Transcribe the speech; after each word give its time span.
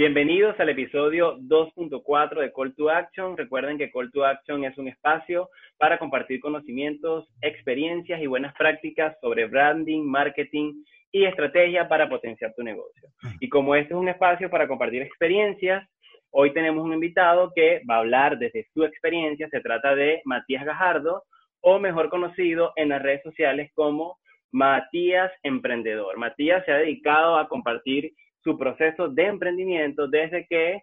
Bienvenidos 0.00 0.58
al 0.58 0.70
episodio 0.70 1.36
2.4 1.40 2.40
de 2.40 2.50
Call 2.54 2.74
to 2.74 2.88
Action. 2.88 3.36
Recuerden 3.36 3.76
que 3.76 3.90
Call 3.90 4.10
to 4.10 4.24
Action 4.24 4.64
es 4.64 4.78
un 4.78 4.88
espacio 4.88 5.50
para 5.76 5.98
compartir 5.98 6.40
conocimientos, 6.40 7.28
experiencias 7.42 8.18
y 8.22 8.26
buenas 8.26 8.54
prácticas 8.54 9.14
sobre 9.20 9.44
branding, 9.44 10.02
marketing 10.02 10.72
y 11.12 11.26
estrategia 11.26 11.86
para 11.86 12.08
potenciar 12.08 12.54
tu 12.56 12.62
negocio. 12.62 13.10
Y 13.40 13.50
como 13.50 13.74
este 13.74 13.92
es 13.92 14.00
un 14.00 14.08
espacio 14.08 14.48
para 14.48 14.66
compartir 14.66 15.02
experiencias, 15.02 15.86
hoy 16.30 16.54
tenemos 16.54 16.82
un 16.82 16.94
invitado 16.94 17.52
que 17.54 17.82
va 17.84 17.96
a 17.96 17.98
hablar 17.98 18.38
desde 18.38 18.66
su 18.72 18.84
experiencia. 18.84 19.50
Se 19.50 19.60
trata 19.60 19.94
de 19.94 20.22
Matías 20.24 20.64
Gajardo, 20.64 21.24
o 21.60 21.78
mejor 21.78 22.08
conocido 22.08 22.72
en 22.76 22.88
las 22.88 23.02
redes 23.02 23.22
sociales 23.22 23.70
como 23.74 24.16
Matías 24.50 25.30
Emprendedor. 25.42 26.16
Matías 26.16 26.64
se 26.64 26.72
ha 26.72 26.78
dedicado 26.78 27.36
a 27.36 27.48
compartir 27.48 28.14
su 28.42 28.58
proceso 28.58 29.08
de 29.08 29.26
emprendimiento 29.26 30.08
desde 30.08 30.46
que 30.46 30.82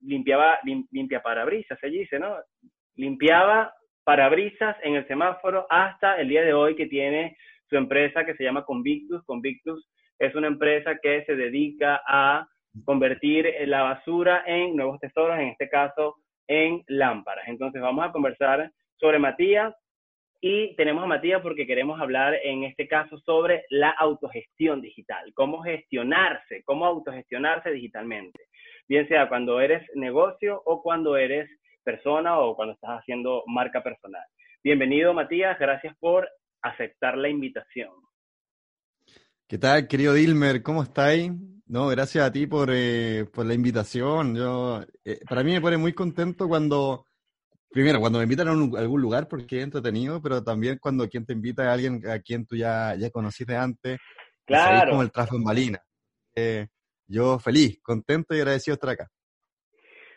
limpiaba, 0.00 0.58
limpia 0.64 1.22
parabrisas, 1.22 1.78
se 1.78 1.88
dice, 1.88 2.18
¿no? 2.18 2.36
Limpiaba 2.96 3.72
parabrisas 4.04 4.76
en 4.82 4.96
el 4.96 5.06
semáforo 5.06 5.66
hasta 5.70 6.20
el 6.20 6.28
día 6.28 6.42
de 6.42 6.54
hoy 6.54 6.74
que 6.74 6.86
tiene 6.86 7.36
su 7.68 7.76
empresa 7.76 8.24
que 8.24 8.34
se 8.34 8.44
llama 8.44 8.64
Convictus. 8.64 9.24
Convictus 9.24 9.88
es 10.18 10.34
una 10.34 10.48
empresa 10.48 10.98
que 11.02 11.24
se 11.24 11.36
dedica 11.36 12.02
a 12.06 12.46
convertir 12.84 13.54
la 13.66 13.82
basura 13.82 14.42
en 14.46 14.74
nuevos 14.76 14.98
tesoros, 15.00 15.38
en 15.38 15.48
este 15.48 15.68
caso 15.68 16.16
en 16.48 16.82
lámparas. 16.88 17.46
Entonces 17.48 17.80
vamos 17.80 18.04
a 18.04 18.12
conversar 18.12 18.70
sobre 18.96 19.18
Matías, 19.18 19.74
y 20.44 20.74
tenemos 20.74 21.04
a 21.04 21.06
Matías 21.06 21.40
porque 21.40 21.68
queremos 21.68 22.00
hablar 22.00 22.34
en 22.42 22.64
este 22.64 22.88
caso 22.88 23.16
sobre 23.20 23.64
la 23.70 23.90
autogestión 23.90 24.82
digital, 24.82 25.32
cómo 25.34 25.62
gestionarse, 25.62 26.64
cómo 26.64 26.84
autogestionarse 26.84 27.70
digitalmente, 27.70 28.48
bien 28.88 29.06
sea 29.06 29.28
cuando 29.28 29.60
eres 29.60 29.88
negocio 29.94 30.60
o 30.66 30.82
cuando 30.82 31.16
eres 31.16 31.48
persona 31.84 32.40
o 32.40 32.56
cuando 32.56 32.74
estás 32.74 32.98
haciendo 32.98 33.44
marca 33.46 33.84
personal. 33.84 34.24
Bienvenido 34.64 35.14
Matías, 35.14 35.56
gracias 35.60 35.96
por 35.98 36.28
aceptar 36.60 37.16
la 37.16 37.28
invitación. 37.28 37.92
¿Qué 39.46 39.58
tal, 39.58 39.86
querido 39.86 40.12
Dilmer? 40.12 40.60
¿Cómo 40.64 40.82
estáis? 40.82 41.30
No, 41.68 41.86
gracias 41.86 42.26
a 42.26 42.32
ti 42.32 42.48
por, 42.48 42.68
eh, 42.72 43.26
por 43.32 43.46
la 43.46 43.54
invitación. 43.54 44.34
Yo, 44.34 44.80
eh, 45.04 45.20
para 45.28 45.44
mí 45.44 45.52
me 45.52 45.60
pone 45.60 45.76
muy 45.76 45.92
contento 45.92 46.48
cuando 46.48 47.06
Primero, 47.72 48.00
cuando 48.00 48.18
me 48.18 48.24
invitan 48.24 48.48
a, 48.48 48.50
algún 48.50 49.00
lugar 49.00 49.28
porque 49.28 49.58
es 49.58 49.64
entretenido, 49.64 50.20
pero 50.20 50.44
también 50.44 50.78
cuando 50.78 51.08
quien 51.08 51.24
te 51.24 51.32
invita 51.32 51.70
a 51.70 51.72
alguien 51.72 52.02
a 52.06 52.18
quien 52.20 52.46
tú 52.46 52.54
ya, 52.54 52.94
ya 52.98 53.10
conociste 53.10 53.56
antes. 53.56 53.98
Claro. 54.44 54.90
como 54.90 55.02
el 55.02 55.12
trazo 55.12 55.36
en 55.36 55.44
Malina. 55.44 55.78
Eh, 56.34 56.66
yo 57.06 57.38
feliz, 57.38 57.80
contento 57.82 58.34
y 58.34 58.38
agradecido 58.38 58.74
de 58.74 58.76
estar 58.76 58.90
acá. 58.90 59.08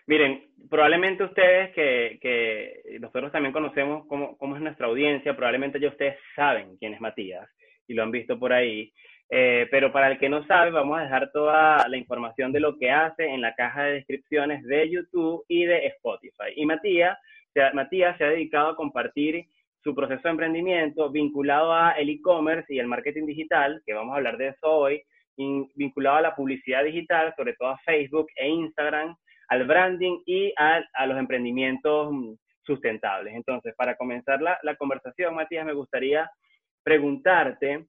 Miren, 0.08 0.52
probablemente 0.70 1.24
ustedes 1.24 1.74
que, 1.74 2.20
que 2.22 3.00
nosotros 3.00 3.32
también 3.32 3.54
conocemos 3.54 4.06
cómo, 4.08 4.38
cómo, 4.38 4.56
es 4.56 4.62
nuestra 4.62 4.88
audiencia, 4.88 5.36
probablemente 5.36 5.80
ya 5.80 5.90
ustedes 5.90 6.18
saben 6.36 6.78
quién 6.78 6.94
es 6.94 7.02
Matías 7.02 7.48
y 7.88 7.94
lo 7.94 8.04
han 8.04 8.12
visto 8.12 8.38
por 8.40 8.54
ahí. 8.54 8.92
Eh, 9.30 9.68
pero 9.72 9.92
para 9.92 10.12
el 10.12 10.20
que 10.20 10.30
no 10.30 10.46
sabe, 10.46 10.70
vamos 10.72 11.00
a 11.00 11.04
dejar 11.04 11.32
toda 11.32 11.88
la 11.88 11.98
información 11.98 12.52
de 12.52 12.60
lo 12.60 12.78
que 12.78 12.92
hace 12.92 13.26
en 13.26 13.42
la 13.42 13.56
caja 13.56 13.84
de 13.84 13.94
descripciones 13.94 14.64
de 14.64 14.90
YouTube 14.90 15.44
y 15.48 15.66
de 15.66 15.88
Spotify. 15.88 16.54
Y 16.56 16.66
Matías 16.66 17.18
Matías 17.74 18.18
se 18.18 18.26
ha 18.26 18.30
dedicado 18.30 18.70
a 18.70 18.76
compartir 18.76 19.48
su 19.84 19.94
proceso 19.94 20.24
de 20.24 20.32
emprendimiento 20.32 21.12
vinculado 21.12 21.72
a 21.72 21.92
el 21.92 22.10
e-commerce 22.10 22.74
y 22.74 22.80
el 22.80 22.88
marketing 22.88 23.26
digital, 23.28 23.82
que 23.86 23.94
vamos 23.94 24.14
a 24.14 24.18
hablar 24.18 24.38
de 24.38 24.48
eso 24.48 24.68
hoy, 24.68 25.04
vinculado 25.38 26.18
a 26.18 26.22
la 26.22 26.36
publicidad 26.36 26.84
digital, 26.84 27.34
sobre 27.38 27.54
todo 27.54 27.70
a 27.70 27.78
Facebook 27.80 28.28
e 28.36 28.50
Instagram, 28.50 29.16
al 29.48 29.66
branding 29.66 30.22
y 30.26 30.54
a, 30.58 30.84
los 31.06 31.18
emprendimientos 31.18 32.14
sustentables. 32.64 33.36
Entonces, 33.36 33.76
para 33.76 33.96
comenzar 33.96 34.42
la, 34.42 34.58
la, 34.64 34.76
conversación, 34.76 35.36
Matías, 35.36 35.66
me 35.66 35.74
gustaría 35.74 36.30
preguntarte, 36.84 37.86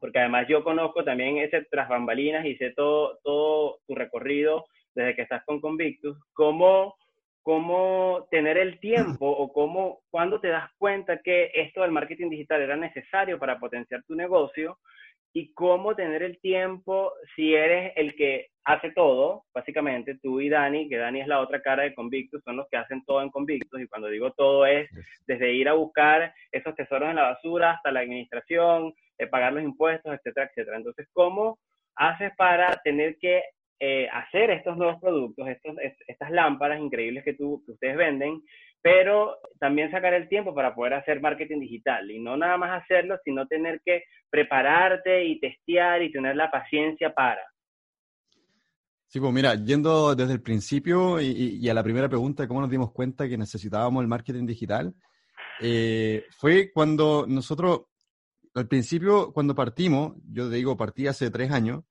porque 0.00 0.18
además 0.18 0.48
yo 0.48 0.64
conozco 0.64 1.04
también 1.04 1.38
ese 1.38 1.64
tras 1.70 1.88
bambalinas 1.88 2.44
y 2.44 2.56
sé 2.56 2.70
todo, 2.70 3.18
todo 3.22 3.78
tu 3.86 3.94
recorrido 3.94 4.66
desde 4.94 5.14
que 5.14 5.22
estás 5.22 5.44
con 5.44 5.60
Convictus, 5.60 6.18
¿cómo 6.32 6.96
cómo 7.42 8.26
tener 8.30 8.58
el 8.58 8.78
tiempo 8.80 9.26
o 9.26 9.52
cómo, 9.52 10.00
cuando 10.10 10.40
te 10.40 10.48
das 10.48 10.70
cuenta 10.78 11.20
que 11.22 11.50
esto 11.54 11.82
del 11.82 11.90
marketing 11.90 12.30
digital 12.30 12.60
era 12.60 12.76
necesario 12.76 13.38
para 13.38 13.58
potenciar 13.58 14.02
tu 14.04 14.14
negocio 14.14 14.78
y 15.32 15.52
cómo 15.54 15.94
tener 15.94 16.22
el 16.22 16.40
tiempo 16.40 17.12
si 17.36 17.54
eres 17.54 17.92
el 17.96 18.14
que 18.16 18.48
hace 18.64 18.90
todo, 18.90 19.44
básicamente 19.54 20.18
tú 20.20 20.40
y 20.40 20.48
Dani, 20.48 20.88
que 20.88 20.96
Dani 20.96 21.20
es 21.20 21.28
la 21.28 21.40
otra 21.40 21.62
cara 21.62 21.84
de 21.84 21.94
Convictus, 21.94 22.42
son 22.44 22.56
los 22.56 22.68
que 22.68 22.76
hacen 22.76 23.04
todo 23.04 23.22
en 23.22 23.30
Convictus 23.30 23.80
y 23.80 23.86
cuando 23.86 24.08
digo 24.08 24.32
todo 24.32 24.66
es 24.66 24.90
desde 25.26 25.52
ir 25.52 25.68
a 25.68 25.74
buscar 25.74 26.34
esos 26.52 26.74
tesoros 26.74 27.08
en 27.08 27.16
la 27.16 27.30
basura 27.30 27.72
hasta 27.72 27.92
la 27.92 28.00
administración, 28.00 28.92
eh, 29.18 29.26
pagar 29.26 29.52
los 29.52 29.62
impuestos, 29.62 30.12
etcétera, 30.12 30.46
etcétera. 30.46 30.76
Entonces, 30.76 31.08
¿cómo 31.12 31.58
haces 31.94 32.32
para 32.36 32.76
tener 32.82 33.16
que 33.18 33.42
eh, 33.82 34.08
hacer 34.12 34.50
estos 34.50 34.76
nuevos 34.76 35.00
productos, 35.00 35.48
estos, 35.48 35.74
estas 36.06 36.30
lámparas 36.30 36.80
increíbles 36.80 37.24
que, 37.24 37.32
tú, 37.32 37.62
que 37.64 37.72
ustedes 37.72 37.96
venden, 37.96 38.42
pero 38.82 39.38
también 39.58 39.90
sacar 39.90 40.12
el 40.12 40.28
tiempo 40.28 40.54
para 40.54 40.74
poder 40.74 40.94
hacer 40.94 41.20
marketing 41.20 41.60
digital 41.60 42.10
y 42.10 42.20
no 42.20 42.36
nada 42.36 42.58
más 42.58 42.82
hacerlo, 42.82 43.18
sino 43.24 43.46
tener 43.46 43.80
que 43.84 44.04
prepararte 44.28 45.24
y 45.24 45.40
testear 45.40 46.02
y 46.02 46.12
tener 46.12 46.36
la 46.36 46.50
paciencia 46.50 47.14
para. 47.14 47.40
Sí, 49.06 49.18
pues 49.18 49.32
mira, 49.32 49.54
yendo 49.54 50.14
desde 50.14 50.34
el 50.34 50.42
principio 50.42 51.20
y, 51.20 51.68
a 51.68 51.74
la 51.74 51.82
primera 51.82 52.08
pregunta 52.08 52.46
cómo 52.46 52.60
nos 52.60 52.70
dimos 52.70 52.92
cuenta 52.92 53.28
que 53.28 53.36
necesitábamos 53.36 54.02
el 54.02 54.08
marketing 54.08 54.46
digital, 54.46 54.94
eh, 55.60 56.26
fue 56.38 56.70
cuando 56.70 57.24
nosotros, 57.26 57.86
al 58.54 58.68
principio, 58.68 59.32
cuando 59.32 59.54
partimos, 59.54 60.16
yo 60.30 60.48
digo, 60.48 60.76
partí 60.76 61.06
hace 61.06 61.30
tres 61.30 61.50
años, 61.50 61.82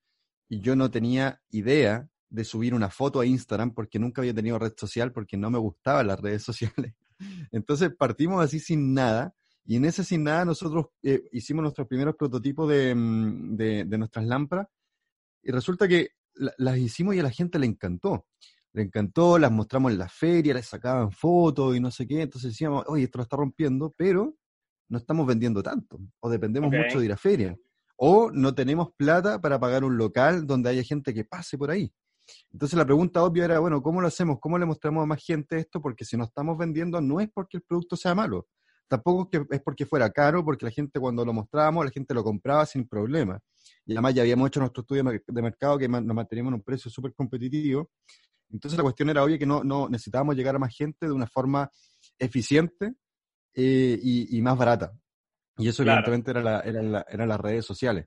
y 0.50 0.60
yo 0.60 0.74
no 0.74 0.90
tenía 0.90 1.40
idea 1.50 2.10
de 2.28 2.44
subir 2.44 2.74
una 2.74 2.90
foto 2.90 3.20
a 3.20 3.26
Instagram 3.26 3.72
porque 3.72 4.00
nunca 4.00 4.20
había 4.20 4.34
tenido 4.34 4.58
red 4.58 4.72
social, 4.76 5.12
porque 5.12 5.36
no 5.36 5.48
me 5.48 5.58
gustaban 5.58 6.08
las 6.08 6.20
redes 6.20 6.42
sociales. 6.50 6.92
Entonces 7.52 7.90
partimos 7.96 8.44
así 8.44 8.58
sin 8.58 8.92
nada 8.92 9.32
y 9.64 9.76
en 9.76 9.84
ese 9.84 10.02
sin 10.02 10.24
nada 10.24 10.44
nosotros 10.44 10.86
eh, 11.02 11.22
hicimos 11.32 11.62
nuestros 11.62 11.86
primeros 11.86 12.16
prototipos 12.16 12.66
mm, 12.66 13.56
de, 13.56 13.84
de, 13.84 13.98
nuestras 13.98 14.26
lámparas 14.26 14.66
y 15.42 15.52
resulta 15.52 15.86
que 15.86 16.10
las 16.34 16.78
hicimos 16.78 17.14
y 17.14 17.20
a 17.20 17.22
la 17.22 17.30
gente 17.30 17.58
le 17.58 17.66
encantó. 17.66 18.26
Le 18.72 18.82
encantó, 18.82 19.38
las 19.38 19.52
mostramos 19.52 19.92
en 19.92 19.98
la 19.98 20.08
feria, 20.08 20.54
les 20.54 20.66
sacaban 20.66 21.12
fotos 21.12 21.76
y 21.76 21.80
no 21.80 21.90
sé 21.90 22.06
qué. 22.06 22.22
Entonces 22.22 22.52
decíamos, 22.52 22.84
oye, 22.88 23.04
esto 23.04 23.18
lo 23.18 23.22
está 23.22 23.36
rompiendo, 23.36 23.94
pero 23.96 24.36
no 24.88 24.98
estamos 24.98 25.26
vendiendo 25.26 25.62
tanto 25.62 26.00
o 26.18 26.28
dependemos 26.28 26.72
mucho 26.72 26.98
de 26.98 27.04
ir 27.04 27.12
a 27.12 27.16
feria 27.16 27.56
o 28.02 28.30
no 28.32 28.54
tenemos 28.54 28.94
plata 28.96 29.42
para 29.42 29.60
pagar 29.60 29.84
un 29.84 29.98
local 29.98 30.46
donde 30.46 30.70
haya 30.70 30.82
gente 30.82 31.12
que 31.12 31.24
pase 31.24 31.58
por 31.58 31.70
ahí. 31.70 31.92
Entonces 32.50 32.78
la 32.78 32.86
pregunta 32.86 33.22
obvia 33.22 33.44
era, 33.44 33.58
bueno, 33.58 33.82
¿cómo 33.82 34.00
lo 34.00 34.06
hacemos? 34.06 34.38
¿Cómo 34.40 34.58
le 34.58 34.64
mostramos 34.64 35.02
a 35.02 35.06
más 35.06 35.22
gente 35.22 35.58
esto? 35.58 35.82
Porque 35.82 36.06
si 36.06 36.16
no 36.16 36.24
estamos 36.24 36.56
vendiendo 36.56 36.98
no 37.02 37.20
es 37.20 37.28
porque 37.30 37.58
el 37.58 37.62
producto 37.62 37.96
sea 37.96 38.14
malo, 38.14 38.48
tampoco 38.88 39.28
es 39.50 39.60
porque 39.60 39.84
fuera 39.84 40.08
caro, 40.10 40.42
porque 40.42 40.64
la 40.64 40.70
gente 40.70 40.98
cuando 40.98 41.26
lo 41.26 41.34
mostrábamos, 41.34 41.84
la 41.84 41.90
gente 41.90 42.14
lo 42.14 42.24
compraba 42.24 42.64
sin 42.64 42.88
problema. 42.88 43.38
Y 43.84 43.92
además 43.92 44.14
ya 44.14 44.22
habíamos 44.22 44.48
hecho 44.48 44.60
nuestro 44.60 44.80
estudio 44.80 45.04
de 45.26 45.42
mercado 45.42 45.76
que 45.76 45.86
nos 45.86 46.02
manteníamos 46.02 46.52
en 46.52 46.54
un 46.54 46.62
precio 46.62 46.90
súper 46.90 47.12
competitivo. 47.12 47.90
Entonces 48.50 48.78
la 48.78 48.82
cuestión 48.82 49.10
era 49.10 49.22
obvia 49.22 49.38
que 49.38 49.46
no, 49.46 49.88
necesitábamos 49.90 50.36
llegar 50.36 50.56
a 50.56 50.58
más 50.58 50.74
gente 50.74 51.06
de 51.06 51.12
una 51.12 51.26
forma 51.26 51.70
eficiente 52.18 52.94
eh, 53.52 53.98
y, 54.02 54.40
más 54.40 54.56
barata. 54.56 54.90
Y 55.60 55.68
eso 55.68 55.82
evidentemente 55.82 56.30
era, 56.30 56.60
eran 56.60 57.28
las 57.28 57.40
redes 57.40 57.64
sociales. 57.64 58.06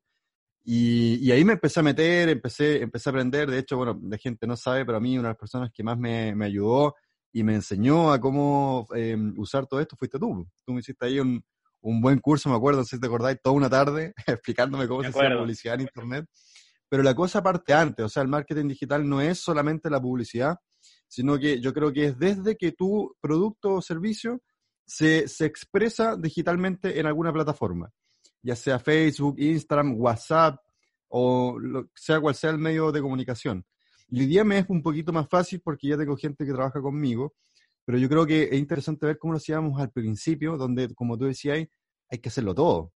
Y, 0.65 1.29
ahí 1.31 1.43
me 1.43 1.53
empecé 1.53 1.81
a 1.81 1.83
meter, 1.83 2.29
empecé, 2.29 2.81
empecé 2.81 3.09
a 3.09 3.11
aprender. 3.11 3.51
De 3.51 3.59
hecho, 3.59 3.77
bueno, 3.77 3.99
la 4.03 4.17
gente 4.17 4.47
no 4.47 4.55
sabe, 4.55 4.85
pero 4.85 4.97
a 4.97 5.01
mí 5.01 5.17
una 5.17 5.29
de 5.29 5.33
las 5.33 5.39
personas 5.39 5.71
que 5.73 5.83
más 5.83 5.97
me, 5.97 6.33
ayudó 6.43 6.95
y 7.33 7.43
me 7.43 7.55
enseñó 7.55 8.13
a 8.13 8.19
cómo 8.21 8.87
em, 8.95 9.33
usar 9.37 9.67
todo 9.67 9.81
esto 9.81 9.97
fuiste 9.97 10.19
tú. 10.19 10.47
Tú 10.65 10.73
me 10.73 10.79
hiciste 10.79 11.05
ahí 11.05 11.19
un, 11.19 11.43
buen 11.81 12.19
curso, 12.19 12.49
me 12.49 12.55
acuerdo, 12.55 12.85
si 12.85 12.97
te 12.97 13.07
acordáis, 13.07 13.39
toda 13.43 13.55
una 13.55 13.69
tarde 13.69 14.13
explicándome 14.27 14.87
cómo 14.87 15.01
se 15.03 15.09
hacía 15.09 15.37
publicidad 15.37 15.75
en 15.75 15.81
Internet. 15.81 16.25
Pero 16.87 17.03
la 17.03 17.13
cosa 17.13 17.43
parte 17.43 17.73
antes, 17.73 18.05
o 18.05 18.09
sea, 18.09 18.23
el 18.23 18.29
marketing 18.29 18.67
digital 18.69 19.07
no 19.07 19.19
es 19.19 19.39
solamente 19.39 19.89
la 19.89 19.99
publicidad, 19.99 20.55
sino 21.07 21.37
que 21.37 21.59
yo 21.59 21.73
creo 21.73 21.91
que 21.91 22.05
es 22.05 22.19
desde 22.19 22.55
que 22.55 22.71
tu 22.71 23.13
producto 23.19 23.73
o 23.73 23.81
servicio 23.81 24.41
se, 24.85 25.27
se 25.27 25.45
expresa 25.45 26.15
digitalmente 26.17 26.99
en 26.99 27.05
alguna 27.05 27.31
plataforma, 27.31 27.91
ya 28.41 28.55
sea 28.55 28.79
Facebook, 28.79 29.39
Instagram, 29.39 29.95
WhatsApp 29.99 30.59
o 31.15 31.59
sea 31.93 32.19
cual 32.19 32.33
sea 32.33 32.49
el 32.49 32.57
medio 32.57 32.91
de 32.91 32.99
comunicación. 32.99 33.63
Y 34.09 34.21
hoy 34.21 34.25
día 34.25 34.43
me 34.43 34.57
es 34.57 34.65
un 34.67 34.81
poquito 34.81 35.13
más 35.13 35.29
fácil 35.29 35.61
porque 35.63 35.89
ya 35.89 35.97
tengo 35.97 36.17
gente 36.17 36.43
que 36.43 36.51
trabaja 36.51 36.81
conmigo, 36.81 37.35
pero 37.85 37.99
yo 37.99 38.09
creo 38.09 38.25
que 38.25 38.43
es 38.43 38.55
interesante 38.55 39.05
ver 39.05 39.19
cómo 39.19 39.33
lo 39.33 39.37
hacíamos 39.37 39.79
al 39.79 39.91
principio, 39.91 40.57
donde, 40.57 40.91
como 40.95 41.15
tú 41.15 41.25
decías, 41.25 41.67
hay 42.09 42.17
que 42.17 42.29
hacerlo 42.29 42.55
todo. 42.55 42.93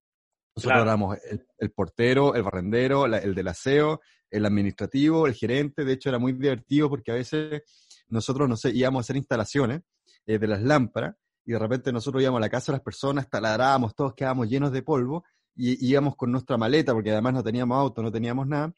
Nosotros 0.56 0.80
éramos 0.80 1.18
el, 1.58 1.70
portero, 1.72 2.34
el 2.34 2.42
barrendero, 2.42 3.04
el 3.04 3.34
del 3.34 3.48
aseo, 3.48 4.00
el 4.30 4.46
administrativo, 4.46 5.26
el 5.26 5.34
gerente, 5.34 5.84
de 5.84 5.92
hecho 5.92 6.08
era 6.08 6.18
muy 6.18 6.32
divertido 6.32 6.88
porque 6.88 7.12
a 7.12 7.16
veces 7.16 7.62
nosotros, 8.08 8.48
no 8.48 8.56
sé, 8.56 8.70
íbamos 8.70 9.00
a 9.00 9.04
hacer 9.04 9.16
instalaciones 9.16 9.82
eh, 10.24 10.38
de 10.38 10.46
las 10.46 10.62
lámparas 10.62 11.16
y 11.46 11.52
de 11.52 11.58
repente 11.58 11.92
nosotros 11.92 12.20
íbamos 12.20 12.38
a 12.38 12.40
la 12.40 12.50
casa 12.50 12.72
de 12.72 12.78
las 12.78 12.84
personas, 12.84 13.30
taladrábamos, 13.30 13.94
todos 13.94 14.14
quedábamos 14.14 14.48
llenos 14.48 14.72
de 14.72 14.82
polvo 14.82 15.24
y 15.54 15.88
íbamos 15.88 16.16
con 16.16 16.32
nuestra 16.32 16.58
maleta, 16.58 16.92
porque 16.92 17.12
además 17.12 17.34
no 17.34 17.42
teníamos 17.44 17.78
auto, 17.78 18.02
no 18.02 18.10
teníamos 18.10 18.48
nada, 18.48 18.74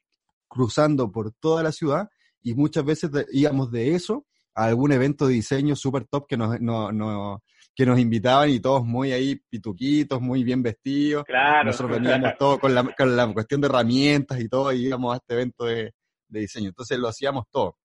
cruzando 0.47 1.11
por 1.11 1.33
toda 1.33 1.63
la 1.63 1.73
ciudad 1.73 2.09
y 2.43 2.55
muchas 2.55 2.85
veces 2.85 3.11
íbamos 3.33 3.71
de 3.73 3.95
eso 3.95 4.27
a 4.55 4.67
algún 4.67 4.93
evento 4.93 5.27
de 5.27 5.35
diseño 5.35 5.75
súper 5.77 6.05
top 6.07 6.27
que 6.29 6.37
nos, 6.37 6.61
no, 6.61 7.43
que 7.75 7.87
nos 7.87 7.99
invitaban 7.99 8.51
y 8.51 8.61
todos 8.61 8.85
muy 8.85 9.13
ahí 9.13 9.37
pituquitos, 9.49 10.21
muy 10.21 10.45
bien 10.45 10.63
vestidos. 10.63 11.25
Claro. 11.25 11.65
Nosotros 11.65 11.99
veníamos 11.99 12.33
todos 12.39 12.59
con 12.59 12.75
la, 12.75 12.85
con 12.95 13.17
la 13.17 13.33
cuestión 13.33 13.63
de 13.63 13.69
herramientas 13.69 14.39
y 14.41 14.49
todo 14.49 14.73
y 14.73 14.87
íbamos 14.87 15.15
a 15.15 15.17
este 15.17 15.35
evento 15.35 15.65
de, 15.65 15.95
de 16.29 16.41
diseño. 16.41 16.69
Entonces 16.69 16.99
lo 16.99 17.09
hacíamos 17.09 17.45
todo. 17.51 17.79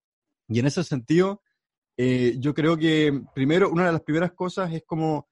Y 0.50 0.60
en 0.60 0.66
ese 0.66 0.84
sentido, 0.84 1.42
eh, 1.98 2.36
yo 2.40 2.54
creo 2.54 2.78
que 2.78 3.22
primero, 3.34 3.70
una 3.70 3.86
de 3.86 3.92
las 3.92 4.02
primeras 4.02 4.34
cosas 4.34 4.72
es 4.74 4.84
como 4.86 5.28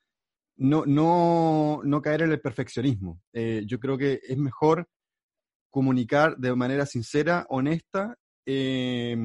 no, 0.57 0.85
no, 0.85 1.81
no 1.83 2.01
caer 2.01 2.21
en 2.21 2.31
el 2.31 2.41
perfeccionismo. 2.41 3.21
Eh, 3.33 3.63
yo 3.65 3.79
creo 3.79 3.97
que 3.97 4.19
es 4.21 4.37
mejor 4.37 4.87
comunicar 5.71 6.37
de 6.37 6.55
manera 6.55 6.85
sincera, 6.85 7.45
honesta, 7.49 8.15
eh, 8.45 9.17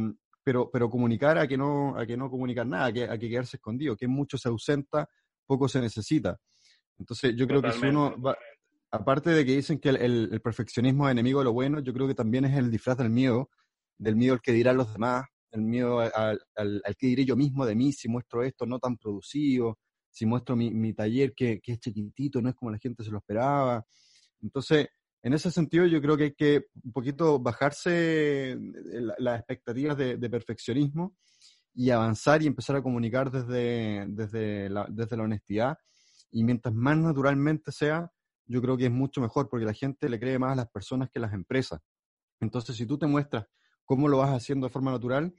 pero, 0.43 0.71
pero 0.71 0.89
comunicar 0.89 1.39
a 1.39 1.47
que 1.47 1.59
no, 1.59 1.99
a 1.99 2.07
que 2.07 2.17
no 2.17 2.31
comunicar 2.31 2.67
nada, 2.67 2.87
a 2.87 2.93
que, 2.93 3.05
a 3.05 3.19
que 3.19 3.29
quedarse 3.29 3.57
escondido, 3.57 3.97
que 3.97 4.07
mucho 4.07 4.39
se 4.39 4.49
ausenta, 4.49 5.09
poco 5.45 5.69
se 5.69 5.81
necesita. 5.81 6.39
Entonces, 6.99 7.35
yo 7.37 7.47
creo 7.47 7.61
que 7.61 7.73
si 7.73 7.87
uno 7.87 8.19
va, 8.21 8.37
aparte 8.91 9.31
de 9.31 9.45
que 9.45 9.57
dicen 9.57 9.79
que 9.79 9.91
el, 9.91 10.33
el, 10.33 10.41
perfeccionismo 10.41 11.07
es 11.09 11.13
enemigo 11.13 11.41
de 11.41 11.45
lo 11.45 11.53
bueno, 11.53 11.81
yo 11.81 11.93
creo 11.93 12.07
que 12.07 12.15
también 12.15 12.45
es 12.45 12.57
el 12.57 12.71
disfraz 12.71 12.97
del 12.97 13.11
miedo, 13.11 13.51
del 13.99 14.17
miedo 14.17 14.35
al 14.35 14.41
que 14.41 14.53
dirán 14.53 14.77
los 14.77 14.93
demás, 14.93 15.27
el 15.57 15.63
miedo 15.63 16.01
al, 16.01 16.41
al, 16.55 16.83
que 16.99 17.07
diré 17.09 17.25
yo 17.25 17.37
mismo 17.37 17.67
de 17.67 17.75
mí 17.75 17.93
si 17.93 18.09
muestro 18.09 18.43
esto 18.43 18.67
no 18.67 18.79
tan 18.79 18.97
producido, 18.97 19.79
si 20.11 20.27
muestro 20.27 20.57
mi, 20.57 20.71
mi 20.73 20.95
taller 20.95 21.35
que, 21.35 21.61
que, 21.61 21.73
es 21.73 21.81
chiquitito, 21.81 22.41
no 22.41 22.49
es 22.49 22.55
como 22.55 22.71
la 22.71 22.79
gente 22.79 23.05
se 23.05 23.11
lo 23.11 23.19
esperaba. 23.19 23.85
Entonces, 24.41 24.89
en 25.23 25.33
ese 25.33 25.51
sentido 25.51 25.87
yo 25.87 26.01
creo 26.01 26.17
que 26.17 26.25
hay 26.25 26.35
que 26.35 26.67
un 26.85 26.93
poquito 26.93 27.41
bajarse 27.41 28.57
las 29.19 29.41
expectativas 29.41 29.97
de, 29.97 30.31
perfeccionismo 30.31 31.17
y 31.75 31.91
avanzar 31.91 32.43
y 32.43 32.47
empezar 32.47 32.77
a 32.77 32.83
comunicar 32.83 33.31
desde, 33.31 34.07
desde, 34.09 34.71
desde 34.89 35.17
la 35.17 35.23
honestidad. 35.25 35.77
Y 36.31 36.45
mientras 36.45 36.73
más 36.75 36.97
naturalmente 36.97 37.73
sea, 37.73 38.09
yo 38.47 38.63
creo 38.63 38.77
que 38.77 38.87
es 38.87 38.93
mucho 38.93 39.21
mejor 39.21 39.49
porque 39.49 39.67
la 39.67 39.75
gente 39.75 40.09
le 40.09 40.21
cree 40.21 40.39
más 40.39 40.53
a 40.53 40.57
las 40.57 40.71
personas 40.71 41.11
que 41.11 41.19
a 41.19 41.23
las 41.23 41.33
empresas. 41.33 41.81
Entonces, 42.41 42.77
si 42.77 42.87
tú 42.87 42.97
te 42.97 43.07
muestras 43.07 43.47
cómo 43.87 44.09
lo 44.09 44.19
vas 44.19 44.31
haciendo 44.31 44.67
de 44.67 44.73
forma 44.73 44.91
natural, 44.91 45.33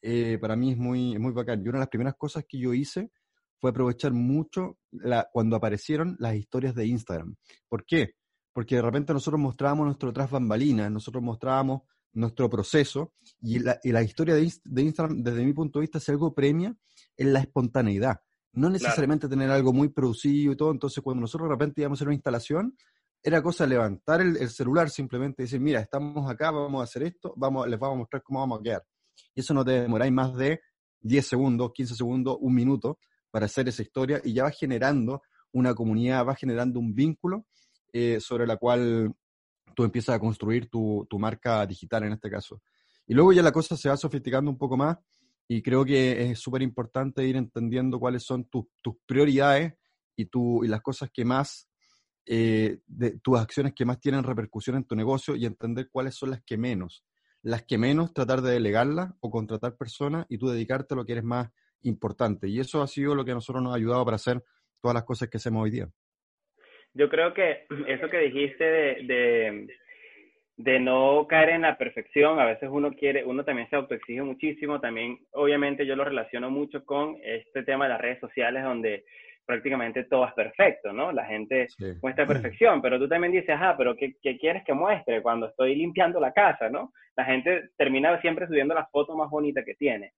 eh, 0.00 0.38
para 0.40 0.54
mí 0.54 0.70
es 0.70 0.76
muy, 0.76 1.18
muy 1.18 1.32
bacán. 1.32 1.60
Y 1.60 1.68
una 1.68 1.78
de 1.78 1.82
las 1.82 1.88
primeras 1.88 2.14
cosas 2.14 2.44
que 2.48 2.58
yo 2.58 2.72
hice 2.72 3.10
fue 3.58 3.70
aprovechar 3.70 4.12
mucho 4.12 4.78
la, 4.92 5.28
cuando 5.32 5.56
aparecieron 5.56 6.14
las 6.20 6.36
historias 6.36 6.76
de 6.76 6.86
Instagram. 6.86 7.34
¿Por 7.68 7.84
qué? 7.84 8.14
porque 8.54 8.76
de 8.76 8.82
repente 8.82 9.12
nosotros 9.12 9.40
mostrábamos 9.40 9.84
nuestro 9.84 10.12
tras 10.12 10.30
bambalinas, 10.30 10.90
nosotros 10.90 11.22
mostrábamos 11.22 11.82
nuestro 12.12 12.48
proceso, 12.48 13.12
y 13.42 13.58
la, 13.58 13.78
y 13.82 13.90
la 13.90 14.00
historia 14.00 14.36
de, 14.36 14.50
de, 14.64 14.82
Instagram, 14.82 15.22
desde 15.22 15.44
mi 15.44 15.52
punto 15.52 15.80
de 15.80 15.82
vista, 15.82 15.98
si 15.98 16.12
algo 16.12 16.32
premia, 16.32 16.74
es 17.16 17.26
la 17.26 17.40
espontaneidad. 17.40 18.20
No 18.52 18.70
necesariamente 18.70 19.28
tener 19.28 19.50
algo 19.50 19.72
muy 19.72 19.88
producido 19.88 20.52
y 20.52 20.56
todo, 20.56 20.70
entonces 20.70 21.02
cuando 21.02 21.22
nosotros 21.22 21.48
de 21.48 21.54
repente 21.54 21.80
íbamos 21.80 21.96
a 21.96 21.98
hacer 21.98 22.06
una 22.06 22.14
instalación, 22.14 22.76
era 23.26 23.42
cosa 23.42 23.66
levantar 23.66 24.20
el, 24.20 24.36
el, 24.36 24.50
celular 24.50 24.90
simplemente 24.90 25.42
y 25.42 25.46
decir, 25.46 25.58
mira, 25.58 25.80
estamos 25.80 26.30
acá, 26.30 26.50
vamos 26.50 26.82
a 26.82 26.84
hacer 26.84 27.04
esto, 27.04 27.32
vamos, 27.36 27.66
les 27.66 27.80
vamos 27.80 27.96
a 27.96 27.98
mostrar 28.00 28.22
cómo 28.22 28.40
vamos 28.40 28.60
a 28.60 28.62
quedar. 28.62 28.84
Y 29.34 29.40
eso 29.40 29.54
no 29.54 29.64
te 29.64 29.80
demoráis 29.80 30.12
más 30.12 30.36
de 30.36 30.60
10 31.00 31.26
segundos, 31.26 31.72
15 31.72 31.94
segundos, 31.94 32.36
un 32.38 32.54
minuto 32.54 32.98
para 33.30 33.46
hacer 33.46 33.66
esa 33.68 33.82
historia 33.82 34.20
y 34.22 34.34
ya 34.34 34.44
va 34.44 34.50
generando 34.50 35.22
una 35.52 35.74
comunidad, 35.74 36.26
va 36.26 36.34
generando 36.34 36.78
un 36.78 36.94
vínculo 36.94 37.46
eh, 37.92 38.20
sobre 38.20 38.46
la 38.46 38.58
cual 38.58 39.14
tú 39.74 39.84
empiezas 39.84 40.16
a 40.16 40.18
construir 40.18 40.68
tu, 40.68 41.06
tu, 41.08 41.18
marca 41.18 41.64
digital 41.66 42.04
en 42.04 42.12
este 42.12 42.30
caso. 42.30 42.60
Y 43.06 43.14
luego 43.14 43.32
ya 43.32 43.42
la 43.42 43.52
cosa 43.52 43.76
se 43.76 43.88
va 43.88 43.96
sofisticando 43.96 44.50
un 44.50 44.58
poco 44.58 44.76
más 44.76 44.98
y 45.48 45.62
creo 45.62 45.84
que 45.84 46.30
es 46.30 46.38
súper 46.38 46.62
importante 46.62 47.26
ir 47.26 47.36
entendiendo 47.36 47.98
cuáles 47.98 48.24
son 48.24 48.44
tus 48.44 48.66
prioridades 49.06 49.74
y, 50.16 50.26
tu, 50.26 50.64
y 50.64 50.68
las 50.68 50.80
cosas 50.80 51.10
que 51.12 51.24
más, 51.24 51.68
eh, 52.26 52.78
de, 52.86 53.18
tus 53.20 53.38
acciones 53.38 53.74
que 53.74 53.84
más 53.84 54.00
tienen 54.00 54.24
repercusión 54.24 54.76
en 54.76 54.84
tu 54.84 54.96
negocio 54.96 55.36
y 55.36 55.44
entender 55.44 55.88
cuáles 55.90 56.14
son 56.14 56.30
las 56.30 56.42
que 56.42 56.56
menos. 56.56 57.04
Las 57.42 57.64
que 57.64 57.76
menos, 57.76 58.14
tratar 58.14 58.40
de 58.40 58.52
delegarlas 58.52 59.12
o 59.20 59.30
contratar 59.30 59.76
personas 59.76 60.24
y 60.28 60.38
tú 60.38 60.48
dedicarte 60.48 60.94
a 60.94 60.96
lo 60.96 61.04
que 61.04 61.12
eres 61.12 61.24
más 61.24 61.50
importante. 61.82 62.48
Y 62.48 62.60
eso 62.60 62.82
ha 62.82 62.86
sido 62.86 63.14
lo 63.14 63.24
que 63.24 63.32
a 63.32 63.34
nosotros 63.34 63.62
nos 63.62 63.74
ha 63.74 63.76
ayudado 63.76 64.04
para 64.04 64.16
hacer 64.16 64.42
todas 64.80 64.94
las 64.94 65.04
cosas 65.04 65.28
que 65.28 65.36
hacemos 65.36 65.64
hoy 65.64 65.70
día. 65.70 65.88
Yo 66.94 67.08
creo 67.08 67.34
que 67.34 67.66
eso 67.88 68.08
que 68.08 68.18
dijiste 68.18 68.64
de, 68.64 68.94
de, 69.04 69.66
de, 70.56 70.80
no 70.80 71.26
caer 71.28 71.50
en 71.50 71.62
la 71.62 71.76
perfección, 71.76 72.38
a 72.40 72.46
veces 72.46 72.70
uno 72.72 72.92
quiere, 72.92 73.24
uno 73.24 73.44
también 73.44 73.68
se 73.68 73.76
autoexige 73.76 74.22
muchísimo, 74.22 74.80
también 74.80 75.18
obviamente 75.32 75.84
yo 75.84 75.96
lo 75.96 76.04
relaciono 76.04 76.50
mucho 76.50 76.84
con 76.84 77.18
este 77.22 77.62
tema 77.64 77.84
de 77.84 77.90
las 77.90 78.00
redes 78.00 78.20
sociales 78.20 78.62
donde 78.62 79.04
prácticamente 79.46 80.04
todo 80.04 80.26
es 80.26 80.34
perfecto, 80.34 80.92
¿no? 80.92 81.12
La 81.12 81.24
gente 81.26 81.66
muestra 82.02 82.26
perfección, 82.26 82.80
pero 82.80 82.98
tú 82.98 83.08
también 83.08 83.32
dices, 83.32 83.56
ah, 83.58 83.74
pero 83.76 83.96
¿qué, 83.96 84.14
¿qué, 84.22 84.38
quieres 84.38 84.64
que 84.64 84.72
muestre 84.72 85.22
cuando 85.22 85.46
estoy 85.46 85.74
limpiando 85.74 86.20
la 86.20 86.32
casa, 86.32 86.68
¿no? 86.68 86.92
La 87.16 87.24
gente 87.24 87.70
termina 87.76 88.20
siempre 88.20 88.46
subiendo 88.46 88.74
las 88.74 88.90
fotos 88.90 89.16
más 89.16 89.30
bonitas 89.30 89.64
que 89.64 89.74
tiene. 89.74 90.12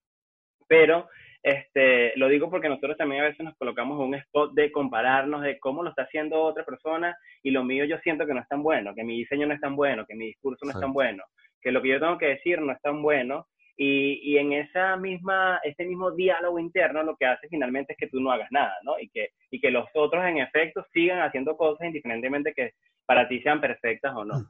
Pero 0.67 1.07
este, 1.43 2.11
lo 2.17 2.27
digo 2.27 2.49
porque 2.49 2.67
nosotros 2.67 2.97
también 2.97 3.21
a 3.21 3.27
veces 3.27 3.45
nos 3.45 3.55
colocamos 3.55 3.99
en 3.99 4.07
un 4.07 4.15
spot 4.15 4.53
de 4.53 4.71
compararnos 4.71 5.43
de 5.43 5.59
cómo 5.59 5.83
lo 5.83 5.89
está 5.89 6.03
haciendo 6.03 6.41
otra 6.41 6.65
persona 6.65 7.15
y 7.43 7.51
lo 7.51 7.63
mío 7.63 7.85
yo 7.85 7.97
siento 7.99 8.25
que 8.25 8.33
no 8.33 8.41
es 8.41 8.47
tan 8.47 8.63
bueno, 8.63 8.93
que 8.95 9.03
mi 9.03 9.17
diseño 9.17 9.47
no 9.47 9.53
es 9.53 9.61
tan 9.61 9.75
bueno, 9.75 10.05
que 10.05 10.15
mi 10.15 10.25
discurso 10.27 10.65
no 10.65 10.71
es 10.71 10.79
tan 10.79 10.91
bueno, 10.91 11.23
que 11.61 11.71
lo 11.71 11.81
que 11.81 11.89
yo 11.89 11.99
tengo 11.99 12.17
que 12.17 12.27
decir 12.27 12.59
no 12.59 12.73
es 12.73 12.81
tan 12.81 13.01
bueno 13.01 13.47
y, 13.77 14.19
y, 14.23 14.37
en 14.39 14.53
esa 14.53 14.97
misma, 14.97 15.59
ese 15.63 15.85
mismo 15.85 16.09
diálogo 16.11 16.57
interno 16.57 17.03
lo 17.03 17.15
que 17.15 17.27
hace 17.27 17.47
finalmente 17.47 17.93
es 17.93 17.99
que 17.99 18.07
tú 18.07 18.19
no 18.19 18.31
hagas 18.31 18.51
nada, 18.51 18.73
¿no? 18.83 18.99
Y 18.99 19.07
que, 19.09 19.29
y 19.51 19.59
que 19.59 19.69
los 19.69 19.85
otros 19.93 20.25
en 20.25 20.39
efecto 20.39 20.83
sigan 20.91 21.21
haciendo 21.21 21.55
cosas 21.55 21.85
indiferentemente 21.85 22.53
que 22.53 22.71
para 23.05 23.27
ti 23.27 23.39
sean 23.41 23.61
perfectas 23.61 24.15
o 24.15 24.25
no. 24.25 24.39
Mm. 24.39 24.45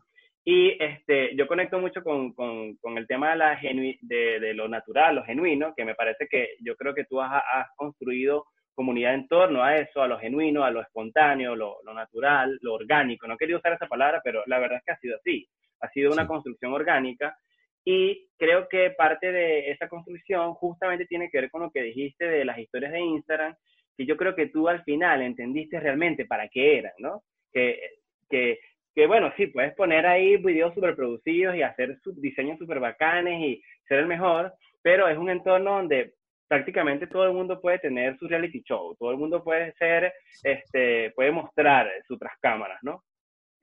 Y 0.46 0.81
este, 0.81 1.36
yo 1.36 1.46
conecto 1.46 1.77
mucho 1.77 2.01
con, 2.01 2.31
con, 2.31 2.77
con 2.77 2.98
el 2.98 3.05
tema 3.05 3.31
de, 3.31 3.36
la 3.36 3.60
de, 3.62 4.39
de, 4.39 4.53
lo 4.53 4.69
natural, 4.69 5.15
lo 5.15 5.25
genuino, 5.25 5.74
que 5.75 5.84
me 5.84 5.93
parece 5.93 6.25
que 6.29 6.55
yo 6.62 6.77
creo 6.77 6.93
que 6.93 7.03
tú 7.03 7.19
has, 7.19 7.43
has, 7.53 7.67
construido 7.75 8.46
comunidad 8.74 9.13
en 9.13 9.27
torno 9.27 9.62
a 9.62 9.75
eso, 9.75 10.01
a 10.01 10.07
lo 10.07 10.17
genuino, 10.17 10.63
a 10.63 10.72
lo 10.72 10.79
espontáneo, 10.79 11.53
lo, 11.53 11.79
lo, 11.84 11.93
natural, 11.93 12.57
lo 12.62 12.75
orgánico. 12.75 13.27
No 13.27 13.36
quería 13.36 13.57
usar 13.57 13.74
esa 13.74 13.88
palabra, 13.88 14.22
pero 14.24 14.41
la 14.46 14.60
verdad 14.60 14.77
es 14.77 14.86
que 14.86 14.91
ha 14.93 15.00
sido 15.00 15.17
así. 15.17 15.46
Ha 15.81 15.89
sido 15.89 16.13
una 16.13 16.25
construcción 16.25 16.72
orgánica 16.72 17.38
y 17.89 18.27
creo 18.38 18.67
que 18.67 18.91
parte 18.91 19.32
de 19.32 19.72
esa 19.72 19.88
construcción 19.88 20.53
justamente 20.56 21.06
tiene 21.06 21.29
que 21.29 21.39
ver 21.39 21.50
con 21.50 21.62
lo 21.62 21.72
que 21.72 21.84
dijiste 21.84 22.25
de 22.25 22.44
las 22.44 22.60
historias 22.60 22.91
de 22.91 23.00
Instagram, 23.00 23.56
que 23.96 24.06
yo 24.06 24.17
creo 24.17 24.36
que 24.36 24.48
tú 24.48 24.67
al 24.67 24.84
final 24.84 25.22
entendiste 25.22 25.79
realmente 25.79 26.25
para 26.25 26.50
qué 26.50 26.79
eran, 26.79 26.91
¿no? 26.98 27.24
Que, 27.53 27.79
que 28.29 28.60
que 28.94 29.08
bueno, 29.08 29.32
sí, 29.38 29.48
puedes 29.48 29.74
poner 29.75 30.06
ahí 30.06 30.36
videos 30.36 30.74
súper 30.74 30.98
producidos 30.98 31.56
y 31.56 31.62
hacer 31.62 31.98
diseños 32.15 32.58
súper 32.58 32.82
bacanes 32.82 33.39
y 33.41 33.62
ser 33.88 34.00
el 34.00 34.08
mejor, 34.08 34.51
pero 34.82 35.08
es 35.08 35.17
un 35.17 35.29
entorno 35.29 35.75
donde 35.75 36.15
prácticamente 36.50 37.08
todo 37.08 37.24
el 37.25 37.34
mundo 37.34 37.62
puede 37.62 37.79
tener 37.79 38.17
su 38.17 38.27
reality 38.27 38.63
show, 38.63 38.98
todo 38.98 39.12
el 39.12 39.17
mundo 39.17 39.44
puede 39.44 39.72
ser, 39.74 40.12
este, 40.44 41.12
puede 41.12 41.32
mostrar 41.32 41.89
su 42.06 42.17
tras 42.17 42.34
cámaras, 42.41 42.79
¿no? 42.82 43.03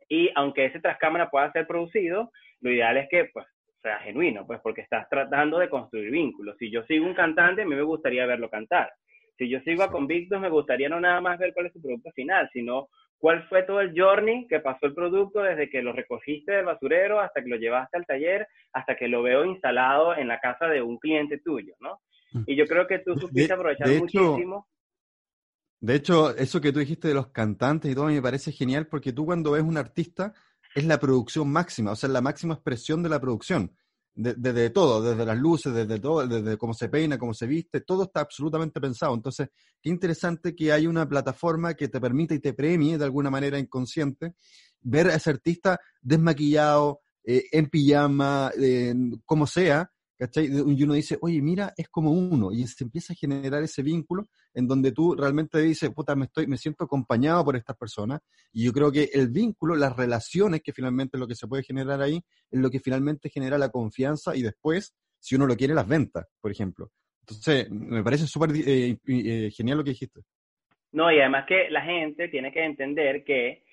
Y 0.09 0.31
aunque 0.35 0.65
ese 0.65 0.81
tras 0.81 0.97
cámara 0.97 1.29
pueda 1.29 1.53
ser 1.53 1.67
producido, 1.67 2.31
lo 2.61 2.71
ideal 2.71 2.97
es 2.97 3.09
que, 3.11 3.27
pues, 3.27 3.47
sea 3.85 3.99
genuino, 3.99 4.47
pues, 4.47 4.61
porque 4.63 4.81
estás 4.81 5.09
tratando 5.11 5.59
de 5.59 5.69
construir 5.69 6.11
vínculos. 6.11 6.57
Si 6.59 6.71
yo 6.71 6.83
sigo 6.85 7.07
un 7.07 7.15
cantante, 7.15 7.63
a 7.63 7.67
mí 7.67 7.75
me 7.75 7.83
gustaría 7.83 8.25
verlo 8.25 8.49
cantar. 8.49 8.91
Si 9.37 9.49
yo 9.49 9.61
sigo 9.61 9.83
a 9.83 9.91
Convictos, 9.91 10.41
me 10.41 10.49
gustaría 10.49 10.89
no 10.89 11.01
nada 11.01 11.21
más 11.21 11.39
ver 11.39 11.53
cuál 11.53 11.67
es 11.67 11.73
su 11.73 11.83
producto 11.83 12.11
final, 12.13 12.49
sino 12.53 12.89
cuál 13.19 13.47
fue 13.49 13.65
todo 13.65 13.81
el 13.81 13.93
journey 13.95 14.47
que 14.49 14.61
pasó 14.61 14.87
el 14.87 14.95
producto 14.95 15.43
desde 15.43 15.69
que 15.69 15.83
lo 15.83 15.93
recogiste 15.93 16.53
del 16.53 16.65
basurero 16.65 17.21
hasta 17.21 17.43
que 17.43 17.49
lo 17.49 17.57
llevaste 17.57 17.99
al 17.99 18.07
taller, 18.07 18.49
hasta 18.73 18.97
que 18.97 19.09
lo 19.09 19.23
veo 19.23 19.45
instalado 19.45 20.17
en 20.17 20.29
la 20.29 20.41
casa 20.41 20.67
de 20.67 20.81
un 20.81 20.99
cliente 20.99 21.39
tuyo, 21.39 21.75
¿no? 21.81 22.01
Mm. 22.33 22.45
Y 22.47 22.57
yo 22.57 22.67
creo 22.67 22.87
que 22.87 23.01
tú 23.01 23.19
supiste 23.19 23.53
aprovechar 23.53 23.89
muchísimo. 23.89 24.67
De 25.81 25.97
hecho, 25.97 26.35
eso 26.37 26.61
que 26.61 26.73
tú 26.73 26.79
dijiste 26.79 27.09
de 27.09 27.15
los 27.15 27.29
cantantes 27.29 27.91
y 27.91 27.95
todo 27.95 28.07
me 28.07 28.23
parece 28.23 28.53
genial 28.53 28.87
porque 28.87 29.13
tú 29.13 29.27
cuando 29.27 29.51
ves 29.53 29.63
un 29.63 29.77
artista 29.77 30.33
es 30.75 30.85
la 30.85 30.99
producción 30.99 31.51
máxima, 31.51 31.93
o 31.93 31.97
sea, 31.97 32.09
la 32.09 32.21
máxima 32.21 32.55
expresión 32.55 33.03
de 33.03 33.09
la 33.09 33.21
producción 33.21 33.77
desde 34.17 34.71
todo, 34.71 35.03
desde 35.03 35.27
las 35.27 35.37
luces, 35.37 35.75
desde 35.75 35.99
todo, 35.99 36.27
desde 36.27 36.57
cómo 36.57 36.73
se 36.73 36.89
peina, 36.89 37.19
cómo 37.19 37.35
se 37.35 37.47
viste, 37.47 37.81
todo 37.81 38.05
está 38.05 38.21
absolutamente 38.21 38.81
pensado. 38.81 39.13
Entonces, 39.13 39.49
qué 39.83 39.91
interesante 39.91 40.55
que 40.55 40.73
hay 40.73 40.87
una 40.87 41.09
plataforma 41.09 41.75
que 41.75 41.89
te 41.89 42.01
permite 42.01 42.37
y 42.37 42.39
te 42.39 42.53
premie 42.53 42.97
de 42.97 43.05
alguna 43.05 43.29
manera 43.29 43.59
inconsciente 43.59 44.35
ver 44.81 45.09
a 45.09 45.17
ese 45.17 45.31
artista 45.31 45.81
desmaquillado, 46.01 47.01
eh, 47.25 47.45
en 47.51 47.69
pijama, 47.69 48.53
como 49.25 49.47
sea, 49.47 49.91
Y 50.37 50.83
uno 50.83 50.95
dice, 50.95 51.19
oye, 51.21 51.41
mira, 51.41 51.73
es 51.77 51.89
como 51.89 52.13
uno, 52.13 52.53
y 52.53 52.67
se 52.67 52.85
empieza 52.85 53.13
a 53.13 53.17
generar 53.17 53.63
ese 53.63 53.83
vínculo 53.83 54.29
en 54.53 54.67
donde 54.67 54.93
tú 54.93 55.15
realmente 55.15 55.61
dices, 55.61 55.91
puta, 55.91 56.15
me, 56.15 56.27
estoy, 56.27 56.47
me 56.47 56.57
siento 56.57 56.85
acompañado 56.85 57.45
por 57.45 57.57
estas 57.57 57.77
personas, 57.77 58.21
y 58.53 58.65
yo 58.65 58.73
creo 58.73 58.91
que 58.93 59.11
el 59.13 59.29
vínculo, 59.29 59.77
las 59.77 59.97
relaciones, 59.97 60.63
que 60.63 60.73
finalmente 60.73 61.19
lo 61.19 61.27
que 61.27 61.35
se 61.35 61.47
puede 61.47 61.63
generar 61.63 62.01
ahí, 62.01 62.21
es 62.51 62.61
lo 62.61 62.71
que 62.71 62.81
finalmente 62.81 63.29
genera 63.29 63.59
la 63.59 63.71
confianza 63.71 64.37
y 64.37 64.43
después, 64.43 64.95
si 65.19 65.35
uno 65.35 65.47
lo 65.47 65.57
quiere, 65.57 65.75
las 65.75 65.89
ventas, 65.89 66.27
por 66.41 66.51
ejemplo. 66.51 66.91
Entonces, 67.21 67.71
me 67.71 68.03
parece 68.03 68.27
súper 68.27 68.51
eh, 68.55 68.99
eh, 69.07 69.51
genial 69.51 69.79
lo 69.79 69.85
que 69.85 69.91
dijiste. 69.91 70.21
No, 70.93 71.11
y 71.11 71.19
además 71.19 71.47
que 71.47 71.71
la 71.71 71.83
gente 71.83 72.29
tiene 72.29 72.53
que 72.53 72.65
entender 72.65 73.25
que 73.25 73.65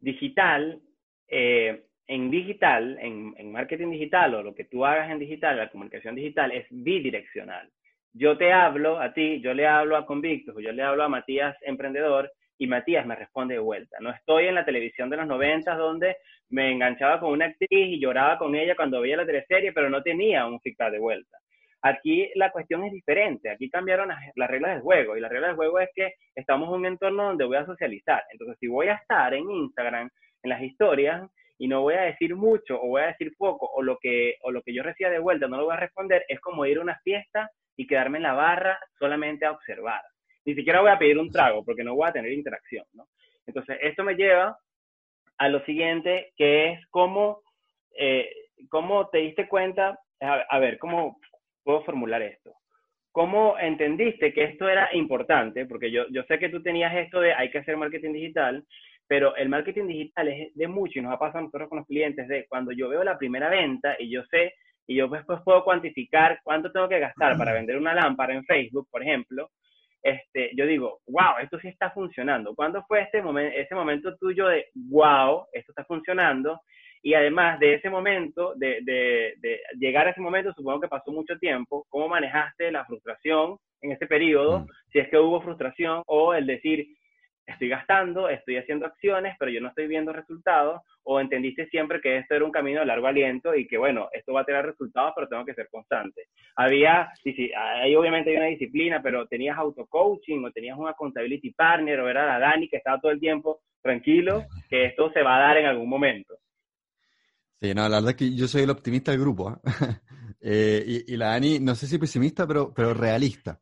digital, 0.00 0.82
eh, 1.28 1.87
en 2.08 2.30
digital, 2.30 2.98
en, 3.00 3.34
en, 3.36 3.52
marketing 3.52 3.90
digital 3.90 4.34
o 4.34 4.42
lo 4.42 4.54
que 4.54 4.64
tú 4.64 4.84
hagas 4.84 5.10
en 5.10 5.18
digital, 5.18 5.56
la 5.56 5.70
comunicación 5.70 6.14
digital 6.14 6.50
es 6.52 6.66
bidireccional. 6.70 7.70
Yo 8.14 8.36
te 8.36 8.52
hablo 8.52 8.98
a 8.98 9.12
ti, 9.12 9.40
yo 9.40 9.54
le 9.54 9.66
hablo 9.66 9.96
a 9.96 10.06
Convictus, 10.06 10.54
yo 10.60 10.72
le 10.72 10.82
hablo 10.82 11.04
a 11.04 11.08
Matías 11.08 11.56
Emprendedor 11.62 12.32
y 12.58 12.66
Matías 12.66 13.06
me 13.06 13.14
responde 13.14 13.54
de 13.54 13.60
vuelta. 13.60 13.98
No 14.00 14.10
estoy 14.10 14.46
en 14.46 14.54
la 14.56 14.64
televisión 14.64 15.08
de 15.10 15.18
los 15.18 15.26
noventas 15.26 15.78
donde 15.78 16.16
me 16.48 16.72
enganchaba 16.72 17.20
con 17.20 17.30
una 17.30 17.46
actriz 17.46 17.68
y 17.70 18.00
lloraba 18.00 18.38
con 18.38 18.54
ella 18.54 18.74
cuando 18.74 19.00
veía 19.00 19.16
la 19.16 19.26
teleserie, 19.26 19.72
pero 19.72 19.88
no 19.88 20.02
tenía 20.02 20.46
un 20.46 20.60
feedback 20.60 20.92
de 20.92 20.98
vuelta. 20.98 21.38
Aquí 21.82 22.28
la 22.34 22.50
cuestión 22.50 22.82
es 22.84 22.92
diferente, 22.92 23.50
aquí 23.50 23.70
cambiaron 23.70 24.08
las, 24.08 24.50
reglas 24.50 24.74
del 24.74 24.82
juego 24.82 25.16
y 25.16 25.20
la 25.20 25.28
regla 25.28 25.48
del 25.48 25.56
juego 25.56 25.78
es 25.78 25.90
que 25.94 26.14
estamos 26.34 26.68
en 26.68 26.74
un 26.74 26.86
entorno 26.86 27.26
donde 27.26 27.44
voy 27.44 27.56
a 27.56 27.66
socializar. 27.66 28.24
Entonces, 28.32 28.56
si 28.58 28.66
voy 28.66 28.88
a 28.88 28.94
estar 28.94 29.32
en 29.32 29.48
Instagram, 29.48 30.10
en 30.42 30.50
las 30.50 30.60
historias, 30.60 31.30
y 31.58 31.68
no 31.68 31.82
voy 31.82 31.94
a 31.94 32.02
decir 32.02 32.36
mucho 32.36 32.80
o 32.80 32.88
voy 32.88 33.02
a 33.02 33.08
decir 33.08 33.34
poco 33.36 33.66
o 33.66 33.82
lo 33.82 33.98
que, 33.98 34.36
o 34.42 34.50
lo 34.50 34.62
que 34.62 34.72
yo 34.72 34.82
reciba 34.82 35.10
de 35.10 35.18
vuelta 35.18 35.48
no 35.48 35.58
lo 35.58 35.64
voy 35.64 35.74
a 35.74 35.80
responder, 35.80 36.24
es 36.28 36.40
como 36.40 36.64
ir 36.64 36.78
a 36.78 36.82
una 36.82 36.98
fiesta 37.00 37.50
y 37.76 37.86
quedarme 37.86 38.18
en 38.18 38.24
la 38.24 38.32
barra 38.32 38.78
solamente 38.98 39.44
a 39.44 39.52
observar. 39.52 40.00
Ni 40.44 40.54
siquiera 40.54 40.80
voy 40.80 40.90
a 40.90 40.98
pedir 40.98 41.18
un 41.18 41.30
trago 41.30 41.64
porque 41.64 41.84
no 41.84 41.94
voy 41.94 42.08
a 42.08 42.12
tener 42.12 42.32
interacción, 42.32 42.84
¿no? 42.92 43.06
Entonces, 43.46 43.78
esto 43.82 44.04
me 44.04 44.14
lleva 44.14 44.58
a 45.38 45.48
lo 45.48 45.64
siguiente, 45.64 46.32
que 46.36 46.72
es 46.72 46.86
cómo, 46.90 47.42
eh, 47.96 48.30
cómo 48.68 49.08
te 49.08 49.18
diste 49.18 49.48
cuenta, 49.48 49.98
a 50.20 50.58
ver, 50.58 50.78
cómo, 50.78 51.18
puedo 51.68 51.84
formular 51.84 52.22
esto. 52.22 52.54
¿Cómo 53.12 53.58
entendiste 53.58 54.32
que 54.32 54.44
esto 54.44 54.70
era 54.70 54.88
importante? 54.94 55.66
Porque 55.66 55.90
yo, 55.90 56.06
yo 56.08 56.22
sé 56.22 56.38
que 56.38 56.48
tú 56.48 56.62
tenías 56.62 56.96
esto 56.96 57.20
de 57.20 57.34
hay 57.34 57.50
que 57.50 57.58
hacer 57.58 57.76
marketing 57.76 58.14
digital, 58.14 58.64
pero 59.08 59.34
el 59.36 59.48
marketing 59.48 59.86
digital 59.86 60.28
es 60.28 60.54
de 60.54 60.68
mucho 60.68 60.98
y 60.98 61.02
nos 61.02 61.12
ha 61.12 61.18
pasado 61.18 61.38
a 61.38 61.42
nosotros 61.42 61.68
con 61.68 61.78
los 61.78 61.86
clientes 61.86 62.28
de 62.28 62.46
cuando 62.46 62.72
yo 62.72 62.88
veo 62.88 63.02
la 63.02 63.18
primera 63.18 63.48
venta 63.48 63.96
y 63.98 64.10
yo 64.10 64.22
sé 64.30 64.52
y 64.86 64.96
yo 64.96 65.08
después 65.08 65.40
puedo 65.44 65.64
cuantificar 65.64 66.40
cuánto 66.44 66.70
tengo 66.70 66.88
que 66.88 67.00
gastar 67.00 67.36
para 67.36 67.52
vender 67.52 67.76
una 67.76 67.94
lámpara 67.94 68.34
en 68.34 68.44
Facebook, 68.44 68.88
por 68.90 69.02
ejemplo, 69.02 69.50
este, 70.02 70.50
yo 70.56 70.66
digo, 70.66 71.00
wow, 71.08 71.38
esto 71.42 71.58
sí 71.60 71.68
está 71.68 71.90
funcionando. 71.90 72.54
¿Cuándo 72.54 72.82
fue 72.86 73.02
este 73.02 73.20
momento, 73.20 73.56
ese 73.56 73.74
momento 73.74 74.16
tuyo 74.16 74.48
de, 74.48 74.66
wow, 74.74 75.44
esto 75.52 75.72
está 75.72 75.84
funcionando? 75.84 76.60
Y 77.02 77.14
además 77.14 77.60
de 77.60 77.74
ese 77.74 77.90
momento, 77.90 78.54
de, 78.56 78.80
de, 78.82 79.60
llegar 79.78 80.06
a 80.06 80.10
ese 80.10 80.20
momento, 80.20 80.52
supongo 80.54 80.80
que 80.80 80.88
pasó 80.88 81.12
mucho 81.12 81.36
tiempo, 81.38 81.86
¿cómo 81.88 82.08
manejaste 82.08 82.72
la 82.72 82.84
frustración 82.84 83.56
en 83.82 83.92
ese 83.92 84.06
periodo? 84.06 84.60
Mm. 84.60 84.66
Si 84.92 84.98
es 84.98 85.08
que 85.08 85.18
hubo 85.18 85.42
frustración 85.42 86.02
o 86.06 86.34
el 86.34 86.46
decir, 86.46 86.86
estoy 87.48 87.68
gastando, 87.68 88.28
estoy 88.28 88.56
haciendo 88.58 88.86
acciones, 88.86 89.34
pero 89.38 89.50
yo 89.50 89.60
no 89.60 89.68
estoy 89.68 89.86
viendo 89.86 90.12
resultados, 90.12 90.82
o 91.02 91.20
entendiste 91.20 91.66
siempre 91.68 92.00
que 92.00 92.18
esto 92.18 92.34
era 92.34 92.44
un 92.44 92.50
camino 92.50 92.80
de 92.80 92.86
largo 92.86 93.06
aliento 93.06 93.54
y 93.54 93.66
que, 93.66 93.78
bueno, 93.78 94.08
esto 94.12 94.32
va 94.32 94.42
a 94.42 94.44
tener 94.44 94.66
resultados, 94.66 95.12
pero 95.14 95.28
tengo 95.28 95.44
que 95.44 95.54
ser 95.54 95.68
constante. 95.70 96.26
Había, 96.56 97.10
sí, 97.22 97.32
sí, 97.32 97.50
ahí 97.56 97.96
obviamente 97.96 98.30
hay 98.30 98.36
una 98.36 98.46
disciplina, 98.46 99.00
pero 99.02 99.26
tenías 99.26 99.56
auto-coaching 99.56 100.44
o 100.44 100.52
tenías 100.52 100.78
una 100.78 100.90
accountability 100.90 101.52
partner 101.52 102.00
o 102.00 102.08
era 102.08 102.26
la 102.26 102.38
Dani 102.38 102.68
que 102.68 102.76
estaba 102.76 103.00
todo 103.00 103.12
el 103.12 103.20
tiempo 103.20 103.60
tranquilo, 103.80 104.44
que 104.68 104.84
esto 104.84 105.10
se 105.12 105.22
va 105.22 105.36
a 105.36 105.40
dar 105.40 105.56
en 105.56 105.66
algún 105.66 105.88
momento. 105.88 106.34
Sí, 107.60 107.74
no, 107.74 107.88
la 107.88 107.96
verdad 107.96 108.10
es 108.10 108.16
que 108.16 108.34
yo 108.34 108.46
soy 108.46 108.62
el 108.62 108.70
optimista 108.70 109.10
del 109.10 109.20
grupo. 109.20 109.48
¿ah? 109.48 109.60
Eh, 110.40 111.02
y, 111.08 111.16
la 111.16 111.34
Ani, 111.34 111.58
no 111.58 111.74
sé 111.74 111.88
si 111.88 111.98
pesimista, 111.98 112.46
pero, 112.46 112.72
pero 112.72 112.94
realista. 112.94 113.60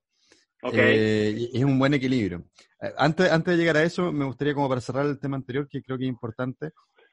Okay. 0.68 0.96
Eh, 0.98 1.50
es 1.52 1.64
un 1.64 1.78
buen 1.78 1.94
equilibrio. 1.94 2.44
Eh, 2.80 2.92
antes, 2.98 3.30
antes 3.30 3.52
de 3.52 3.58
llegar 3.58 3.76
a 3.76 3.82
eso, 3.82 4.12
me 4.12 4.24
gustaría, 4.24 4.54
como 4.54 4.68
para 4.68 4.80
cerrar 4.80 5.06
el 5.06 5.18
tema 5.18 5.36
anterior, 5.36 5.68
que 5.68 5.82
creo 5.82 5.98
que 5.98 6.04
es 6.04 6.08
importante, 6.08 6.72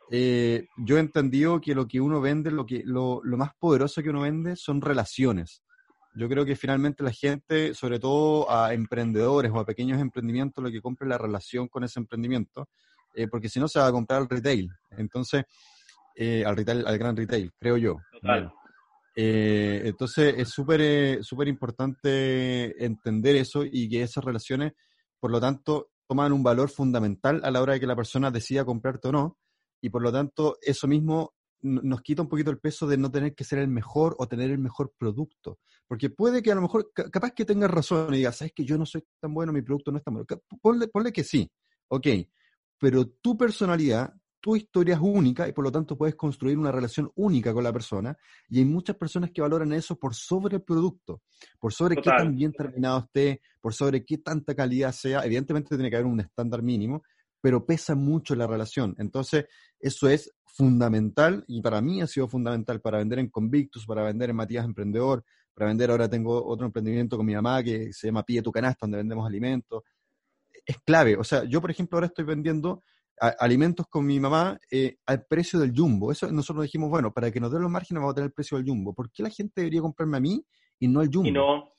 yo 0.09 0.97
he 0.97 0.99
entendido 0.99 1.59
que 1.59 1.73
lo 1.73 1.87
que 1.87 1.99
uno 1.99 2.21
vende, 2.21 2.51
lo, 2.51 2.65
que, 2.65 2.83
lo, 2.85 3.21
lo, 3.23 3.37
más 3.37 3.51
poderoso 3.57 4.03
que 4.03 4.11
uno 4.11 4.21
vende 4.21 4.55
son 4.55 4.79
relaciones. 4.79 5.63
Yo 6.13 6.29
creo 6.29 6.45
que 6.45 6.55
finalmente 6.55 7.03
la 7.03 7.11
gente, 7.11 7.73
sobre 7.73 7.99
todo 7.99 8.51
a 8.51 8.73
emprendedores 8.75 9.51
o 9.51 9.59
a 9.59 9.65
pequeños 9.65 9.99
emprendimientos, 9.99 10.63
lo 10.63 10.69
que 10.69 10.81
compra 10.81 11.07
es 11.07 11.09
la 11.09 11.17
relación 11.17 11.67
con 11.67 11.83
ese 11.83 11.99
emprendimiento, 11.99 12.69
porque 13.31 13.49
si 13.49 13.59
no 13.59 13.67
se 13.67 13.79
va 13.79 13.87
a 13.87 13.91
comprar 13.91 14.21
el 14.21 14.29
retail. 14.29 14.69
Entonces, 14.91 15.45
eh, 16.15 16.43
al, 16.45 16.55
retail, 16.55 16.85
al 16.85 16.97
gran 16.97 17.15
retail, 17.15 17.51
creo 17.59 17.77
yo. 17.77 17.97
Eh, 19.15 19.81
entonces 19.85 20.33
es 20.37 20.49
súper 20.49 20.81
eh, 20.81 21.19
súper 21.21 21.47
importante 21.47 22.83
entender 22.83 23.35
eso 23.35 23.63
y 23.63 23.87
que 23.87 24.01
esas 24.01 24.23
relaciones, 24.23 24.73
por 25.19 25.31
lo 25.31 25.39
tanto, 25.39 25.91
toman 26.07 26.33
un 26.33 26.43
valor 26.43 26.69
fundamental 26.69 27.41
a 27.43 27.51
la 27.51 27.61
hora 27.61 27.73
de 27.73 27.79
que 27.79 27.87
la 27.87 27.95
persona 27.95 28.31
decida 28.31 28.65
comprarte 28.65 29.09
o 29.09 29.11
no. 29.11 29.37
Y 29.81 29.89
por 29.89 30.01
lo 30.01 30.11
tanto, 30.11 30.57
eso 30.61 30.87
mismo 30.87 31.33
nos 31.63 32.01
quita 32.01 32.21
un 32.21 32.27
poquito 32.27 32.51
el 32.51 32.59
peso 32.59 32.87
de 32.87 32.97
no 32.97 33.09
tener 33.09 33.33
que 33.33 33.43
ser 33.43 33.59
el 33.59 33.69
mejor 33.69 34.15
o 34.19 34.27
tener 34.27 34.51
el 34.51 34.59
mejor 34.59 34.93
producto. 34.97 35.59
Porque 35.87 36.09
puede 36.09 36.41
que 36.41 36.51
a 36.51 36.55
lo 36.55 36.61
mejor, 36.61 36.91
capaz 36.93 37.31
que 37.31 37.45
tengas 37.45 37.71
razón 37.71 38.13
y 38.13 38.17
digas, 38.17 38.37
sabes 38.37 38.53
que 38.53 38.65
yo 38.65 38.77
no 38.77 38.85
soy 38.85 39.03
tan 39.19 39.33
bueno, 39.33 39.53
mi 39.53 39.61
producto 39.61 39.91
no 39.91 39.97
es 39.97 40.03
tan 40.03 40.13
bueno. 40.13 40.27
Ponle, 40.61 40.87
ponle 40.87 41.11
que 41.13 41.23
sí, 41.23 41.49
ok. 41.87 42.07
Pero 42.79 43.07
tu 43.21 43.37
personalidad, 43.37 44.13
tu 44.43 44.57
historia 44.57 44.95
es 44.95 44.99
única 45.01 45.47
y 45.47 45.53
por 45.53 45.63
lo 45.63 45.71
tanto 45.71 45.97
puedes 45.97 46.15
construir 46.15 46.57
una 46.57 46.69
relación 46.69 47.09
única 47.15 47.53
con 47.53 47.63
la 47.63 47.71
persona. 47.71 48.17
Y 48.49 48.59
hay 48.59 48.65
muchas 48.65 48.97
personas 48.97 49.31
que 49.31 49.41
valoran 49.41 49.71
eso 49.71 49.95
por 49.97 50.13
sobre 50.13 50.57
el 50.57 50.63
producto, 50.63 51.21
por 51.57 51.71
sobre 51.71 51.95
qué 51.95 52.09
tan 52.09 52.35
bien 52.35 52.51
terminado 52.51 52.99
esté, 52.99 53.39
por 53.61 53.73
sobre 53.73 54.03
qué 54.03 54.17
tanta 54.17 54.53
calidad 54.53 54.91
sea. 54.91 55.21
Evidentemente 55.23 55.77
tiene 55.77 55.89
que 55.89 55.95
haber 55.95 56.07
un 56.07 56.19
estándar 56.19 56.61
mínimo, 56.61 57.03
pero 57.39 57.65
pesa 57.65 57.95
mucho 57.95 58.35
la 58.35 58.45
relación. 58.45 58.93
Entonces, 58.97 59.45
eso 59.79 60.09
es 60.09 60.29
fundamental 60.43 61.45
y 61.47 61.61
para 61.61 61.79
mí 61.79 62.01
ha 62.01 62.07
sido 62.07 62.27
fundamental 62.27 62.81
para 62.81 62.97
vender 62.97 63.19
en 63.19 63.29
Convictus, 63.29 63.85
para 63.85 64.03
vender 64.03 64.31
en 64.31 64.35
Matías 64.35 64.65
Emprendedor, 64.65 65.23
para 65.53 65.67
vender 65.67 65.89
ahora 65.89 66.09
tengo 66.09 66.45
otro 66.45 66.65
emprendimiento 66.65 67.15
con 67.15 67.25
mi 67.25 67.33
mamá 67.33 67.63
que 67.63 67.93
se 67.93 68.07
llama 68.07 68.23
Pide 68.23 68.41
tu 68.41 68.51
canasta, 68.51 68.79
donde 68.81 68.97
vendemos 68.97 69.25
alimentos. 69.25 69.83
Es 70.65 70.79
clave. 70.83 71.15
O 71.15 71.23
sea, 71.23 71.45
yo, 71.45 71.61
por 71.61 71.71
ejemplo, 71.71 71.95
ahora 71.95 72.07
estoy 72.07 72.25
vendiendo 72.25 72.83
alimentos 73.19 73.87
con 73.87 74.05
mi 74.05 74.19
mamá 74.19 74.59
eh, 74.71 74.97
al 75.05 75.25
precio 75.25 75.59
del 75.59 75.73
jumbo. 75.75 76.11
Eso 76.11 76.31
nosotros 76.31 76.63
dijimos, 76.63 76.89
bueno, 76.89 77.13
para 77.13 77.31
que 77.31 77.39
nos 77.39 77.51
den 77.51 77.61
los 77.61 77.71
márgenes 77.71 78.01
vamos 78.01 78.13
a 78.13 78.15
tener 78.15 78.27
el 78.27 78.33
precio 78.33 78.57
del 78.57 78.67
jumbo. 78.67 78.93
¿Por 78.93 79.11
qué 79.11 79.23
la 79.23 79.29
gente 79.29 79.61
debería 79.61 79.81
comprarme 79.81 80.17
a 80.17 80.19
mí 80.19 80.45
y 80.79 80.87
no 80.87 80.99
al 80.99 81.07
jumbo? 81.07 81.27
Y 81.27 81.31
no. 81.31 81.73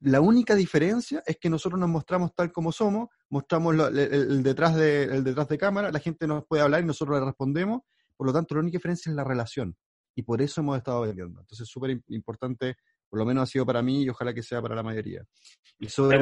La 0.00 0.20
única 0.20 0.54
diferencia 0.54 1.22
es 1.24 1.38
que 1.38 1.48
nosotros 1.48 1.80
nos 1.80 1.88
mostramos 1.88 2.34
tal 2.34 2.52
como 2.52 2.72
somos, 2.72 3.08
mostramos 3.30 3.74
el, 3.74 4.42
detrás 4.42 4.76
de, 4.76 5.04
el 5.04 5.24
detrás 5.24 5.48
de 5.48 5.56
cámara, 5.56 5.90
la 5.90 5.98
gente 5.98 6.26
nos 6.26 6.44
puede 6.46 6.62
hablar 6.62 6.82
y 6.82 6.86
nosotros 6.86 7.18
le 7.18 7.24
respondemos. 7.24 7.80
Por 8.16 8.26
lo 8.26 8.32
tanto, 8.32 8.54
la 8.54 8.60
única 8.60 8.76
diferencia 8.76 9.08
es 9.08 9.16
la 9.16 9.24
relación. 9.24 9.76
Y 10.14 10.22
por 10.22 10.42
eso 10.42 10.60
hemos 10.60 10.76
estado 10.76 11.00
vendiendo. 11.00 11.40
Entonces, 11.40 11.66
es 11.66 11.70
súper 11.70 12.02
importante 12.08 12.76
por 13.14 13.20
lo 13.20 13.26
menos 13.26 13.44
ha 13.44 13.46
sido 13.46 13.64
para 13.64 13.80
mí 13.80 14.02
y 14.02 14.08
ojalá 14.08 14.34
que 14.34 14.42
sea 14.42 14.60
para 14.60 14.74
la 14.74 14.82
mayoría. 14.82 15.22
te, 15.78 16.18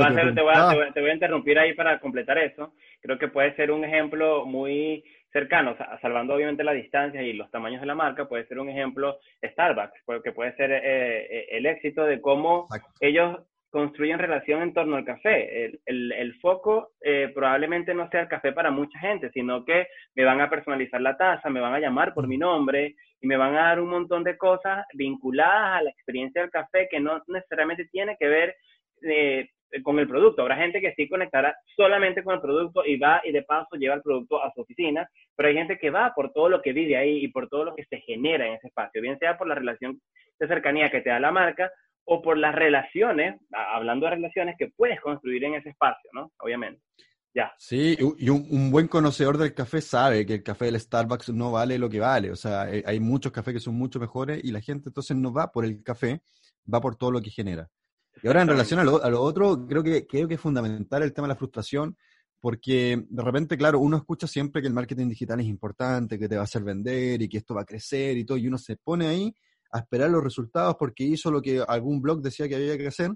voy 1.01 1.09
a, 1.09 1.15
interrumpir 1.15 1.59
ahí 1.59 1.73
para 1.73 1.99
completar 1.99 2.37
eso. 2.37 2.75
Creo 3.01 3.19
que 3.19 3.29
puede 3.29 3.57
ser 3.57 3.71
un 3.71 3.83
ejemplo 3.83 4.45
muy 4.45 5.03
cercano, 5.33 5.75
salvando 6.03 6.35
obviamente 6.35 6.63
la 6.63 6.75
distancia 6.75 7.23
y 7.23 7.33
los 7.33 7.51
tamaños 7.51 7.81
de 7.81 7.87
la 7.87 7.95
marca, 7.95 8.29
puede 8.29 8.47
ser 8.47 8.59
un 8.59 8.69
ejemplo 8.69 9.17
Starbucks, 9.43 10.03
porque 10.05 10.33
puede 10.33 10.55
ser 10.55 10.71
eh, 10.71 10.81
eh, 10.85 11.47
el 11.53 11.65
éxito 11.65 12.05
de 12.05 12.21
cómo 12.21 12.69
ellos 13.01 13.39
construyen 13.73 14.19
relación 14.19 14.62
en 14.62 14.75
torno 14.75 14.97
al 14.97 15.05
café. 15.05 15.64
El, 15.87 16.12
el, 16.12 16.35
foco 16.41 16.93
eh, 17.00 17.33
probablemente 17.35 17.95
no 17.95 18.09
sea 18.11 18.21
el 18.21 18.29
café 18.29 18.52
para 18.52 18.71
mucha 18.71 18.99
gente, 18.99 19.31
sino 19.33 19.64
que 19.64 19.87
me 20.14 20.25
van 20.25 20.43
a 20.43 20.50
personalizar 20.50 21.00
la 21.00 21.17
taza, 21.17 21.49
me 21.49 21.61
van 21.61 21.73
a 21.73 21.81
llamar 21.81 22.12
por 22.12 22.29
mi 22.29 22.37
nombre 22.37 22.95
y 23.21 23.26
me 23.26 23.38
van 23.38 23.57
a 23.57 23.69
dar 23.69 23.81
un 23.81 23.88
montón 23.88 24.25
de 24.25 24.37
cosas 24.37 24.85
vinculadas 24.93 25.81
a 25.81 25.83
la 25.85 25.91
experiencia 25.91 26.43
del 26.43 26.50
café 26.50 26.87
que 26.91 27.00
no 27.00 27.23
necesariamente 27.29 27.87
tiene 27.87 28.14
que 28.21 28.29
ver 28.29 28.55
eh, 29.09 29.49
con 29.83 29.99
el 29.99 30.07
producto. 30.07 30.43
Habrá 30.43 30.57
gente 30.57 30.83
que 30.83 30.93
sí 30.93 31.09
conectará 31.09 31.57
solamente 31.75 32.23
con 32.23 32.35
el 32.35 32.43
producto 32.43 32.85
y 32.85 32.99
va 32.99 33.23
y 33.25 33.33
de 33.33 33.43
paso 33.43 33.76
lleva 33.76 33.95
el 33.95 34.02
producto 34.02 34.45
a 34.45 34.52
su 34.52 34.61
oficina, 34.61 35.09
pero 35.35 35.49
hay 35.49 35.55
gente 35.55 35.79
que 35.79 35.88
va 35.88 36.12
por 36.14 36.31
todo 36.33 36.50
lo 36.50 36.61
que 36.61 36.75
vive 36.75 36.99
ahí 36.99 37.25
y 37.25 37.29
por 37.29 37.49
todo 37.49 37.64
lo 37.64 37.75
que 37.75 37.87
se 37.87 38.00
genera 38.00 38.47
en 38.47 38.52
ese 38.52 38.67
espacio, 38.67 39.00
bien 39.00 39.19
sea 39.19 39.38
por 39.38 39.49
la 39.49 39.55
relación 39.55 39.99
de 40.38 40.47
cercanía 40.47 40.91
que 40.91 41.00
te 41.00 41.09
da 41.09 41.19
la 41.19 41.33
marca 41.33 41.71
o 42.05 42.23
por 42.23 42.39
las 42.39 42.55
relaciones, 42.55 43.41
hablando 43.53 44.07
de 44.07 44.17
relaciones 44.17 44.57
que 44.59 44.69
puedes 44.69 45.01
construir 45.01 45.45
en 45.45 45.55
ese 45.55 45.71
espacio, 45.71 46.11
¿no? 46.13 46.33
Obviamente. 46.39 46.83
Ya. 47.35 47.51
Sí, 47.59 47.97
y 48.19 48.29
un, 48.29 48.71
buen 48.71 48.89
conocedor 48.89 49.39
del 49.39 49.55
café 49.55 49.81
sabe 49.81 50.27
que 50.27 50.35
el 50.35 50.43
café 50.43 50.67
del 50.67 50.79
Starbucks 50.79 51.31
no 51.31 51.51
vale 51.51 51.79
lo 51.79 51.89
que 51.89 51.99
vale. 51.99 52.31
O 52.31 52.37
sea, 52.37 52.71
eh, 52.71 52.83
hay 52.87 53.01
muchos 53.01 53.33
cafés 53.33 53.55
que 53.55 53.61
son 53.61 53.75
mucho 53.75 53.99
mejores 53.99 54.45
y 54.45 54.53
la 54.53 54.61
gente 54.61 54.91
entonces 54.91 55.17
no 55.17 55.33
va 55.33 55.51
por 55.51 55.65
el 55.65 55.83
café, 55.83 56.21
va 56.73 56.81
por 56.81 56.97
todo 56.97 57.11
lo 57.11 57.23
que 57.23 57.31
genera. 57.31 57.71
Y 58.23 58.27
ahora 58.27 58.43
en 58.43 58.49
relación 58.49 58.81
a 58.81 58.85
lo, 58.85 59.03
a 59.03 59.09
lo 59.09 59.23
otro, 59.23 59.67
creo 59.67 59.83
que, 59.83 60.07
creo 60.07 60.29
que 60.29 60.35
es 60.35 60.41
fundamental 60.41 61.03
el 61.03 61.15
tema 61.15 61.27
de 61.27 61.33
la 61.33 61.39
frustración, 61.39 61.97
porque 62.39 63.03
de 63.09 63.23
repente, 63.23 63.57
claro, 63.57 63.79
uno 63.79 63.97
escucha 63.97 64.27
siempre 64.27 64.61
que 64.61 64.69
el 64.69 64.75
marketing 64.75 65.09
digital 65.09 65.41
es 65.41 65.47
importante, 65.47 66.19
que 66.19 66.29
te 66.29 66.35
va 66.35 66.43
a 66.43 66.45
hacer 66.45 66.63
vender 66.63 67.23
y 67.23 67.29
que 67.31 67.39
esto 67.39 67.55
va 67.55 67.63
a 67.63 67.65
crecer 67.65 68.19
y 68.19 68.25
todo, 68.25 68.37
y 68.37 68.47
uno 68.47 68.59
se 68.59 68.77
pone 68.77 69.07
ahí 69.07 69.35
a 69.73 69.81
esperar 69.81 70.11
los 70.11 70.23
resultados 70.23 70.76
porque 70.79 71.05
hizo 71.05 71.31
lo 71.31 71.43
que 71.43 71.64
algún 71.67 72.00
blog 72.00 72.21
decía 72.21 72.49
que 72.49 72.57
había 72.57 72.79
que 72.79 72.87
hacer 72.87 73.12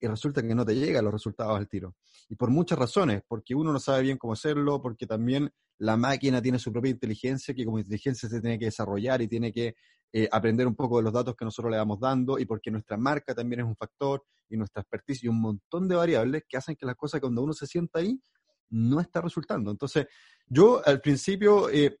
y 0.00 0.06
resulta 0.06 0.42
que 0.42 0.54
no 0.54 0.64
te 0.64 0.74
llegan 0.74 1.04
los 1.04 1.12
resultados 1.12 1.56
al 1.58 1.68
tiro. 1.68 1.94
Y 2.28 2.34
por 2.34 2.50
muchas 2.50 2.78
razones, 2.78 3.22
porque 3.28 3.54
uno 3.54 3.72
no 3.72 3.78
sabe 3.78 4.02
bien 4.02 4.16
cómo 4.16 4.32
hacerlo, 4.32 4.80
porque 4.80 5.06
también 5.06 5.50
la 5.78 5.96
máquina 5.96 6.40
tiene 6.40 6.58
su 6.58 6.72
propia 6.72 6.90
inteligencia, 6.90 7.54
que 7.54 7.64
como 7.64 7.78
inteligencia 7.78 8.28
se 8.28 8.40
tiene 8.40 8.58
que 8.58 8.66
desarrollar 8.66 9.20
y 9.20 9.28
tiene 9.28 9.52
que 9.52 9.74
eh, 10.12 10.28
aprender 10.32 10.66
un 10.66 10.74
poco 10.74 10.96
de 10.96 11.04
los 11.04 11.12
datos 11.12 11.36
que 11.36 11.44
nosotros 11.44 11.70
le 11.70 11.76
vamos 11.76 12.00
dando, 12.00 12.38
y 12.38 12.46
porque 12.46 12.70
nuestra 12.70 12.96
marca 12.96 13.34
también 13.34 13.60
es 13.60 13.66
un 13.66 13.76
factor, 13.76 14.24
y 14.48 14.56
nuestra 14.56 14.80
expertise, 14.80 15.24
y 15.24 15.28
un 15.28 15.40
montón 15.40 15.86
de 15.86 15.96
variables 15.96 16.44
que 16.48 16.56
hacen 16.56 16.76
que 16.76 16.86
las 16.86 16.96
cosas 16.96 17.20
cuando 17.20 17.42
uno 17.42 17.52
se 17.52 17.66
sienta 17.66 17.98
ahí, 17.98 18.18
no 18.70 19.00
está 19.00 19.20
resultando. 19.20 19.70
Entonces, 19.70 20.06
yo 20.46 20.80
al 20.86 21.00
principio 21.00 21.68
eh, 21.68 21.98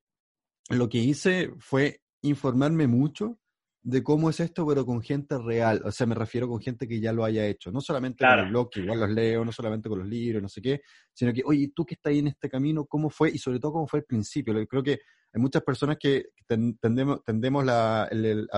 lo 0.70 0.88
que 0.88 0.98
hice 0.98 1.52
fue 1.58 2.00
informarme 2.22 2.86
mucho 2.86 3.38
de 3.82 4.02
cómo 4.02 4.28
es 4.28 4.40
esto, 4.40 4.66
pero 4.66 4.84
con 4.84 5.00
gente 5.00 5.38
real. 5.38 5.80
O 5.84 5.90
sea, 5.90 6.06
me 6.06 6.14
refiero 6.14 6.48
con 6.48 6.60
gente 6.60 6.86
que 6.86 7.00
ya 7.00 7.12
lo 7.12 7.24
haya 7.24 7.46
hecho. 7.46 7.72
No 7.72 7.80
solamente 7.80 8.24
con 8.24 8.38
el 8.38 8.50
blog, 8.50 8.70
que 8.70 8.80
igual 8.80 9.00
los 9.00 9.10
leo, 9.10 9.44
no 9.44 9.52
solamente 9.52 9.88
con 9.88 10.00
los 10.00 10.08
libros, 10.08 10.42
no 10.42 10.48
sé 10.48 10.60
qué, 10.60 10.82
sino 11.12 11.32
que, 11.32 11.42
oye, 11.44 11.72
tú 11.74 11.84
que 11.84 11.94
estás 11.94 12.10
ahí 12.10 12.18
en 12.18 12.28
este 12.28 12.48
camino, 12.48 12.84
¿cómo 12.84 13.08
fue? 13.08 13.30
Y 13.30 13.38
sobre 13.38 13.58
todo, 13.58 13.72
¿cómo 13.72 13.86
fue 13.86 14.00
el 14.00 14.04
principio? 14.04 14.54
Creo 14.68 14.82
que 14.82 15.00
hay 15.32 15.40
muchas 15.40 15.62
personas 15.62 15.96
que 15.98 16.26
tendemos, 16.46 17.24
tendemos 17.24 17.64
a 17.68 18.08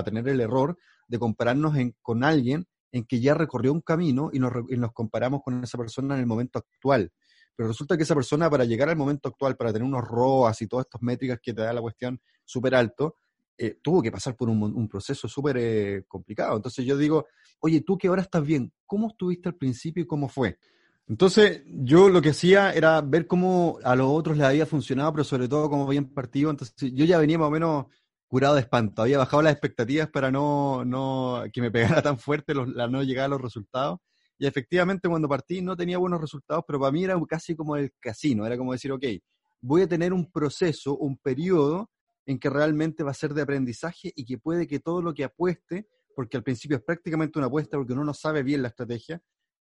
tener 0.04 0.28
el 0.28 0.40
error 0.40 0.76
de 1.06 1.18
compararnos 1.18 1.74
con 2.00 2.24
alguien 2.24 2.66
en 2.90 3.04
que 3.04 3.20
ya 3.20 3.34
recorrió 3.34 3.72
un 3.72 3.80
camino 3.80 4.30
y 4.32 4.38
nos, 4.38 4.52
y 4.68 4.76
nos 4.76 4.92
comparamos 4.92 5.42
con 5.42 5.62
esa 5.62 5.78
persona 5.78 6.14
en 6.14 6.20
el 6.20 6.26
momento 6.26 6.58
actual. 6.58 7.12
Pero 7.54 7.68
resulta 7.68 7.96
que 7.96 8.02
esa 8.02 8.14
persona, 8.14 8.48
para 8.48 8.64
llegar 8.64 8.88
al 8.88 8.96
momento 8.96 9.28
actual, 9.28 9.56
para 9.56 9.72
tener 9.72 9.86
unos 9.86 10.02
ROAS 10.06 10.62
y 10.62 10.66
todas 10.66 10.86
estas 10.86 11.02
métricas 11.02 11.38
que 11.42 11.52
te 11.52 11.60
da 11.62 11.72
la 11.72 11.82
cuestión 11.82 12.20
súper 12.44 12.74
alto, 12.74 13.16
eh, 13.58 13.78
tuvo 13.82 14.02
que 14.02 14.10
pasar 14.10 14.36
por 14.36 14.48
un, 14.48 14.88
proceso 14.88 15.28
súper 15.28 15.56
eh, 15.58 16.04
complicado. 16.08 16.56
Entonces 16.56 16.84
yo 16.84 16.96
digo, 16.96 17.26
oye, 17.60 17.80
tú 17.82 17.96
que 17.98 18.08
ahora 18.08 18.22
estás 18.22 18.44
bien, 18.44 18.72
¿cómo 18.86 19.08
estuviste 19.08 19.48
al 19.48 19.56
principio 19.56 20.02
y 20.02 20.06
cómo 20.06 20.28
fue? 20.28 20.58
Entonces 21.08 21.62
yo 21.66 22.08
lo 22.08 22.22
que 22.22 22.30
hacía 22.30 22.72
era 22.72 23.00
ver 23.00 23.26
cómo 23.26 23.78
a 23.84 23.94
los 23.96 24.06
otros 24.08 24.36
les 24.36 24.46
había 24.46 24.66
funcionado, 24.66 25.12
pero 25.12 25.24
sobre 25.24 25.48
todo 25.48 25.68
cómo 25.68 25.86
habían 25.86 26.06
partido. 26.06 26.50
Entonces 26.50 26.74
yo 26.92 27.04
ya 27.04 27.18
venía 27.18 27.38
más 27.38 27.48
o 27.48 27.50
menos 27.50 27.86
curado 28.28 28.54
de 28.54 28.62
espanto, 28.62 29.02
había 29.02 29.18
bajado 29.18 29.42
las 29.42 29.52
expectativas 29.52 30.08
para 30.08 30.30
no, 30.30 30.86
no 30.86 31.44
que 31.52 31.60
me 31.60 31.70
pegara 31.70 32.00
tan 32.02 32.18
fuerte 32.18 32.54
la 32.54 32.88
no 32.88 33.02
llegar 33.02 33.26
a 33.26 33.28
los 33.28 33.40
resultados. 33.42 33.98
Y 34.38 34.46
efectivamente 34.46 35.08
cuando 35.08 35.28
partí 35.28 35.60
no 35.60 35.76
tenía 35.76 35.98
buenos 35.98 36.20
resultados, 36.20 36.64
pero 36.66 36.80
para 36.80 36.90
mí 36.90 37.04
era 37.04 37.20
casi 37.28 37.54
como 37.54 37.76
el 37.76 37.92
casino, 38.00 38.46
era 38.46 38.56
como 38.56 38.72
decir, 38.72 38.90
ok, 38.90 39.04
voy 39.60 39.82
a 39.82 39.86
tener 39.86 40.12
un 40.12 40.30
proceso, 40.32 40.96
un 40.96 41.18
periodo 41.18 41.90
en 42.26 42.38
que 42.38 42.50
realmente 42.50 43.02
va 43.02 43.10
a 43.10 43.14
ser 43.14 43.34
de 43.34 43.42
aprendizaje 43.42 44.12
y 44.14 44.24
que 44.24 44.38
puede 44.38 44.66
que 44.66 44.80
todo 44.80 45.02
lo 45.02 45.14
que 45.14 45.24
apueste, 45.24 45.88
porque 46.14 46.36
al 46.36 46.42
principio 46.42 46.76
es 46.76 46.82
prácticamente 46.82 47.38
una 47.38 47.46
apuesta 47.46 47.76
porque 47.76 47.92
uno 47.92 48.04
no 48.04 48.14
sabe 48.14 48.42
bien 48.42 48.62
la 48.62 48.68
estrategia, 48.68 49.22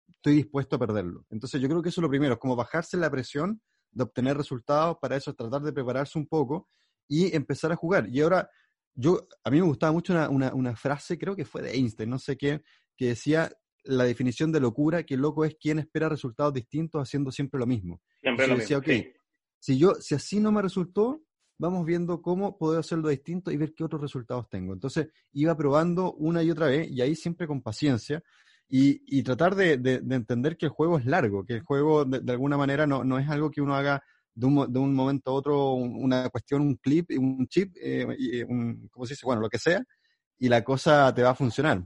estoy 0.07 0.35
dispuesto 0.35 0.75
a 0.75 0.79
perderlo. 0.79 1.25
Entonces 1.29 1.61
yo 1.61 1.67
creo 1.67 1.81
que 1.81 1.89
eso 1.89 2.01
es 2.01 2.03
lo 2.03 2.09
primero, 2.09 2.33
es 2.33 2.39
como 2.39 2.55
bajarse 2.55 2.97
la 2.97 3.11
presión 3.11 3.61
de 3.91 4.03
obtener 4.03 4.37
resultados, 4.37 4.97
para 5.01 5.15
eso 5.15 5.33
tratar 5.33 5.61
de 5.61 5.73
prepararse 5.73 6.17
un 6.17 6.27
poco 6.27 6.69
y 7.07 7.35
empezar 7.35 7.71
a 7.71 7.75
jugar. 7.75 8.07
Y 8.09 8.21
ahora, 8.21 8.49
yo, 8.93 9.27
a 9.43 9.49
mí 9.49 9.59
me 9.59 9.67
gustaba 9.67 9.91
mucho 9.91 10.13
una, 10.13 10.53
una, 10.53 10.75
frase, 10.75 11.17
creo 11.17 11.35
que 11.35 11.45
fue 11.45 11.61
de 11.61 11.71
Einstein, 11.71 12.09
no 12.09 12.19
sé 12.19 12.37
qué, 12.37 12.61
que 12.95 13.07
decía 13.07 13.51
la 13.83 14.03
definición 14.03 14.51
de 14.51 14.59
locura, 14.59 15.03
que 15.03 15.15
loco 15.17 15.45
es 15.45 15.55
quien 15.55 15.79
espera 15.79 16.09
resultados 16.09 16.53
distintos 16.53 17.01
haciendo 17.01 17.31
siempre 17.31 17.59
lo 17.59 17.65
mismo. 17.65 18.01
Siempre 18.19 18.47
lo 18.47 18.57
decía, 18.57 18.79
mismo. 18.79 19.11
si 19.59 19.77
yo, 19.77 19.95
si 19.95 20.15
así 20.15 20.39
no 20.39 20.51
me 20.51 20.61
resultó, 20.61 21.21
vamos 21.57 21.85
viendo 21.85 22.21
cómo 22.21 22.57
puedo 22.57 22.79
hacerlo 22.79 23.09
distinto 23.09 23.51
y 23.51 23.57
ver 23.57 23.73
qué 23.73 23.83
otros 23.83 24.01
resultados 24.01 24.49
tengo. 24.49 24.73
Entonces, 24.73 25.09
iba 25.33 25.55
probando 25.55 26.13
una 26.13 26.43
y 26.43 26.51
otra 26.51 26.67
vez, 26.67 26.89
y 26.89 27.01
ahí 27.01 27.15
siempre 27.15 27.47
con 27.47 27.61
paciencia, 27.61 28.21
y, 28.69 29.23
tratar 29.23 29.55
de, 29.55 29.73
entender 30.11 30.57
que 30.57 30.65
el 30.65 30.71
juego 30.71 30.97
es 30.97 31.05
largo, 31.05 31.45
que 31.45 31.53
el 31.53 31.61
juego 31.61 32.03
de, 32.03 32.31
alguna 32.31 32.57
manera 32.57 32.85
no, 32.85 33.03
no, 33.03 33.17
es 33.17 33.29
algo 33.29 33.49
que 33.49 33.61
uno 33.61 33.75
haga 33.75 34.03
de 34.35 34.45
un, 34.45 34.71
de 34.71 34.79
un 34.79 34.93
momento 34.93 35.31
a 35.31 35.33
otro, 35.33 35.71
una 35.73 36.29
cuestión, 36.29 36.61
un 36.61 36.75
clip, 36.75 37.11
un 37.17 37.47
chip, 37.47 37.75
eh, 37.81 38.05
eh, 38.33 38.43
un, 38.43 38.89
¿cómo 38.91 39.05
se 39.05 39.13
dice? 39.13 39.25
Bueno, 39.25 39.41
lo 39.41 39.49
que 39.49 39.57
sea, 39.57 39.81
y 40.37 40.49
la 40.49 40.63
cosa 40.63 41.13
te 41.15 41.23
va 41.23 41.29
a 41.29 41.35
funcionar. 41.35 41.79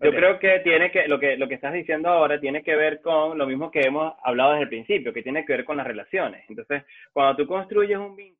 Yo 0.00 0.10
creo 0.10 0.38
que 0.38 0.60
tiene 0.62 0.92
que 0.92 1.08
lo 1.08 1.18
que 1.18 1.36
lo 1.36 1.48
que 1.48 1.56
estás 1.56 1.72
diciendo 1.72 2.08
ahora 2.08 2.38
tiene 2.38 2.62
que 2.62 2.76
ver 2.76 3.00
con 3.00 3.36
lo 3.36 3.46
mismo 3.48 3.68
que 3.72 3.80
hemos 3.80 4.14
hablado 4.22 4.52
desde 4.52 4.64
el 4.64 4.68
principio, 4.68 5.12
que 5.12 5.24
tiene 5.24 5.44
que 5.44 5.54
ver 5.54 5.64
con 5.64 5.76
las 5.76 5.86
relaciones. 5.88 6.44
Entonces, 6.48 6.84
cuando 7.12 7.36
tú 7.36 7.48
construyes 7.48 7.98
un 7.98 8.14
vínculo 8.14 8.37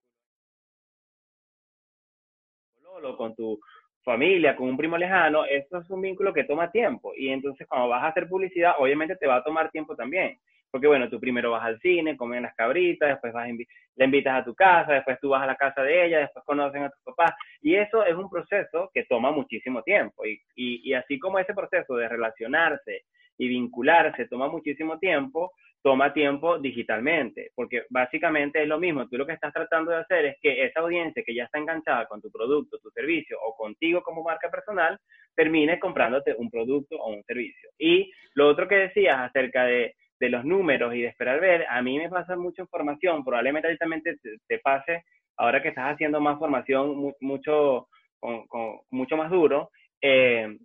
con 3.16 3.34
tu 3.34 3.58
familia, 4.02 4.56
con 4.56 4.68
un 4.68 4.76
primo 4.76 4.96
lejano, 4.96 5.44
eso 5.44 5.78
es 5.78 5.90
un 5.90 6.00
vínculo 6.00 6.32
que 6.32 6.44
toma 6.44 6.70
tiempo. 6.70 7.12
Y 7.16 7.28
entonces 7.28 7.66
cuando 7.66 7.88
vas 7.88 8.02
a 8.02 8.08
hacer 8.08 8.28
publicidad, 8.28 8.74
obviamente 8.78 9.16
te 9.16 9.26
va 9.26 9.36
a 9.36 9.44
tomar 9.44 9.70
tiempo 9.70 9.94
también. 9.94 10.38
Porque 10.70 10.86
bueno, 10.86 11.08
tú 11.08 11.18
primero 11.18 11.50
vas 11.50 11.64
al 11.64 11.80
cine, 11.80 12.16
comen 12.16 12.42
las 12.42 12.54
cabritas, 12.54 13.08
después 13.08 13.32
vas 13.32 13.48
le 13.48 14.04
invitas 14.04 14.40
a 14.40 14.44
tu 14.44 14.54
casa, 14.54 14.92
después 14.92 15.18
tú 15.20 15.30
vas 15.30 15.42
a 15.42 15.46
la 15.46 15.56
casa 15.56 15.82
de 15.82 16.06
ella, 16.06 16.18
después 16.20 16.44
conocen 16.44 16.84
a 16.84 16.90
tus 16.90 17.02
papás. 17.02 17.32
Y 17.62 17.74
eso 17.74 18.04
es 18.04 18.14
un 18.14 18.28
proceso 18.28 18.90
que 18.92 19.04
toma 19.04 19.30
muchísimo 19.30 19.82
tiempo. 19.82 20.26
Y, 20.26 20.40
y, 20.54 20.90
y 20.90 20.94
así 20.94 21.18
como 21.18 21.38
ese 21.38 21.54
proceso 21.54 21.96
de 21.96 22.08
relacionarse 22.08 23.04
y 23.38 23.48
vincularse 23.48 24.26
toma 24.26 24.48
muchísimo 24.48 24.98
tiempo, 24.98 25.52
toma 25.82 26.12
tiempo 26.12 26.58
digitalmente, 26.58 27.50
porque 27.54 27.84
básicamente 27.90 28.62
es 28.62 28.68
lo 28.68 28.78
mismo. 28.78 29.08
Tú 29.08 29.16
lo 29.16 29.26
que 29.26 29.32
estás 29.32 29.52
tratando 29.52 29.90
de 29.90 29.98
hacer 29.98 30.26
es 30.26 30.36
que 30.40 30.64
esa 30.64 30.80
audiencia 30.80 31.22
que 31.24 31.34
ya 31.34 31.44
está 31.44 31.58
enganchada 31.58 32.06
con 32.06 32.20
tu 32.20 32.30
producto, 32.30 32.78
tu 32.78 32.90
servicio 32.90 33.38
o 33.40 33.54
contigo 33.56 34.02
como 34.02 34.22
marca 34.22 34.50
personal, 34.50 34.98
termine 35.34 35.78
comprándote 35.78 36.34
un 36.36 36.50
producto 36.50 36.96
o 36.96 37.10
un 37.10 37.22
servicio. 37.24 37.70
Y 37.78 38.10
lo 38.34 38.48
otro 38.48 38.66
que 38.66 38.74
decías 38.74 39.18
acerca 39.20 39.64
de, 39.64 39.94
de 40.20 40.28
los 40.28 40.44
números 40.44 40.94
y 40.94 41.02
de 41.02 41.08
esperar 41.08 41.40
ver, 41.40 41.66
a 41.68 41.80
mí 41.80 41.98
me 41.98 42.08
pasa 42.08 42.36
mucha 42.36 42.62
información, 42.62 43.24
probablemente 43.24 43.68
directamente 43.68 44.16
te, 44.46 44.58
pase 44.58 45.04
ahora 45.36 45.62
que 45.62 45.68
estás 45.68 45.94
haciendo 45.94 46.20
más 46.20 46.38
formación 46.38 47.14
mucho, 47.20 47.88
con, 48.18 48.44
mucho 48.90 49.16
más 49.16 49.30
duro. 49.30 49.70
Eh, 50.02 50.58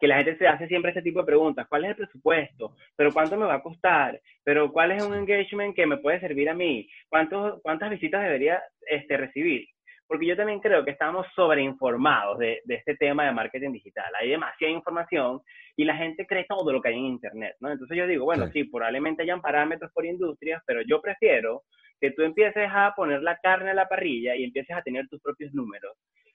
que 0.00 0.08
la 0.08 0.16
gente 0.16 0.36
se 0.36 0.46
hace 0.46 0.66
siempre 0.68 0.90
ese 0.90 1.02
tipo 1.02 1.20
de 1.20 1.26
preguntas. 1.26 1.66
¿Cuál 1.68 1.84
es 1.84 1.90
el 1.90 1.96
presupuesto? 1.96 2.76
¿Pero 2.96 3.12
cuánto 3.12 3.36
me 3.36 3.46
va 3.46 3.54
a 3.54 3.62
costar? 3.62 4.20
¿Pero 4.44 4.72
cuál 4.72 4.92
es 4.92 5.02
un 5.02 5.14
engagement 5.14 5.74
que 5.74 5.86
me 5.86 5.98
puede 5.98 6.20
servir 6.20 6.48
a 6.48 6.54
mí? 6.54 6.88
¿Cuántos, 7.08 7.60
¿Cuántas 7.62 7.90
visitas 7.90 8.22
debería 8.22 8.62
este, 8.86 9.16
recibir? 9.16 9.66
Porque 10.06 10.26
yo 10.26 10.36
también 10.36 10.60
creo 10.60 10.84
que 10.84 10.92
estamos 10.92 11.26
sobreinformados 11.34 12.38
de, 12.38 12.62
de 12.64 12.76
este 12.76 12.96
tema 12.96 13.26
de 13.26 13.32
marketing 13.32 13.72
digital. 13.72 14.10
Hay 14.18 14.30
demasiada 14.30 14.72
información 14.72 15.40
y 15.76 15.84
la 15.84 15.96
gente 15.96 16.26
cree 16.26 16.46
todo 16.48 16.72
lo 16.72 16.80
que 16.80 16.88
hay 16.88 16.94
en 16.94 17.04
Internet, 17.04 17.56
¿no? 17.60 17.70
Entonces 17.70 17.96
yo 17.96 18.06
digo, 18.06 18.24
bueno, 18.24 18.48
sí, 18.48 18.64
probablemente 18.64 19.22
hayan 19.22 19.42
parámetros 19.42 19.92
por 19.92 20.06
industrias, 20.06 20.62
pero 20.66 20.80
yo 20.82 21.02
prefiero 21.02 21.64
que 22.00 22.12
tú 22.12 22.22
empieces 22.22 22.68
a 22.72 22.94
poner 22.96 23.22
la 23.22 23.36
carne 23.38 23.70
a 23.70 23.74
la 23.74 23.88
parrilla 23.88 24.34
y 24.34 24.44
empieces 24.44 24.76
a 24.76 24.82
tener 24.82 25.06
tus 25.08 25.20
propios 25.20 25.52
números 25.52 25.92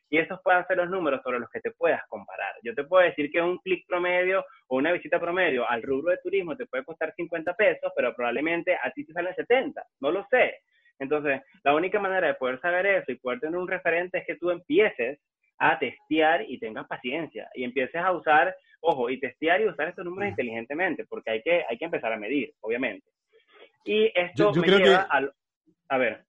y 0.10 0.18
esos 0.18 0.40
puedan 0.44 0.66
ser 0.68 0.78
los 0.78 0.90
números 0.90 1.22
sobre 1.24 1.40
los 1.40 1.50
que 1.50 1.60
te 1.60 1.72
puedas 1.72 2.02
comparar. 2.08 2.54
Yo 2.64 2.74
te 2.76 2.84
puedo 2.84 3.04
decir 3.04 3.32
que 3.32 3.42
un 3.42 3.58
clic 3.60 3.86
promedio 3.88 4.46
o 4.68 4.78
una 4.78 4.92
visita 4.92 5.20
promedio 5.20 5.68
al 5.68 5.82
rubro 5.82 6.12
de 6.12 6.18
turismo 6.18 6.56
te 6.56 6.66
puede 6.66 6.84
costar 6.84 7.14
50 7.16 7.54
pesos, 7.56 7.92
pero 7.96 8.16
probablemente 8.16 8.76
a 8.76 8.92
ti 8.92 9.06
te 9.06 9.14
salen 9.14 9.34
70, 9.36 9.84
no 10.02 10.12
lo 10.12 10.26
sé. 10.30 10.60
Entonces, 11.00 11.42
la 11.64 11.74
única 11.74 12.00
manera 12.00 12.28
de 12.28 12.36
poder 12.36 12.60
saber 12.62 12.86
eso 12.86 13.12
y 13.12 13.16
poder 13.16 13.40
tener 13.40 13.58
un 13.58 13.68
referente 13.68 14.20
es 14.20 14.26
que 14.26 14.36
tú 14.36 14.52
empieces 14.52 15.20
a 15.58 15.80
testear 15.80 16.44
y 16.48 16.60
tengas 16.60 16.88
paciencia 16.88 17.50
y 17.54 17.64
empieces 17.64 18.02
a 18.02 18.12
usar, 18.12 18.56
ojo, 18.82 19.10
y 19.10 19.20
testear 19.20 19.62
y 19.62 19.68
usar 19.68 19.90
estos 19.90 20.06
números 20.06 20.32
inteligentemente, 20.32 21.06
porque 21.06 21.32
hay 21.32 21.42
que, 21.42 21.64
hay 21.70 21.78
que 21.78 21.86
empezar 21.86 22.14
a 22.14 22.18
medir, 22.18 22.54
obviamente. 22.62 23.08
Y 23.86 24.12
esto 24.14 24.54
me 24.54 24.68
lleva 24.68 25.08
al... 25.10 25.34
A 25.90 25.98
ver. 25.98 26.26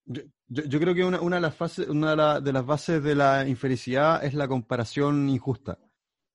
Yo, 0.47 0.81
creo 0.81 0.95
que 0.95 1.05
una, 1.05 1.21
una, 1.21 1.37
de 1.37 1.43
las 1.43 1.55
fases, 1.55 1.89
una 1.89 2.41
de, 2.41 2.53
las 2.53 2.67
bases 2.67 3.03
de 3.03 3.15
la 3.15 3.47
infelicidad 3.49 4.25
es 4.25 4.35
la 4.35 4.49
comparación 4.49 5.29
injusta. 5.29 5.79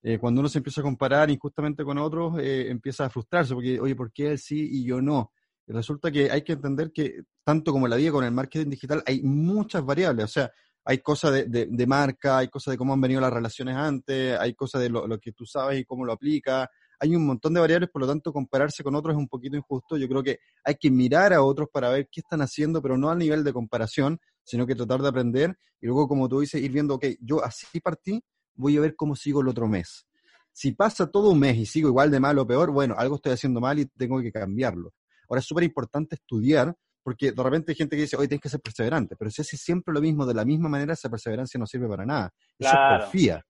Eh, 0.02 0.18
cuando 0.18 0.40
uno 0.40 0.50
se 0.50 0.60
empieza 0.60 0.82
a 0.82 0.84
comparar 0.84 1.30
injustamente 1.30 1.84
con 1.84 1.98
otros, 1.98 2.40
eh, 2.40 2.70
empieza 2.70 3.06
a 3.06 3.10
frustrarse, 3.10 3.54
porque, 3.54 3.80
oye, 3.80 3.96
¿por 3.96 4.12
qué 4.12 4.32
él 4.32 4.40
sí 4.40 4.68
y 4.72 4.86
yo 4.86 5.02
no? 5.02 5.34
Resulta 5.68 6.12
que 6.12 6.32
hay 6.32 6.42
que 6.42 6.54
entender 6.54 6.92
que, 6.92 7.22
tanto 7.44 7.72
como 7.72 7.88
la 7.88 7.98
vida 7.98 8.12
con 8.12 8.24
el 8.24 8.32
marketing 8.32 8.72
digital, 8.72 9.04
hay 9.06 9.22
muchas 9.22 9.86
variables. 9.86 10.26
O 10.26 10.28
sea, 10.28 10.52
hay 10.84 11.00
cosas 11.00 11.32
de, 11.34 11.68
de, 11.70 11.88
marca, 11.88 12.40
hay 12.40 12.48
cosas 12.48 12.72
de 12.72 12.78
cómo 12.78 12.94
han 12.94 13.02
venido 13.02 13.22
las 13.22 13.32
relaciones 13.32 13.76
antes, 13.76 14.40
hay 14.40 14.56
cosas 14.56 14.82
de 14.82 14.90
lo, 14.90 15.06
lo, 15.06 15.20
que 15.20 15.34
tú 15.34 15.46
sabes 15.46 15.80
y 15.80 15.86
cómo 15.86 16.06
lo 16.06 16.14
aplicas, 16.14 16.68
hay 17.00 17.16
un 17.16 17.26
montón 17.26 17.54
de 17.54 17.62
variables, 17.62 17.90
por 17.90 18.02
lo 18.02 18.08
tanto 18.08 18.34
compararse 18.34 18.84
con 18.84 18.96
otros 18.96 19.14
es 19.14 19.18
un 19.18 19.28
poquito 19.28 19.56
injusto. 19.56 19.98
Yo 19.98 20.08
creo 20.08 20.22
que 20.22 20.40
hay 20.64 20.76
que 20.76 20.92
mirar 20.92 21.34
a 21.34 21.42
otros 21.42 21.70
para 21.72 21.90
ver 21.90 22.10
qué 22.12 22.20
están 22.20 22.42
haciendo, 22.42 22.82
pero 22.82 22.98
no 22.98 23.10
a 23.10 23.16
nivel 23.16 23.44
de 23.44 23.54
comparación, 23.54 24.20
sino 24.44 24.68
que 24.68 24.76
tratar 24.76 25.02
de 25.02 25.08
aprender 25.08 25.58
y 25.82 25.86
luego, 25.86 26.08
como 26.08 26.28
tú 26.28 26.42
dices, 26.42 26.62
ir 26.62 26.72
viendo, 26.72 26.96
ok, 26.96 27.06
yo 27.22 27.44
así 27.44 27.80
partí, 27.80 28.22
voy 28.56 28.78
a 28.78 28.82
ver 28.82 28.96
cómo 28.96 29.16
sigo 29.16 29.42
el 29.42 29.48
otro 29.48 29.68
mes. 29.68 30.06
Si 30.52 30.74
pasa 30.74 31.10
todo 31.10 31.32
un 31.32 31.40
mes 31.40 31.58
y 31.58 31.66
sigo 31.66 31.88
igual 31.88 32.12
de 32.12 32.20
mal 32.20 32.38
o 32.38 32.46
peor, 32.46 32.72
bueno, 32.72 32.96
algo 32.98 33.16
estoy 33.16 33.32
haciendo 33.32 33.62
mal 33.62 33.80
y 33.80 33.86
tengo 33.86 34.20
que 34.22 34.32
cambiarlo. 34.32 34.94
Ahora 35.30 35.40
es 35.40 35.46
súper 35.46 35.64
importante 35.64 36.16
estudiar, 36.16 36.76
porque 37.02 37.32
de 37.32 37.44
repente 37.44 37.72
hay 37.72 37.76
gente 37.76 37.96
que 37.96 38.02
dice, 38.02 38.18
hoy 38.18 38.28
tienes 38.28 38.42
que 38.42 38.50
ser 38.50 38.60
perseverante, 38.60 39.16
pero 39.16 39.32
si 39.32 39.42
haces 39.42 39.62
siempre 39.62 39.94
lo 39.94 40.02
mismo 40.02 40.26
de 40.26 40.34
la 40.34 40.44
misma 40.44 40.68
manera, 40.68 40.94
esa 40.94 41.10
perseverancia 41.10 41.58
no 41.58 41.66
sirve 41.66 41.88
para 41.88 42.06
nada. 42.06 42.34
Eso 42.58 42.72
es 42.72 43.02
porfía. 43.02 43.46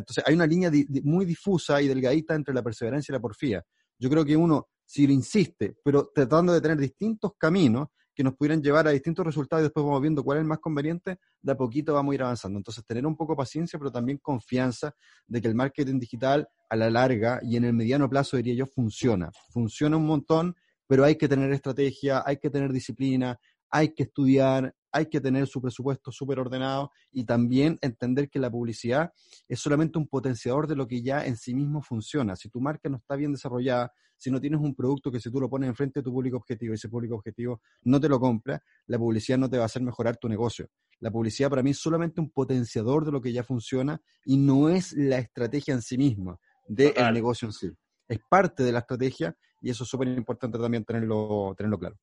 Entonces 0.00 0.24
hay 0.26 0.34
una 0.34 0.46
línea 0.46 0.70
muy 1.02 1.24
difusa 1.24 1.80
y 1.80 1.88
delgadita 1.88 2.34
entre 2.34 2.54
la 2.54 2.62
perseverancia 2.62 3.12
y 3.12 3.14
la 3.14 3.20
porfía. 3.20 3.62
Yo 3.98 4.10
creo 4.10 4.24
que 4.24 4.36
uno, 4.36 4.68
si 4.84 5.06
lo 5.06 5.12
insiste, 5.12 5.76
pero 5.84 6.10
tratando 6.14 6.52
de 6.52 6.60
tener 6.60 6.78
distintos 6.78 7.32
caminos 7.38 7.88
que 8.14 8.22
nos 8.22 8.34
pudieran 8.34 8.62
llevar 8.62 8.86
a 8.86 8.92
distintos 8.92 9.26
resultados 9.26 9.62
y 9.62 9.64
después 9.64 9.84
vamos 9.84 10.00
viendo 10.00 10.22
cuál 10.22 10.38
es 10.38 10.42
el 10.42 10.48
más 10.48 10.60
conveniente, 10.60 11.18
de 11.42 11.52
a 11.52 11.56
poquito 11.56 11.94
vamos 11.94 12.12
a 12.12 12.14
ir 12.14 12.22
avanzando. 12.22 12.58
Entonces, 12.58 12.84
tener 12.86 13.04
un 13.06 13.16
poco 13.16 13.32
de 13.32 13.38
paciencia, 13.38 13.78
pero 13.78 13.90
también 13.90 14.18
confianza 14.18 14.94
de 15.26 15.40
que 15.40 15.48
el 15.48 15.54
marketing 15.54 15.98
digital 15.98 16.46
a 16.70 16.76
la 16.76 16.90
larga 16.90 17.40
y 17.42 17.56
en 17.56 17.64
el 17.64 17.72
mediano 17.72 18.08
plazo, 18.08 18.36
diría 18.36 18.54
yo, 18.54 18.66
funciona. 18.66 19.30
Funciona 19.50 19.96
un 19.96 20.06
montón, 20.06 20.54
pero 20.86 21.04
hay 21.04 21.16
que 21.16 21.28
tener 21.28 21.50
estrategia, 21.52 22.22
hay 22.24 22.36
que 22.36 22.50
tener 22.50 22.72
disciplina, 22.72 23.38
hay 23.70 23.92
que 23.92 24.04
estudiar, 24.04 24.72
hay 24.94 25.06
que 25.06 25.20
tener 25.20 25.48
su 25.48 25.60
presupuesto 25.60 26.12
súper 26.12 26.38
ordenado 26.38 26.92
y 27.10 27.24
también 27.24 27.78
entender 27.82 28.30
que 28.30 28.38
la 28.38 28.48
publicidad 28.48 29.12
es 29.48 29.58
solamente 29.58 29.98
un 29.98 30.06
potenciador 30.06 30.68
de 30.68 30.76
lo 30.76 30.86
que 30.86 31.02
ya 31.02 31.26
en 31.26 31.36
sí 31.36 31.52
mismo 31.52 31.82
funciona. 31.82 32.36
Si 32.36 32.48
tu 32.48 32.60
marca 32.60 32.88
no 32.88 32.98
está 32.98 33.16
bien 33.16 33.32
desarrollada, 33.32 33.92
si 34.16 34.30
no 34.30 34.40
tienes 34.40 34.60
un 34.60 34.72
producto 34.72 35.10
que 35.10 35.18
si 35.18 35.32
tú 35.32 35.40
lo 35.40 35.50
pones 35.50 35.68
enfrente 35.68 35.98
de 35.98 36.04
tu 36.04 36.12
público 36.12 36.36
objetivo 36.36 36.72
y 36.72 36.76
ese 36.76 36.88
público 36.88 37.16
objetivo 37.16 37.60
no 37.82 37.98
te 37.98 38.08
lo 38.08 38.20
compra, 38.20 38.62
la 38.86 38.96
publicidad 38.96 39.36
no 39.36 39.50
te 39.50 39.56
va 39.56 39.64
a 39.64 39.66
hacer 39.66 39.82
mejorar 39.82 40.16
tu 40.16 40.28
negocio. 40.28 40.68
La 41.00 41.10
publicidad 41.10 41.50
para 41.50 41.64
mí 41.64 41.70
es 41.70 41.78
solamente 41.78 42.20
un 42.20 42.30
potenciador 42.30 43.04
de 43.04 43.10
lo 43.10 43.20
que 43.20 43.32
ya 43.32 43.42
funciona 43.42 44.00
y 44.24 44.36
no 44.36 44.68
es 44.68 44.92
la 44.92 45.18
estrategia 45.18 45.74
en 45.74 45.82
sí 45.82 45.98
misma 45.98 46.38
del 46.68 46.94
negocio 47.12 47.46
en 47.46 47.52
sí. 47.52 47.70
Es 48.06 48.20
parte 48.30 48.62
de 48.62 48.70
la 48.70 48.78
estrategia 48.78 49.36
y 49.60 49.70
eso 49.70 49.82
es 49.82 49.90
súper 49.90 50.06
importante 50.06 50.56
también 50.56 50.84
tenerlo, 50.84 51.52
tenerlo 51.56 51.80
claro. 51.80 51.96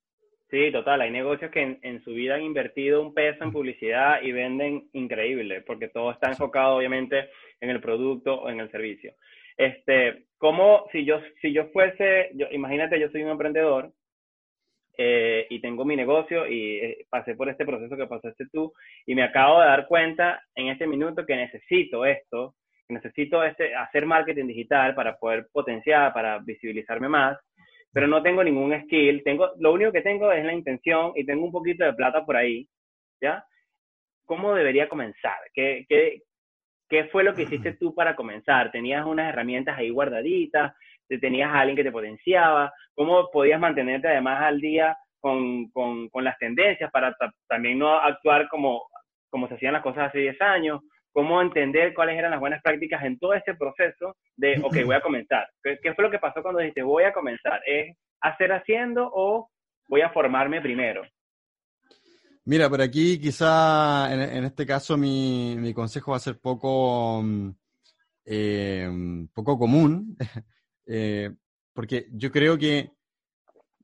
Sí, 0.52 0.70
total. 0.70 1.00
Hay 1.00 1.12
negocios 1.12 1.50
que 1.50 1.80
en, 1.82 2.04
su 2.04 2.12
vida 2.12 2.36
han 2.36 2.42
invertido 2.42 3.02
un 3.02 3.14
peso 3.14 3.42
en 3.42 3.54
publicidad 3.54 4.22
y 4.22 4.34
venden 4.34 4.90
increíble, 4.92 5.62
porque 5.62 5.88
todo 5.88 6.12
está 6.12 6.28
enfocado 6.28 6.76
obviamente 6.76 7.30
en 7.62 7.70
el 7.70 7.80
producto 7.80 8.36
o 8.36 8.50
en 8.50 8.60
el 8.60 8.70
servicio. 8.70 9.14
Este, 9.56 10.26
como 10.38 10.88
si 10.92 11.06
yo, 11.06 11.22
si 11.42 11.54
yo 11.54 11.68
fuese, 11.70 12.32
yo, 12.34 12.48
imagínate, 12.52 13.00
yo 13.00 13.10
soy 13.12 13.24
un 13.24 13.30
emprendedor 13.30 13.94
eh, 14.98 15.48
y 15.50 15.62
tengo 15.62 15.86
mi 15.86 15.96
negocio 15.96 16.46
y 16.46 16.80
eh, 16.80 17.06
pasé 17.10 17.34
por 17.36 17.48
este 17.48 17.66
proceso 17.66 17.96
que 17.96 18.08
pasaste 18.08 18.48
tú 18.52 18.74
y 19.06 19.16
me 19.16 19.24
acabo 19.24 19.62
de 19.62 19.68
dar 19.68 19.88
cuenta 19.88 20.44
en 20.56 20.68
este 20.68 20.86
minuto 20.86 21.26
que 21.26 21.38
necesito 21.38 22.06
esto, 22.06 22.56
que 22.90 22.96
necesito 22.96 23.42
este, 23.46 23.74
hacer 23.74 24.06
marketing 24.06 24.48
digital 24.48 24.96
para 24.96 25.16
poder 25.16 25.48
potenciar, 25.54 26.12
para 26.12 26.40
visibilizarme 26.40 27.08
más 27.08 27.38
pero 27.94 28.08
no 28.08 28.22
tengo 28.22 28.44
ningún 28.44 28.80
skill, 28.84 29.24
tengo, 29.24 29.52
lo 29.60 29.74
único 29.74 29.92
que 29.92 30.02
tengo 30.02 30.32
es 30.32 30.46
la 30.46 30.54
intención 30.54 31.12
y 31.16 31.26
tengo 31.26 31.46
un 31.46 31.52
poquito 31.52 31.84
de 31.84 31.94
plata 31.94 32.26
por 32.26 32.38
ahí, 32.38 32.68
¿ya? 33.22 33.46
¿Cómo 34.26 34.54
debería 34.56 34.88
comenzar? 34.88 35.38
¿Qué, 35.54 35.86
qué, 35.90 36.22
qué 36.88 37.06
fue 37.06 37.24
lo 37.24 37.34
que 37.34 37.44
hiciste 37.44 37.74
tú 37.74 37.94
para 37.94 38.16
comenzar? 38.16 38.72
¿Tenías 38.72 39.06
unas 39.06 39.30
herramientas 39.30 39.78
ahí 39.78 39.90
guardaditas? 39.90 40.74
¿Tenías 41.20 41.52
a 41.52 41.60
alguien 41.60 41.76
que 41.76 41.84
te 41.84 41.92
potenciaba? 41.92 42.74
¿Cómo 42.96 43.30
podías 43.30 43.60
mantenerte 43.60 44.08
además 44.08 44.42
al 44.42 44.62
día 44.62 44.98
con, 45.20 45.70
con, 45.72 46.08
con 46.08 46.24
las 46.24 46.38
tendencias 46.38 46.90
para 46.92 47.14
también 47.50 47.78
no 47.78 47.94
actuar 47.94 48.48
como, 48.48 48.88
como 49.30 49.50
se 49.50 49.56
hacían 49.56 49.74
las 49.74 49.84
cosas 49.84 50.08
hace 50.08 50.20
10 50.20 50.42
años? 50.42 50.82
Cómo 51.12 51.42
entender 51.42 51.94
cuáles 51.94 52.18
eran 52.18 52.32
las 52.32 52.40
buenas 52.40 52.62
prácticas 52.62 53.04
en 53.04 53.20
todo 53.20 53.34
ese 53.34 53.54
proceso 53.56 54.18
de, 54.36 54.60
ok, 54.64 54.86
voy 54.86 54.96
a 54.96 55.02
comenzar. 55.02 55.48
¿Qué, 55.64 55.94
fue 55.94 56.04
lo 56.04 56.12
que 56.12 56.20
pasó 56.20 56.42
cuando 56.42 56.60
dijiste, 56.60 56.84
voy 56.84 57.04
a 57.04 57.14
comenzar? 57.14 57.62
¿Es 57.66 57.96
hacer 58.22 58.52
haciendo 58.52 59.10
o 59.14 59.50
voy 59.88 60.02
a 60.02 60.10
formarme 60.10 60.62
primero? 60.62 61.04
Mira, 62.46 62.70
por 62.70 62.82
aquí 62.82 63.20
quizá 63.20 64.12
en, 64.12 64.44
este 64.44 64.66
caso 64.66 64.98
mi, 64.98 65.72
consejo 65.76 66.12
va 66.12 66.18
a 66.18 66.22
ser 66.22 66.40
poco, 66.40 67.24
eh, 68.26 68.90
poco 69.34 69.60
común, 69.60 70.18
eh, 70.88 71.30
porque 71.74 72.08
yo 72.12 72.32
creo 72.32 72.58
que 72.58 72.92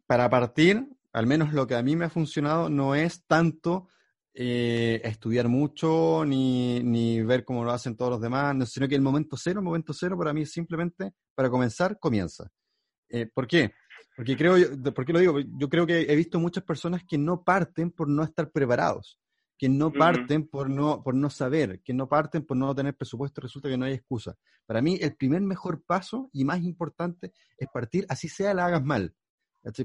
para 0.07 0.27
partir, 0.29 0.87
al 1.13 1.27
menos 1.27 1.53
lo 1.53 1.67
que 1.67 1.75
a 1.75 1.83
mí 1.83 1.95
me 1.95 2.05
ha 2.05 2.09
funcionado, 2.09 2.69
no 2.69 2.95
es 2.95 3.25
tanto 3.27 3.87
eh, 4.39 5.02
estudiar 5.04 5.47
mucho 5.47 6.23
ni, 6.23 6.80
ni, 6.84 7.23
ver 7.23 7.43
cómo 7.43 7.63
lo 7.63 7.71
hacen 7.71 7.97
todos 7.97 8.12
los 8.12 8.21
demás, 8.21 8.69
sino 8.69 8.88
que 8.88 8.93
el 8.93 9.02
momento 9.02 9.36
cero, 9.36 9.62
el 9.62 9.65
momento 9.65 9.93
cero 9.93 10.15
para 10.15 10.32
mí 10.32 10.45
simplemente 10.45 11.13
para 11.34 11.50
comenzar, 11.50 11.97
comienza. 11.97 12.47
Eh, 13.10 13.26
¿Por 13.34 13.47
qué? 13.47 13.71
Porque 14.15 14.38
creo, 14.38 14.56
¿por 14.93 15.06
qué 15.06 15.13
lo 15.13 15.19
digo? 15.19 15.39
Yo 15.39 15.67
creo 15.69 15.88
que 15.88 16.02
he 16.02 16.15
visto 16.15 16.39
muchas 16.39 16.63
personas 16.63 17.02
que 17.04 17.17
no 17.17 17.43
parten 17.43 17.89
por 17.89 18.08
no 18.10 18.23
estar 18.23 18.52
preparados, 18.52 19.19
que 19.58 19.69
no 19.69 19.91
parten 19.91 20.47
por 20.47 20.69
no, 20.69 21.02
por 21.02 21.15
no 21.15 21.32
saber, 21.32 21.82
que 21.84 21.95
no 21.95 22.08
parten 22.08 22.45
por 22.45 22.58
no 22.58 22.76
tener 22.76 22.95
presupuesto, 22.95 23.41
resulta 23.41 23.69
que 23.69 23.78
no 23.78 23.86
hay 23.86 23.93
excusa. 23.93 24.36
Para 24.67 24.84
mí, 24.84 25.00
el 25.02 25.15
primer 25.15 25.41
mejor 25.41 25.82
paso 25.84 26.30
y 26.32 26.45
más 26.45 26.62
importante 26.62 27.34
es 27.58 27.67
partir, 27.73 28.06
así 28.08 28.30
sea, 28.30 28.54
la 28.54 28.67
hagas 28.67 28.84
mal. 28.84 29.15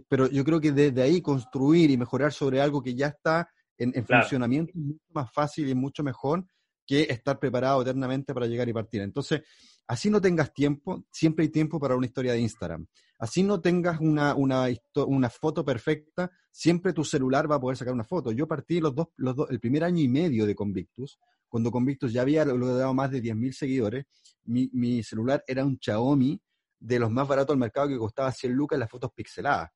Pero 0.08 0.28
yo 0.28 0.44
creo 0.44 0.60
que 0.60 0.72
desde 0.72 1.00
ahí 1.00 1.22
construir 1.22 1.90
y 1.90 1.96
mejorar 1.96 2.34
sobre 2.34 2.60
algo 2.60 2.82
que 2.82 2.94
ya 2.94 3.06
está 3.06 3.48
en, 3.78 4.06
funcionamiento 4.06 4.72
es 4.74 4.80
mucho 4.80 5.04
más 5.10 5.32
fácil 5.32 5.68
y 5.68 5.74
mucho 5.74 6.02
mejor 6.02 6.44
que 6.86 7.02
estar 7.02 7.38
preparado 7.38 7.82
eternamente 7.82 8.34
para 8.34 8.46
llegar 8.46 8.68
y 8.68 8.72
partir. 8.72 9.02
Entonces, 9.02 9.42
así 9.86 10.10
no 10.10 10.20
tengas 10.20 10.52
tiempo, 10.52 11.04
siempre 11.10 11.44
hay 11.44 11.48
tiempo 11.48 11.78
para 11.78 11.96
una 11.96 12.06
historia 12.06 12.32
de 12.32 12.40
Instagram. 12.40 12.86
Así 13.18 13.42
no 13.42 13.60
tengas 13.60 14.00
una, 14.00 14.34
una, 14.34 14.66
una 15.06 15.30
foto 15.30 15.64
perfecta, 15.64 16.30
siempre 16.50 16.92
tu 16.92 17.04
celular 17.04 17.50
va 17.50 17.56
a 17.56 17.60
poder 17.60 17.76
sacar 17.76 17.94
una 17.94 18.04
foto. 18.04 18.32
Yo 18.32 18.48
partí 18.48 18.80
los 18.80 18.94
dos, 18.94 19.08
los 19.16 19.36
dos, 19.36 19.50
el 19.50 19.60
primer 19.60 19.84
año 19.84 20.02
y 20.02 20.08
medio 20.08 20.44
de 20.44 20.54
Convictus, 20.54 21.18
cuando 21.48 21.70
Convictus 21.70 22.12
ya 22.12 22.22
había 22.22 22.44
logrado 22.44 22.94
más 22.94 23.10
de 23.10 23.22
10.000 23.22 23.52
seguidores, 23.52 24.04
mi, 24.44 24.70
mi, 24.72 25.02
celular 25.02 25.44
era 25.46 25.64
un 25.64 25.78
Xiaomi 25.80 26.40
de 26.80 26.98
los 26.98 27.10
más 27.10 27.28
baratos 27.28 27.54
del 27.54 27.60
mercado 27.60 27.88
que 27.88 27.98
costaba 27.98 28.32
100 28.32 28.52
lucas 28.52 28.78
las 28.78 28.90
fotos 28.90 29.12
pixeladas 29.14 29.70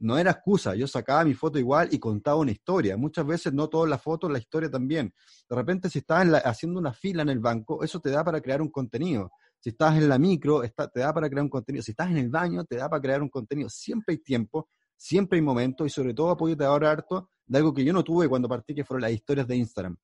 no 0.00 0.16
era 0.16 0.30
excusa, 0.30 0.74
yo 0.74 0.86
sacaba 0.86 1.24
mi 1.24 1.34
foto 1.34 1.58
igual 1.58 1.88
y 1.92 1.98
contaba 1.98 2.38
una 2.38 2.50
historia. 2.50 2.96
Muchas 2.96 3.26
veces 3.26 3.52
no 3.52 3.68
todas 3.68 3.88
las 3.88 4.02
fotos, 4.02 4.30
la 4.30 4.38
historia 4.38 4.70
también. 4.70 5.12
De 5.48 5.54
repente 5.54 5.90
si 5.90 5.98
estás 5.98 6.26
haciendo 6.44 6.80
una 6.80 6.92
fila 6.92 7.22
en 7.22 7.28
el 7.28 7.38
banco, 7.38 7.84
eso 7.84 8.00
te 8.00 8.10
da 8.10 8.24
para 8.24 8.40
crear 8.40 8.62
un 8.62 8.70
contenido. 8.70 9.30
Si 9.58 9.70
estás 9.70 9.98
en 9.98 10.08
la 10.08 10.18
micro, 10.18 10.62
te 10.62 11.00
da 11.00 11.12
para 11.12 11.28
crear 11.28 11.42
un 11.42 11.50
contenido. 11.50 11.82
Si 11.82 11.90
estás 11.90 12.10
en 12.10 12.16
el 12.16 12.30
baño, 12.30 12.64
te 12.64 12.76
da 12.76 12.88
para 12.88 13.02
crear 13.02 13.20
un 13.20 13.28
contenido. 13.28 13.68
Siempre 13.68 14.14
hay 14.14 14.18
tiempo, 14.22 14.70
siempre 14.96 15.36
hay 15.38 15.42
momento 15.42 15.84
y 15.84 15.90
sobre 15.90 16.14
todo 16.14 16.30
apóyate 16.30 16.64
ahora 16.64 16.90
harto 16.90 17.30
de 17.46 17.58
algo 17.58 17.74
que 17.74 17.84
yo 17.84 17.92
no 17.92 18.02
tuve 18.02 18.26
cuando 18.26 18.48
partí, 18.48 18.74
que 18.74 18.84
fueron 18.84 19.02
las 19.02 19.12
historias 19.12 19.46
de 19.46 19.56
Instagram. 19.56 19.96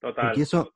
Total. 0.00 0.28
Porque 0.28 0.42
eso 0.42 0.72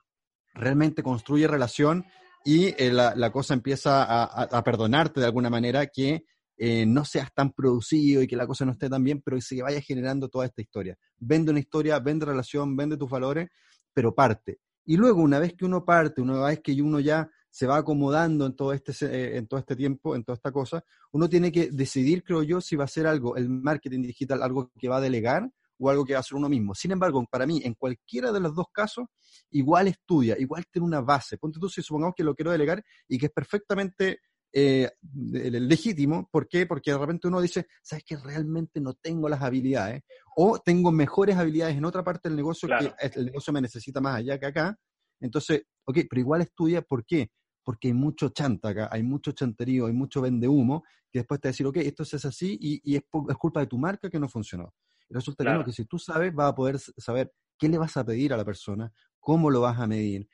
realmente 0.53 1.03
construye 1.03 1.49
relación 1.49 2.05
y 2.45 2.75
eh, 2.77 2.93
la, 2.93 3.33
cosa 3.33 3.55
empieza 3.55 4.05
a 4.05 4.63
perdonarte 4.63 5.21
de 5.21 5.27
alguna 5.27 5.49
manera 5.49 5.87
que 5.87 6.27
eh, 6.57 6.87
no 6.87 7.05
seas 7.05 7.33
tan 7.35 7.53
producido 7.53 8.23
y 8.23 8.27
que 8.27 8.37
la 8.37 8.47
cosa 8.47 8.65
no 8.65 8.73
esté 8.73 8.89
tan 8.89 9.05
bien, 9.05 9.21
pero 9.23 9.37
que 9.37 9.43
se 9.43 9.61
vaya 9.63 9.81
generando 9.81 10.29
toda 10.29 10.47
esta 10.47 10.63
historia. 10.63 10.97
Vende 11.19 11.51
una 11.51 11.61
historia, 11.61 11.99
vende 11.99 12.27
relación, 12.27 12.77
vende 12.77 12.97
tus 12.97 13.11
valores, 13.11 13.49
pero 13.93 14.15
parte. 14.15 14.61
Y 14.85 14.97
luego, 14.97 15.21
una 15.21 15.39
vez 15.39 15.55
que 15.55 15.65
uno 15.65 15.85
parte, 15.85 16.21
una 16.21 16.41
vez 16.45 16.61
que 16.61 16.81
uno 16.81 17.01
ya 17.01 17.29
se 17.51 17.67
va 17.67 17.79
acomodando 17.79 18.47
en 18.47 18.55
todo 18.55 18.73
este, 18.73 18.93
eh, 19.07 19.37
en 19.39 19.47
todo 19.47 19.59
este 19.59 19.75
tiempo, 19.75 20.15
en 20.15 20.25
toda 20.25 20.37
esta 20.37 20.53
cosa, 20.53 20.85
uno 21.13 21.29
tiene 21.29 21.51
que 21.51 21.71
decidir, 21.71 22.23
creo 22.23 22.43
yo, 22.43 22.61
si 22.61 22.77
va 22.77 22.85
a 22.85 22.89
ser 22.89 23.07
algo, 23.07 23.37
el 23.37 23.49
marketing 23.49 24.03
digital, 24.03 24.43
algo 24.43 24.71
que 24.79 24.89
va 24.89 24.99
a 24.99 25.01
delegar 25.01 25.51
o 25.79 25.91
algo 25.91 26.05
que 26.05 26.13
va 26.13 26.19
a 26.19 26.21
hacer 26.21 26.37
uno 26.37 26.49
mismo. 26.49 26.75
Sin 26.75 26.93
embargo, 26.93 27.25
para 27.31 27.47
mí, 27.47 27.61
en 27.65 27.75
cualquiera 27.75 28.33
de 28.33 28.41
los 28.41 28.55
dos 28.55 28.67
casos, 28.73 29.07
igual 29.51 29.89
estudia, 29.89 30.37
igual 30.39 30.67
tiene 30.71 30.87
una 30.87 31.01
base. 31.01 31.39
Ponte 31.39 31.59
tú 31.59 31.69
si 31.69 31.83
supongamos 31.83 32.15
que 32.15 32.25
lo 32.25 32.35
quiero 32.35 32.51
delegar 32.51 32.85
y 33.09 33.19
que 33.19 33.27
es 33.27 33.33
perfectamente 33.33 34.21
eh, 34.53 34.91
legítimo. 35.13 36.29
¿Por 36.31 36.49
qué? 36.49 36.67
Porque 36.67 36.93
de 36.93 36.99
repente 36.99 37.29
uno 37.29 37.41
dice, 37.41 37.67
¿sabes 37.83 38.05
que 38.05 38.17
realmente 38.17 38.81
no 38.81 38.95
tengo 38.95 39.29
las 39.29 39.43
habilidades? 39.43 40.03
O 40.37 40.59
tengo 40.59 40.93
mejores 40.93 41.37
habilidades 41.37 41.77
en 41.77 41.85
otra 41.85 42.03
parte 42.05 42.29
del 42.29 42.37
negocio 42.37 42.69
que 42.69 42.93
el 43.15 43.27
negocio 43.27 43.53
me 43.53 43.61
necesita 43.61 44.01
más 44.01 44.17
allá 44.17 44.39
que 44.39 44.47
acá. 44.47 44.79
Entonces, 45.21 45.63
ok, 45.85 45.99
pero 46.09 46.21
igual 46.21 46.43
estudia, 46.43 46.83
¿por 46.83 47.05
qué? 47.05 47.31
Porque 47.65 47.89
hay 47.89 47.95
mucho 47.95 48.29
chanta 48.31 48.69
acá, 48.71 48.89
hay 48.93 49.03
mucho 49.03 49.33
chanterío, 49.33 49.87
hay 49.87 49.93
mucho 49.93 50.21
vende 50.21 50.47
humo, 50.47 50.85
que 51.11 51.21
después 51.21 51.41
te 51.41 51.49
va 51.49 51.51
a 51.51 51.53
decir, 51.53 51.67
ok, 51.67 51.77
esto 51.79 52.03
es 52.03 52.25
así 52.25 52.59
y, 52.61 52.97
es, 52.97 53.03
culpa 53.39 53.61
de 53.61 53.67
tu 53.67 53.79
marca 53.79 54.09
que 54.11 54.21
no 54.21 54.29
funcionó. 54.29 54.75
Y 55.09 55.15
resulta 55.15 55.65
que 55.65 55.73
si 55.73 55.85
tú 55.85 55.99
sabes, 55.99 56.35
vas 56.35 56.51
a 56.51 56.55
poder 56.55 56.79
saber 56.79 57.33
qué 57.59 57.69
le 57.69 57.79
vas 57.79 57.97
a 57.97 58.05
pedir 58.05 58.33
a 58.33 58.37
la 58.37 58.45
persona, 58.45 58.93
cómo 59.19 59.51
lo 59.51 59.61
vas 59.61 59.79
a 59.79 59.87
medir, 59.87 60.29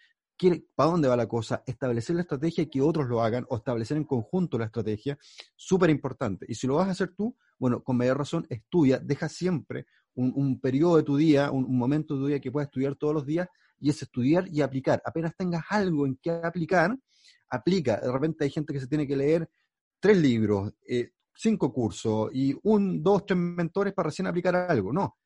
para 0.74 0.90
dónde 0.90 1.08
va 1.08 1.16
la 1.16 1.26
cosa, 1.26 1.62
establecer 1.66 2.16
la 2.16 2.22
estrategia 2.22 2.62
y 2.62 2.66
que 2.70 2.80
otros 2.80 3.08
lo 3.08 3.22
hagan 3.22 3.46
o 3.48 3.56
establecer 3.56 3.96
en 3.96 4.04
conjunto 4.04 4.58
la 4.58 4.66
estrategia, 4.66 5.18
súper 5.56 5.90
importante. 5.90 6.46
Y 6.48 6.54
si 6.54 6.66
lo 6.66 6.76
vas 6.76 6.88
a 6.88 6.92
hacer 6.92 7.14
tú, 7.14 7.36
bueno, 7.58 7.82
con 7.82 7.96
mayor 7.96 8.18
razón, 8.18 8.46
estudia, 8.48 8.98
deja 8.98 9.28
siempre 9.28 9.86
un, 10.14 10.60
periodo 10.60 10.96
de 10.96 11.02
tu 11.02 11.16
día, 11.16 11.50
un, 11.50 11.76
momento 11.76 12.14
de 12.14 12.20
tu 12.20 12.26
día 12.26 12.40
que 12.40 12.50
puedas 12.50 12.68
estudiar 12.68 12.96
todos 12.96 13.14
los 13.14 13.26
días 13.26 13.48
y 13.80 13.90
es 13.90 14.02
estudiar 14.02 14.46
y 14.48 14.60
aplicar. 14.60 15.02
Apenas 15.04 15.34
tengas 15.36 15.64
algo 15.70 16.06
en 16.06 16.16
que 16.16 16.30
aplicar, 16.30 16.96
aplica. 17.48 18.00
De 18.00 18.12
repente 18.12 18.44
hay 18.44 18.50
gente 18.50 18.72
que 18.72 18.80
se 18.80 18.86
tiene 18.86 19.06
que 19.06 19.16
leer 19.16 19.48
tres 20.00 20.16
libros, 20.16 20.72
eh, 20.86 21.12
cinco 21.34 21.72
cursos 21.72 22.30
y 22.32 22.54
un, 22.64 23.02
dos, 23.02 23.26
tres 23.26 23.38
mentores 23.38 23.92
para 23.94 24.08
recién 24.08 24.26
aplicar 24.26 24.54
algo. 24.54 24.92
No. 24.92 25.16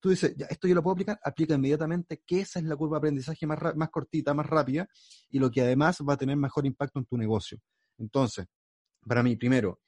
Tú 0.00 0.10
dices, 0.10 0.34
ya, 0.36 0.46
esto 0.46 0.68
yo 0.68 0.74
lo 0.74 0.82
puedo 0.82 0.94
aplicar, 0.94 1.18
aplica 1.24 1.54
inmediatamente, 1.54 2.22
que 2.26 2.40
esa 2.40 2.58
es 2.58 2.64
la 2.64 2.76
curva 2.76 2.96
de 2.96 2.98
aprendizaje 2.98 3.46
más, 3.46 3.58
más 3.76 3.90
cortita, 3.90 4.34
más 4.34 4.46
rápida 4.46 4.88
y 5.30 5.38
lo 5.38 5.50
que 5.50 5.62
además 5.62 5.98
va 6.06 6.14
a 6.14 6.16
tener 6.16 6.36
mejor 6.36 6.66
impacto 6.66 6.98
en 6.98 7.06
tu 7.06 7.16
negocio. 7.16 7.58
Entonces, 7.98 8.46
para 9.06 9.22
mí, 9.22 9.36
primero, 9.36 9.80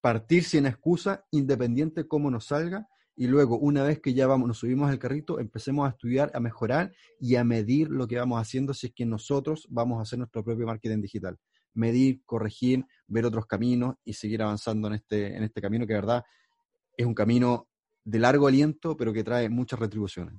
partir 0.00 0.44
sin 0.44 0.66
excusa, 0.66 1.24
independiente 1.30 2.06
cómo 2.06 2.30
nos 2.30 2.46
salga, 2.46 2.86
y 3.20 3.26
luego, 3.26 3.58
una 3.58 3.82
vez 3.82 4.00
que 4.00 4.14
ya 4.14 4.28
vamos, 4.28 4.46
nos 4.46 4.58
subimos 4.58 4.88
al 4.88 5.00
carrito, 5.00 5.40
empecemos 5.40 5.84
a 5.84 5.90
estudiar, 5.90 6.30
a 6.34 6.40
mejorar 6.40 6.92
y 7.18 7.34
a 7.34 7.42
medir 7.42 7.88
lo 7.88 8.06
que 8.06 8.16
vamos 8.16 8.40
haciendo 8.40 8.72
si 8.72 8.86
es 8.86 8.92
que 8.94 9.04
nosotros 9.04 9.66
vamos 9.70 9.98
a 9.98 10.02
hacer 10.02 10.20
nuestro 10.20 10.44
propio 10.44 10.66
marketing 10.66 11.00
digital. 11.00 11.36
Medir, 11.74 12.22
corregir, 12.24 12.84
ver 13.08 13.24
otros 13.24 13.46
caminos 13.46 13.96
y 14.04 14.12
seguir 14.12 14.40
avanzando 14.40 14.86
en 14.86 14.94
este, 14.94 15.36
en 15.36 15.42
este 15.42 15.60
camino 15.60 15.84
que, 15.84 15.94
de 15.94 16.00
verdad, 16.00 16.24
es 16.96 17.06
un 17.06 17.14
camino 17.14 17.67
de 18.08 18.18
largo 18.18 18.48
aliento, 18.48 18.96
pero 18.96 19.12
que 19.12 19.22
trae 19.22 19.48
muchas 19.50 19.78
retribuciones. 19.78 20.34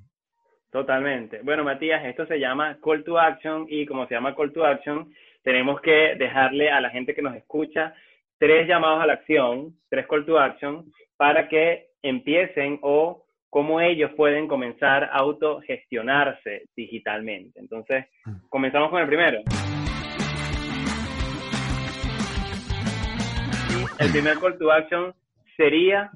Totalmente. 0.72 1.42
Bueno, 1.44 1.64
Matías, 1.64 2.04
esto 2.06 2.26
se 2.26 2.40
llama 2.40 2.80
Call 2.84 3.04
to 3.04 3.20
Action 3.20 3.68
y 3.70 3.86
como 3.86 4.08
se 4.08 4.16
llama 4.16 4.36
Call 4.36 4.52
to 4.54 4.66
Action, 4.66 5.12
tenemos 5.44 5.80
que 5.82 6.16
dejarle 6.18 6.72
a 6.72 6.82
la 6.82 6.90
gente 6.90 7.14
que 7.14 7.22
nos 7.22 7.36
escucha 7.36 7.94
tres 8.40 8.68
llamados 8.68 9.02
a 9.02 9.06
la 9.06 9.14
acción, 9.14 9.76
tres 9.90 10.08
Call 10.08 10.26
to 10.26 10.40
Action, 10.40 10.92
para 11.16 11.48
que 11.48 11.90
empiecen 12.02 12.80
o 12.82 13.26
cómo 13.50 13.82
ellos 13.82 14.12
pueden 14.16 14.48
comenzar 14.48 15.04
a 15.04 15.18
autogestionarse 15.18 16.64
digitalmente. 16.76 17.60
Entonces, 17.60 18.06
mm. 18.26 18.48
comenzamos 18.50 18.90
con 18.90 19.02
el 19.02 19.08
primero. 19.08 19.42
el 24.00 24.12
primer 24.12 24.40
call 24.40 24.58
to 24.58 24.72
action 24.72 25.14
sería... 25.58 26.10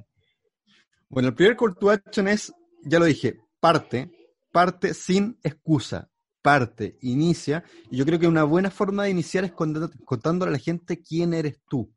Bueno, 1.14 1.30
el 1.30 1.36
primer 1.36 1.56
call 1.56 1.76
to 1.76 1.92
action 1.92 2.28
es, 2.28 2.52
ya 2.84 2.98
lo 2.98 3.06
dije, 3.06 3.40
parte, 3.60 4.10
parte 4.52 4.96
sin 4.96 5.38
excusa, 5.44 6.10
parte, 6.42 6.98
inicia. 7.02 7.64
Y 7.92 7.98
yo 7.98 8.06
creo 8.06 8.18
que 8.18 8.26
una 8.26 8.44
buena 8.46 8.72
forma 8.72 9.04
de 9.04 9.12
iniciar 9.12 9.44
es 9.44 9.52
contándole 9.52 10.50
a 10.50 10.54
la 10.54 10.58
gente 10.58 11.04
quién 11.04 11.36
eres 11.36 11.62
tú. 11.70 11.94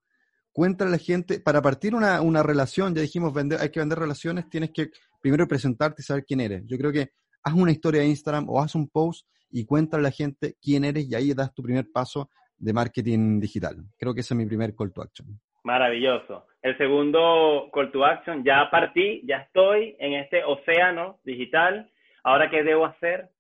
Cuéntale 0.53 0.89
a 0.89 0.93
la 0.93 0.99
gente, 0.99 1.41
para 1.41 1.63
partir 1.63 1.95
una, 1.95 2.21
una 2.21 2.43
relación, 2.43 2.95
ya 2.95 3.01
dijimos, 3.01 3.33
vender, 3.33 3.59
hay 3.59 3.71
que 3.71 3.81
vender 3.81 3.99
relaciones, 3.99 4.51
tienes 4.51 4.71
que 4.71 4.91
primero 5.23 5.49
presentarte 5.49 6.03
y 6.03 6.05
saber 6.05 6.27
quién 6.27 6.41
eres. 6.41 6.65
Yo 6.67 6.77
creo 6.77 6.93
que 6.93 7.13
haz 7.43 7.55
una 7.55 7.73
historia 7.73 8.03
de 8.03 8.09
Instagram 8.09 8.51
o 8.51 8.61
haz 8.61 8.75
un 8.75 8.87
post 8.87 9.27
y 9.51 9.65
cuéntale 9.65 10.01
a 10.01 10.03
la 10.03 10.11
gente 10.11 10.59
quién 10.61 10.85
eres 10.85 11.07
y 11.09 11.15
ahí 11.15 11.33
das 11.33 11.55
tu 11.55 11.63
primer 11.63 11.91
paso 11.91 12.29
de 12.59 12.71
marketing 12.71 13.41
digital. 13.41 13.83
Creo 13.97 14.13
que 14.13 14.21
ese 14.21 14.35
es 14.35 14.39
mi 14.39 14.45
primer 14.45 14.75
call 14.75 14.93
to 14.93 15.01
action. 15.01 15.41
Maravilloso. 15.67 16.47
El 16.63 16.79
segundo 16.79 17.69
call 17.75 17.91
to 17.91 18.05
action, 18.05 18.45
ya 18.45 18.71
partí, 18.71 19.23
ya 19.27 19.39
estoy 19.39 19.97
en 19.99 20.13
este 20.13 20.45
océano 20.45 21.19
digital. 21.25 21.91
Ahora, 22.23 22.49
¿qué 22.49 22.63
debo 22.63 22.87
hacer? 22.87 23.33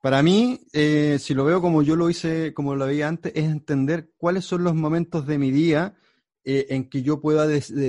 Para 0.00 0.22
mí, 0.22 0.60
eh, 0.72 1.16
si 1.18 1.34
lo 1.34 1.44
veo 1.44 1.60
como 1.60 1.82
yo 1.82 1.96
lo 1.96 2.08
hice, 2.08 2.54
como 2.54 2.76
lo 2.76 2.86
veía 2.86 3.08
antes, 3.08 3.32
es 3.34 3.42
entender 3.42 4.10
cuáles 4.16 4.44
son 4.44 4.62
los 4.62 4.76
momentos 4.76 5.26
de 5.26 5.36
mi 5.36 5.50
día 5.50 5.96
eh, 6.44 6.66
en 6.68 6.88
que 6.88 7.02
yo 7.02 7.20
pueda 7.20 7.48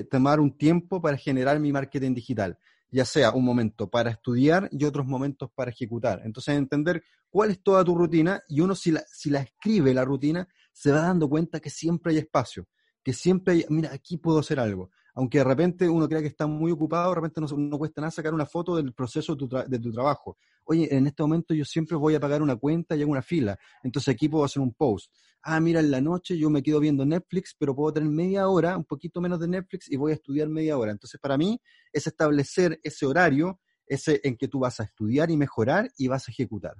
tomar 0.10 0.40
un 0.40 0.58
tiempo 0.58 1.00
para 1.00 1.16
generar 1.16 1.60
mi 1.60 1.72
marketing 1.72 2.16
digital, 2.16 2.58
ya 2.90 3.06
sea 3.06 3.34
un 3.34 3.46
momento 3.46 3.88
para 3.88 4.10
estudiar 4.10 4.68
y 4.72 4.84
otros 4.84 5.06
momentos 5.06 5.52
para 5.54 5.70
ejecutar. 5.70 6.22
Entonces, 6.26 6.56
entender 6.56 7.04
cuál 7.30 7.52
es 7.52 7.62
toda 7.62 7.84
tu 7.84 7.94
rutina 7.94 8.42
y 8.48 8.62
uno 8.62 8.74
si 8.74 8.90
la, 8.90 9.02
si 9.02 9.30
la 9.30 9.42
escribe 9.42 9.94
la 9.94 10.04
rutina, 10.06 10.48
se 10.74 10.92
va 10.92 11.02
dando 11.02 11.30
cuenta 11.30 11.60
que 11.60 11.70
siempre 11.70 12.12
hay 12.12 12.18
espacio, 12.18 12.68
que 13.06 13.14
siempre 13.14 13.54
hay, 13.54 13.66
mira, 13.70 13.94
aquí 13.94 14.18
puedo 14.18 14.40
hacer 14.40 14.60
algo 14.60 14.92
aunque 15.16 15.38
de 15.40 15.44
repente 15.46 15.90
uno 15.90 16.08
crea 16.08 16.22
que 16.22 16.28
está 16.28 16.46
muy 16.46 16.72
ocupado, 16.72 17.10
de 17.10 17.16
repente 17.16 17.42
no, 17.42 17.78
cuesta 17.78 18.02
nada 18.02 18.12
sacar 18.12 18.34
una 18.34 18.46
foto 18.46 18.76
del 18.76 18.94
proceso 18.94 19.34
de 19.34 19.38
tu, 19.40 19.48
de 19.48 19.80
tu, 19.80 19.92
trabajo. 19.92 20.38
Oye, 20.66 20.94
en 20.94 21.08
este 21.08 21.24
momento 21.24 21.54
yo 21.54 21.64
siempre 21.64 21.96
voy 21.96 22.16
a 22.16 22.20
pagar 22.20 22.42
una 22.42 22.58
cuenta 22.58 22.96
y 22.96 23.02
hago 23.02 23.12
una 23.12 23.22
fila, 23.22 23.58
entonces 23.82 24.14
aquí 24.14 24.28
puedo 24.28 24.44
hacer 24.44 24.62
un 24.62 24.74
post. 24.74 25.12
Ah, 25.42 25.60
mira, 25.60 25.80
en 25.80 25.90
la 25.90 26.02
noche 26.02 26.38
yo 26.38 26.50
me 26.50 26.62
quedo 26.62 26.80
viendo 26.80 27.06
Netflix, 27.06 27.56
pero 27.58 27.74
puedo 27.76 27.94
tener 27.94 28.10
media 28.10 28.50
hora, 28.50 28.76
un 28.76 28.84
poquito 28.84 29.22
menos 29.22 29.40
de 29.40 29.48
Netflix 29.48 29.90
y 29.90 29.96
voy 29.96 30.12
a 30.12 30.16
estudiar 30.16 30.50
media 30.50 30.78
hora. 30.78 30.92
Entonces, 30.92 31.20
para 31.22 31.38
mí 31.38 31.62
es 31.94 32.08
establecer 32.08 32.80
ese 32.84 33.06
horario, 33.06 33.60
ese 33.88 34.20
en 34.24 34.36
que 34.36 34.48
tú 34.48 34.60
vas 34.60 34.80
a 34.80 34.84
estudiar 34.84 35.30
y 35.30 35.38
mejorar 35.38 35.88
y 35.98 36.08
vas 36.08 36.28
a 36.28 36.32
ejecutar. 36.32 36.74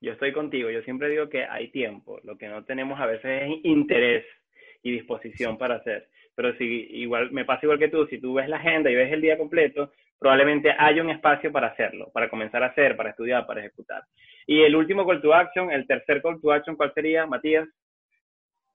Yo 0.00 0.12
estoy 0.12 0.32
contigo, 0.32 0.70
yo 0.70 0.80
siempre 0.82 1.10
digo 1.10 1.28
que 1.28 1.44
hay 1.44 1.70
tiempo, 1.72 2.20
lo 2.22 2.38
que 2.38 2.48
no 2.48 2.64
tenemos 2.64 2.98
a 2.98 3.04
veces 3.04 3.42
es 3.42 3.64
interés 3.64 4.24
y 4.82 4.92
disposición 4.92 5.58
para 5.58 5.76
hacer 5.76 6.08
pero 6.40 6.56
si 6.56 6.64
igual 6.64 7.30
me 7.32 7.44
pasa 7.44 7.60
igual 7.64 7.78
que 7.78 7.88
tú, 7.88 8.06
si 8.06 8.18
tú 8.18 8.32
ves 8.32 8.48
la 8.48 8.56
agenda 8.56 8.90
y 8.90 8.94
ves 8.94 9.12
el 9.12 9.20
día 9.20 9.36
completo, 9.36 9.92
probablemente 10.18 10.70
haya 10.78 11.02
un 11.02 11.10
espacio 11.10 11.52
para 11.52 11.66
hacerlo, 11.68 12.10
para 12.14 12.30
comenzar 12.30 12.62
a 12.62 12.68
hacer, 12.68 12.96
para 12.96 13.10
estudiar, 13.10 13.46
para 13.46 13.60
ejecutar. 13.60 14.04
Y 14.46 14.62
el 14.62 14.74
último 14.74 15.06
call 15.06 15.20
to 15.20 15.34
action, 15.34 15.70
el 15.70 15.86
tercer 15.86 16.22
call 16.22 16.40
to 16.40 16.50
action, 16.50 16.76
¿cuál 16.76 16.94
sería, 16.94 17.26
Matías? 17.26 17.68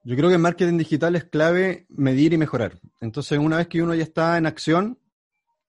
Yo 0.03 0.15
creo 0.15 0.29
que 0.29 0.35
en 0.35 0.41
marketing 0.41 0.77
digital 0.77 1.15
es 1.15 1.25
clave 1.25 1.87
medir 1.89 2.33
y 2.33 2.37
mejorar. 2.37 2.73
Entonces, 3.01 3.39
una 3.39 3.57
vez 3.57 3.67
que 3.67 3.81
uno 3.81 3.95
ya 3.95 4.03
está 4.03 4.37
en 4.37 4.45
acción, 4.45 4.99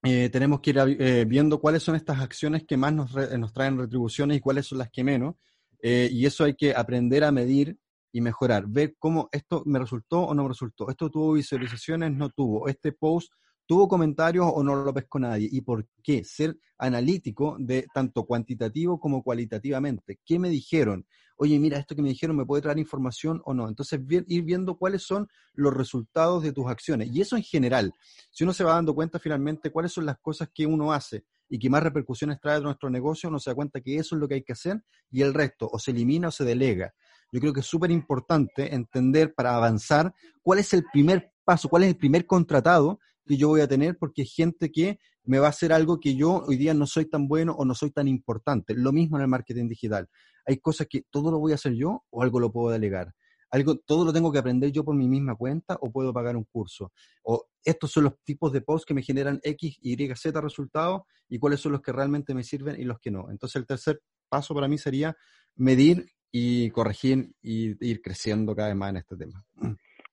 eh, 0.03 0.29
tenemos 0.29 0.61
que 0.61 0.71
ir 0.71 0.79
eh, 0.79 1.25
viendo 1.27 1.59
cuáles 1.59 1.83
son 1.83 1.97
estas 1.97 2.21
acciones 2.21 2.65
que 2.65 2.77
más 2.77 2.93
nos, 2.93 3.15
nos 3.39 3.55
traen 3.55 3.79
retribuciones 3.79 4.37
y 4.37 4.41
cuáles 4.41 4.67
son 4.67 4.79
las 4.79 4.91
que 4.91 5.03
menos. 5.03 5.37
Eh, 5.83 6.11
y 6.13 6.27
eso 6.27 6.45
hay 6.45 6.55
que 6.55 6.75
aprender 6.75 7.25
a 7.25 7.33
medir 7.33 7.79
y 8.17 8.23
mejorar, 8.23 8.65
ver 8.67 8.97
cómo 8.99 9.29
esto 9.31 9.63
me 9.67 9.79
resultó 9.79 10.23
o 10.23 10.35
no 10.35 10.45
me 10.45 10.49
resultó, 10.49 10.89
esto 10.89 11.11
tuvo 11.11 11.35
visualizaciones, 11.35 12.13
no 12.13 12.31
tuvo, 12.31 12.67
este 12.67 12.93
post 12.93 13.31
tuvo 13.67 13.89
comentarios 13.89 14.51
o 14.55 14.63
no 14.63 14.75
lo 14.75 14.95
pescó 14.95 15.19
nadie. 15.19 15.51
Y 15.53 15.61
por 15.61 15.87
qué, 16.03 16.25
ser 16.25 16.57
analítico 16.79 17.57
de 17.59 17.87
tanto 17.93 18.25
cuantitativo 18.25 18.99
como 18.99 19.23
cualitativamente, 19.23 20.19
qué 20.25 20.39
me 20.39 20.49
dijeron, 20.49 21.07
oye, 21.37 21.59
mira, 21.59 21.77
esto 21.77 21.95
que 21.95 22.01
me 22.01 22.09
dijeron 22.09 22.39
me 22.39 22.47
puede 22.47 22.63
traer 22.63 22.79
información 22.79 23.43
o 23.45 23.53
no, 23.53 23.69
entonces 23.69 24.01
ir 24.09 24.43
viendo 24.45 24.79
cuáles 24.79 25.03
son 25.03 25.29
los 25.53 25.75
resultados 25.75 26.43
de 26.43 26.55
tus 26.55 26.69
acciones. 26.69 27.11
Y 27.13 27.21
eso 27.21 27.37
en 27.37 27.43
general, 27.43 27.93
si 28.31 28.45
uno 28.45 28.55
se 28.55 28.65
va 28.65 28.73
dando 28.73 28.95
cuenta 28.95 29.19
finalmente 29.19 29.71
cuáles 29.71 29.93
son 29.93 30.07
las 30.07 30.17
cosas 30.21 30.49
que 30.55 30.65
uno 30.65 30.91
hace 30.91 31.27
y 31.51 31.59
que 31.59 31.69
más 31.69 31.83
repercusiones 31.83 32.41
trae 32.41 32.57
a 32.57 32.61
nuestro 32.61 32.89
negocio, 32.89 33.29
uno 33.29 33.39
se 33.41 33.51
da 33.51 33.55
cuenta 33.55 33.83
que 33.83 33.97
eso 33.97 34.15
es 34.15 34.21
lo 34.23 34.27
que 34.27 34.37
hay 34.37 34.43
que 34.43 34.55
hacer 34.55 34.83
y 35.11 35.21
el 35.21 35.35
resto 35.35 35.69
o 35.71 35.79
se 35.79 35.91
elimina 35.91 36.29
o 36.29 36.31
se 36.31 36.45
delega 36.45 36.95
yo 37.37 37.41
creo 37.41 37.53
que 37.53 37.61
es 37.61 37.67
súper 37.67 37.91
importante 37.91 38.75
entender 38.75 39.35
para 39.35 39.55
avanzar 39.55 40.15
cuál 40.41 40.59
es 40.59 40.73
el 40.73 40.85
primer 40.91 41.35
paso, 41.45 41.69
cuál 41.69 41.83
es 41.83 41.91
el 41.91 41.97
primer 41.99 42.25
contratado 42.25 42.99
que 43.27 43.37
yo 43.37 43.49
voy 43.49 43.61
a 43.61 43.69
tener, 43.69 43.99
porque 43.99 44.23
hay 44.23 44.27
gente 44.27 44.73
que 44.73 44.99
me 45.23 45.39
va 45.39 45.49
a 45.49 45.51
hacer 45.51 45.71
algo 45.71 46.01
que 46.01 46.17
yo 46.17 46.45
hoy 46.47 46.57
día 46.57 46.73
no 46.73 46.87
soy 46.87 47.05
tan 47.05 47.29
bueno 47.29 47.53
o 47.53 47.67
no 47.67 47.75
soy 47.75 47.91
tan 47.91 48.09
importante. 48.09 48.73
Lo 48.73 48.91
mismo 48.91 49.19
en 49.19 49.23
el 49.25 49.29
marketing 49.29 49.69
digital. 49.69 50.09
Hay 50.47 50.57
cosas 50.61 50.87
que 50.89 51.03
todo 51.11 51.31
lo 51.31 51.39
voy 51.39 51.53
a 51.53 51.57
hacer 51.57 51.75
yo 51.75 52.07
o 52.09 52.23
algo 52.23 52.41
lo 52.41 52.51
puedo 52.51 52.71
delegar. 52.71 53.13
Algo, 53.51 53.77
todo 53.77 54.07
lo 54.07 54.15
tengo 54.15 54.33
que 54.33 54.39
aprender 54.39 54.73
yo 54.73 54.83
por 54.83 54.97
mi 54.97 55.07
misma 55.07 55.35
cuenta 55.35 55.77
o 55.83 55.93
puedo 55.93 56.15
pagar 56.15 56.39
un 56.39 56.45
curso. 56.45 56.91
O 57.23 57.49
estos 57.63 57.91
son 57.91 58.05
los 58.05 58.15
tipos 58.25 58.51
de 58.51 58.63
posts 58.63 58.87
que 58.87 58.95
me 58.95 59.03
generan 59.03 59.41
X, 59.43 59.77
Y, 59.83 60.15
Z 60.15 60.41
resultados 60.41 61.03
y 61.29 61.39
cuáles 61.39 61.61
son 61.61 61.73
los 61.73 61.83
que 61.83 61.93
realmente 61.93 62.33
me 62.33 62.45
sirven 62.45 62.81
y 62.81 62.85
los 62.85 62.99
que 62.99 63.11
no. 63.11 63.31
Entonces 63.31 63.57
el 63.57 63.67
tercer 63.67 64.01
paso 64.31 64.55
para 64.55 64.69
mí 64.69 64.79
sería 64.79 65.15
medir 65.55 66.07
y 66.31 66.71
corregir 66.71 67.27
y 67.43 67.75
ir 67.81 68.01
creciendo 68.01 68.55
cada 68.55 68.69
vez 68.69 68.77
más 68.77 68.91
en 68.91 68.97
este 68.99 69.17
tema. 69.17 69.45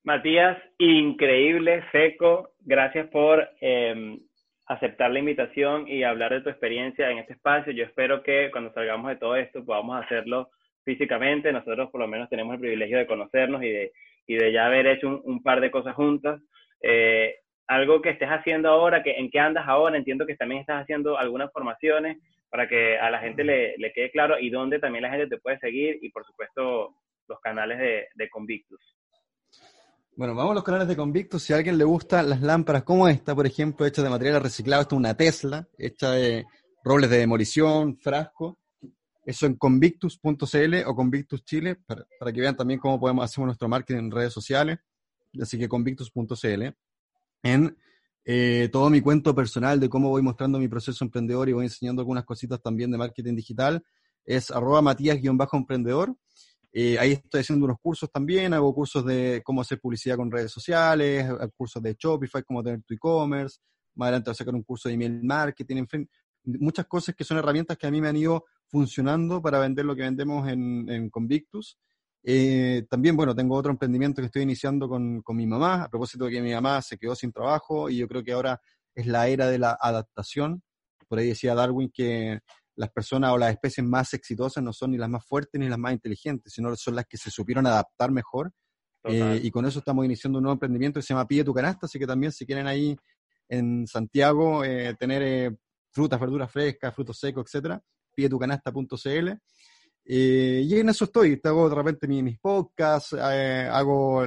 Matías, 0.03 0.57
increíble, 0.77 1.83
seco. 1.91 2.51
Gracias 2.59 3.07
por 3.07 3.47
em, 3.61 4.19
aceptar 4.65 5.11
la 5.11 5.19
invitación 5.19 5.87
y 5.87 6.03
hablar 6.03 6.33
de 6.33 6.41
tu 6.41 6.49
experiencia 6.49 7.09
en 7.09 7.19
este 7.19 7.33
espacio. 7.33 7.71
Yo 7.71 7.85
espero 7.85 8.21
que 8.21 8.49
cuando 8.51 8.73
salgamos 8.73 9.09
de 9.09 9.15
todo 9.15 9.35
esto 9.35 9.63
podamos 9.63 10.03
hacerlo 10.03 10.49
físicamente. 10.83 11.53
Nosotros 11.53 11.89
por 11.89 12.01
lo 12.01 12.07
menos 12.07 12.29
tenemos 12.29 12.53
el 12.53 12.59
privilegio 12.59 12.97
de 12.97 13.07
conocernos 13.07 13.63
y 13.63 13.69
de, 13.69 13.91
y 14.27 14.35
de 14.35 14.51
ya 14.51 14.65
haber 14.65 14.87
hecho 14.87 15.21
un, 15.23 15.41
par 15.41 15.61
de 15.61 15.71
cosas 15.71 15.95
juntas. 15.95 16.41
Eh, 16.81 17.35
algo 17.67 18.01
que 18.01 18.09
estés 18.09 18.29
haciendo 18.29 18.69
ahora, 18.69 19.03
que, 19.03 19.11
en 19.11 19.31
qué 19.31 19.39
andas 19.39 19.65
ahora, 19.67 19.97
entiendo 19.97 20.25
que 20.25 20.35
también 20.35 20.61
estás 20.61 20.81
haciendo 20.81 21.17
algunas 21.17 21.51
formaciones 21.51 22.17
para 22.53 22.67
que 22.67 22.99
a 22.99 23.09
la 23.09 23.17
gente 23.17 23.43
le, 23.43 23.75
quede 23.95 24.11
claro 24.11 24.37
y 24.39 24.51
dónde 24.51 24.77
también 24.77 25.01
la 25.01 25.09
gente 25.09 25.25
te 25.25 25.41
puede 25.41 25.57
seguir 25.57 25.97
y 26.03 26.11
por 26.11 26.23
supuesto 26.23 26.95
los 27.27 27.39
canales 27.39 27.79
de, 27.79 28.29
Convictus. 28.29 28.79
Bueno, 30.15 30.35
vamos 30.35 30.51
a 30.51 30.53
los 30.53 30.63
canales 30.63 30.87
de 30.87 30.95
Convictus. 30.95 31.41
Si 31.41 31.51
a 31.51 31.55
alguien 31.55 31.79
le 31.79 31.83
gustan 31.83 32.29
las 32.29 32.41
lámparas 32.41 32.83
como 32.83 33.07
esta, 33.07 33.33
por 33.33 33.47
ejemplo, 33.47 33.87
hecha 33.87 34.03
de 34.03 34.09
material 34.11 34.39
reciclado, 34.39 34.83
esta 34.83 34.93
es 34.93 34.99
una 34.99 35.17
Tesla, 35.17 35.67
hecha 35.79 36.11
de 36.11 36.45
robles 36.83 37.09
de 37.09 37.17
demolición, 37.17 37.97
frasco. 37.97 38.59
eso 39.25 39.47
en 39.47 39.55
convictus.cl 39.55 40.75
o 40.85 40.95
Convictus 40.95 41.43
Chile, 41.43 41.77
para, 41.87 42.31
que 42.31 42.39
vean 42.39 42.55
también 42.55 42.79
cómo 42.79 42.99
podemos 42.99 43.25
hacer 43.25 43.43
nuestro 43.43 43.67
marketing 43.67 43.97
en 43.99 44.11
redes 44.11 44.31
sociales. 44.31 44.77
Así 45.41 45.57
que 45.57 45.67
convictus.cl. 45.67 46.67
En 47.41 47.75
eh, 48.25 48.69
todo 48.71 48.89
mi 48.89 49.01
cuento 49.01 49.35
personal 49.35 49.79
de 49.79 49.89
cómo 49.89 50.09
voy 50.09 50.21
mostrando 50.21 50.59
mi 50.59 50.67
proceso 50.67 51.03
emprendedor 51.03 51.49
y 51.49 51.53
voy 51.53 51.65
enseñando 51.65 52.01
algunas 52.01 52.25
cositas 52.25 52.61
también 52.61 52.91
de 52.91 52.97
marketing 52.97 53.35
digital 53.35 53.83
es 54.25 54.51
arroba 54.51 54.81
matías-emprendedor. 54.81 56.15
Eh, 56.71 56.97
ahí 56.97 57.11
estoy 57.11 57.41
haciendo 57.41 57.65
unos 57.65 57.77
cursos 57.81 58.09
también, 58.11 58.53
hago 58.53 58.73
cursos 58.73 59.05
de 59.05 59.41
cómo 59.43 59.61
hacer 59.61 59.79
publicidad 59.79 60.15
con 60.15 60.31
redes 60.31 60.51
sociales, 60.51 61.29
cursos 61.55 61.83
de 61.83 61.95
Shopify, 61.99 62.41
cómo 62.43 62.63
tener 62.63 62.81
tu 62.83 62.95
e-commerce, 62.95 63.59
más 63.95 64.07
adelante 64.07 64.29
voy 64.29 64.31
a 64.31 64.35
sacar 64.35 64.55
un 64.55 64.63
curso 64.63 64.89
de 64.89 64.95
email 64.95 65.23
marketing, 65.23 65.77
en 65.77 65.87
fin, 65.87 66.09
muchas 66.45 66.87
cosas 66.87 67.15
que 67.15 67.23
son 67.23 67.37
herramientas 67.37 67.77
que 67.77 67.87
a 67.87 67.91
mí 67.91 68.01
me 68.01 68.07
han 68.07 68.15
ido 68.15 68.45
funcionando 68.67 69.41
para 69.41 69.59
vender 69.59 69.85
lo 69.85 69.95
que 69.95 70.01
vendemos 70.01 70.47
en, 70.49 71.09
Convictus. 71.09 71.77
Eh, 72.23 72.85
también, 72.89 73.17
bueno, 73.17 73.35
tengo 73.35 73.55
otro 73.55 73.71
emprendimiento 73.71 74.21
que 74.21 74.27
estoy 74.27 74.43
iniciando 74.43 74.87
con, 74.87 75.21
con, 75.21 75.35
mi 75.35 75.45
mamá, 75.45 75.83
a 75.83 75.89
propósito 75.89 76.25
de 76.25 76.31
que 76.31 76.41
mi 76.41 76.53
mamá 76.53 76.81
se 76.81 76.97
quedó 76.97 77.15
sin 77.15 77.33
trabajo 77.33 77.89
y 77.89 77.97
yo 77.97 78.07
creo 78.07 78.23
que 78.23 78.31
ahora 78.31 78.61
es 78.95 79.07
la 79.07 79.27
era 79.27 79.47
de 79.47 79.59
la 79.59 79.77
adaptación. 79.79 80.63
Por 81.07 81.19
ahí 81.19 81.27
decía 81.27 81.53
Darwin 81.53 81.91
que 81.93 82.39
las 82.75 82.89
personas 82.89 83.31
o 83.31 83.37
las 83.37 83.51
especies 83.51 83.85
más 83.85 84.13
exitosas 84.13 84.63
no 84.63 84.73
son 84.73 84.91
ni 84.91 84.97
las 84.97 85.09
más 85.09 85.25
fuertes 85.25 85.59
ni 85.59 85.69
las 85.69 85.77
más 85.77 85.93
inteligentes, 85.93 86.53
sino 86.53 86.75
son 86.75 86.95
las 86.95 87.05
que 87.05 87.17
se 87.17 87.29
supieron 87.29 87.67
adaptar 87.67 88.11
mejor. 88.11 88.51
Eh, 89.05 89.41
y 89.43 89.51
con 89.51 89.65
eso 89.65 89.79
estamos 89.79 90.05
iniciando 90.05 90.39
un 90.39 90.43
nuevo 90.43 90.53
emprendimiento 90.53 90.99
que 90.99 91.05
se 91.05 91.13
llama 91.13 91.27
Pide 91.27 91.43
tu 91.43 91.53
canasta, 91.53 91.87
así 91.87 91.99
que 91.99 92.07
también 92.07 92.31
si 92.31 92.45
quieren 92.45 92.67
ahí 92.67 92.95
en 93.49 93.85
Santiago 93.85 94.63
eh, 94.63 94.95
tener 94.97 95.57
frutas, 95.91 96.19
verduras 96.19 96.49
frescas, 96.49 96.95
frutos 96.95 97.19
secos, 97.19 97.45
etcétera, 97.45 97.81
pietucanasta.cl. 98.15 99.29
Eh, 100.05 100.63
y 100.65 100.79
en 100.79 100.89
eso 100.89 101.05
estoy, 101.05 101.39
hago 101.43 101.69
de 101.69 101.75
repente 101.75 102.07
mis, 102.07 102.37
podcasts, 102.39 103.13
eh, 103.13 103.69
hago 103.71 104.25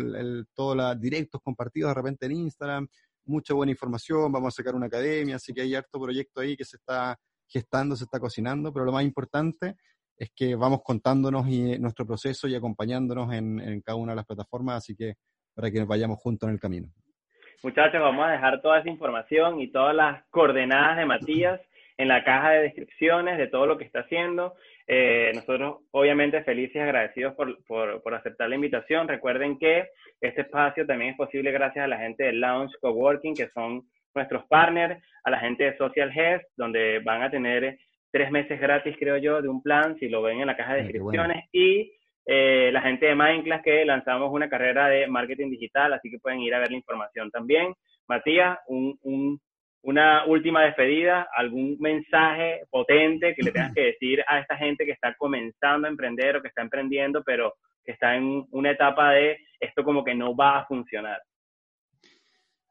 todos 0.54 0.76
los 0.76 1.00
directos 1.00 1.40
compartidos 1.42 1.90
de 1.90 1.94
repente 1.94 2.26
en 2.26 2.32
Instagram, 2.32 2.88
mucha 3.26 3.52
buena 3.52 3.72
información, 3.72 4.32
vamos 4.32 4.54
a 4.54 4.56
sacar 4.56 4.74
una 4.74 4.86
academia, 4.86 5.36
así 5.36 5.52
que 5.52 5.62
hay 5.62 5.74
harto 5.74 6.00
proyecto 6.00 6.40
ahí 6.40 6.56
que 6.56 6.64
se 6.64 6.78
está 6.78 7.18
gestando, 7.46 7.94
se 7.94 8.04
está 8.04 8.18
cocinando, 8.18 8.72
pero 8.72 8.86
lo 8.86 8.92
más 8.92 9.04
importante 9.04 9.76
es 10.16 10.30
que 10.34 10.54
vamos 10.54 10.80
contándonos 10.82 11.46
y, 11.46 11.78
nuestro 11.78 12.06
proceso 12.06 12.48
y 12.48 12.54
acompañándonos 12.54 13.32
en, 13.34 13.60
en 13.60 13.82
cada 13.82 13.96
una 13.96 14.12
de 14.12 14.16
las 14.16 14.26
plataformas, 14.26 14.78
así 14.78 14.96
que 14.96 15.16
para 15.54 15.70
que 15.70 15.78
nos 15.78 15.88
vayamos 15.88 16.18
juntos 16.18 16.48
en 16.48 16.54
el 16.54 16.60
camino. 16.60 16.88
Muchachos, 17.62 18.00
vamos 18.00 18.26
a 18.26 18.30
dejar 18.30 18.62
toda 18.62 18.80
esa 18.80 18.88
información 18.88 19.60
y 19.60 19.68
todas 19.68 19.94
las 19.94 20.24
coordenadas 20.30 20.96
de 20.96 21.06
Matías 21.06 21.60
en 21.96 22.08
la 22.08 22.22
caja 22.24 22.50
de 22.50 22.62
descripciones 22.62 23.38
de 23.38 23.46
todo 23.46 23.66
lo 23.66 23.78
que 23.78 23.84
está 23.84 24.00
haciendo. 24.00 24.54
Eh, 24.88 25.32
nosotros, 25.34 25.78
obviamente, 25.90 26.44
felices 26.44 26.76
y 26.76 26.78
agradecidos 26.78 27.34
por, 27.34 27.64
por, 27.64 28.02
por, 28.02 28.14
aceptar 28.14 28.48
la 28.48 28.54
invitación. 28.54 29.08
Recuerden 29.08 29.58
que 29.58 29.88
este 30.20 30.42
espacio 30.42 30.86
también 30.86 31.12
es 31.12 31.16
posible 31.16 31.50
gracias 31.50 31.84
a 31.84 31.88
la 31.88 31.98
gente 31.98 32.24
de 32.24 32.32
Lounge 32.32 32.76
Coworking, 32.80 33.34
que 33.34 33.48
son 33.48 33.82
nuestros 34.14 34.44
partners, 34.46 35.02
a 35.24 35.30
la 35.30 35.40
gente 35.40 35.64
de 35.64 35.76
Social 35.76 36.10
Health, 36.16 36.42
donde 36.56 37.00
van 37.00 37.22
a 37.22 37.30
tener 37.30 37.78
tres 38.10 38.30
meses 38.30 38.60
gratis, 38.60 38.96
creo 38.98 39.16
yo, 39.18 39.42
de 39.42 39.48
un 39.48 39.62
plan, 39.62 39.96
si 39.98 40.08
lo 40.08 40.22
ven 40.22 40.40
en 40.40 40.46
la 40.46 40.56
caja 40.56 40.74
de 40.74 40.82
descripciones, 40.84 41.44
y 41.52 41.92
eh, 42.24 42.70
la 42.72 42.80
gente 42.80 43.06
de 43.06 43.14
Mindclass 43.14 43.62
que 43.62 43.84
lanzamos 43.84 44.32
una 44.32 44.48
carrera 44.48 44.88
de 44.88 45.06
marketing 45.06 45.50
digital, 45.50 45.92
así 45.92 46.10
que 46.10 46.18
pueden 46.18 46.40
ir 46.40 46.54
a 46.54 46.60
ver 46.60 46.70
la 46.70 46.76
información 46.76 47.30
también. 47.30 47.74
Matías, 48.08 48.58
un, 48.68 48.98
un 49.02 49.40
una 49.86 50.26
última 50.26 50.62
despedida, 50.62 51.28
algún 51.32 51.76
mensaje 51.78 52.62
potente 52.70 53.36
que 53.36 53.42
le 53.44 53.52
tengas 53.52 53.72
que 53.72 53.82
decir 53.82 54.20
a 54.26 54.40
esta 54.40 54.56
gente 54.56 54.84
que 54.84 54.90
está 54.90 55.14
comenzando 55.14 55.86
a 55.86 55.90
emprender 55.90 56.36
o 56.36 56.42
que 56.42 56.48
está 56.48 56.62
emprendiendo, 56.62 57.22
pero 57.24 57.54
que 57.84 57.92
está 57.92 58.16
en 58.16 58.44
una 58.50 58.72
etapa 58.72 59.12
de 59.12 59.38
esto 59.60 59.84
como 59.84 60.02
que 60.02 60.12
no 60.12 60.34
va 60.34 60.58
a 60.58 60.66
funcionar. 60.66 61.22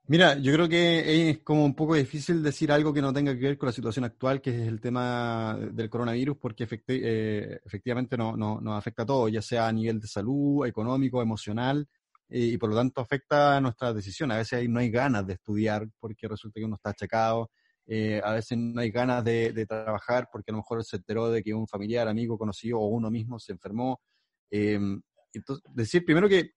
Mira, 0.07 0.37
yo 0.37 0.51
creo 0.51 0.67
que 0.67 1.29
es 1.29 1.39
como 1.39 1.63
un 1.63 1.73
poco 1.73 1.95
difícil 1.95 2.43
decir 2.43 2.69
algo 2.69 2.93
que 2.93 3.01
no 3.01 3.13
tenga 3.13 3.33
que 3.33 3.47
ver 3.47 3.57
con 3.57 3.67
la 3.67 3.73
situación 3.73 4.03
actual, 4.03 4.41
que 4.41 4.49
es 4.49 4.67
el 4.67 4.81
tema 4.81 5.57
del 5.71 5.89
coronavirus, 5.89 6.37
porque 6.37 6.67
eh, 6.89 7.59
efectivamente 7.65 8.17
nos 8.17 8.37
no, 8.37 8.75
afecta 8.75 9.03
a 9.03 9.05
todos, 9.05 9.31
ya 9.31 9.41
sea 9.41 9.69
a 9.69 9.71
nivel 9.71 10.01
de 10.01 10.07
salud, 10.07 10.67
económico, 10.67 11.21
emocional, 11.21 11.87
y, 12.29 12.57
por 12.57 12.69
lo 12.69 12.75
tanto 12.75 13.01
afecta 13.01 13.59
nuestra 13.61 13.93
decisión. 13.93 14.31
A 14.31 14.37
veces 14.37 14.67
no 14.69 14.79
hay 14.79 14.89
ganas 14.89 15.25
de 15.25 15.33
estudiar 15.33 15.87
porque 15.99 16.27
resulta 16.27 16.59
que 16.59 16.65
uno 16.65 16.75
está 16.75 16.91
achacado, 16.91 17.51
eh, 17.87 18.19
a 18.23 18.33
veces 18.33 18.57
no 18.57 18.81
hay 18.81 18.89
ganas 18.89 19.23
de, 19.23 19.65
trabajar 19.67 20.27
porque 20.31 20.51
a 20.51 20.53
lo 20.53 20.57
mejor 20.59 20.83
se 20.83 20.97
enteró 20.97 21.29
de 21.29 21.43
que 21.43 21.53
un 21.53 21.67
familiar, 21.67 22.07
amigo, 22.07 22.37
conocido 22.37 22.79
o 22.79 22.87
uno 22.87 23.11
mismo 23.11 23.39
se 23.39 23.53
enfermó. 23.53 24.01
Eh, 24.51 24.79
entonces, 25.33 25.63
decir 25.73 26.03
primero 26.05 26.27
que 26.27 26.51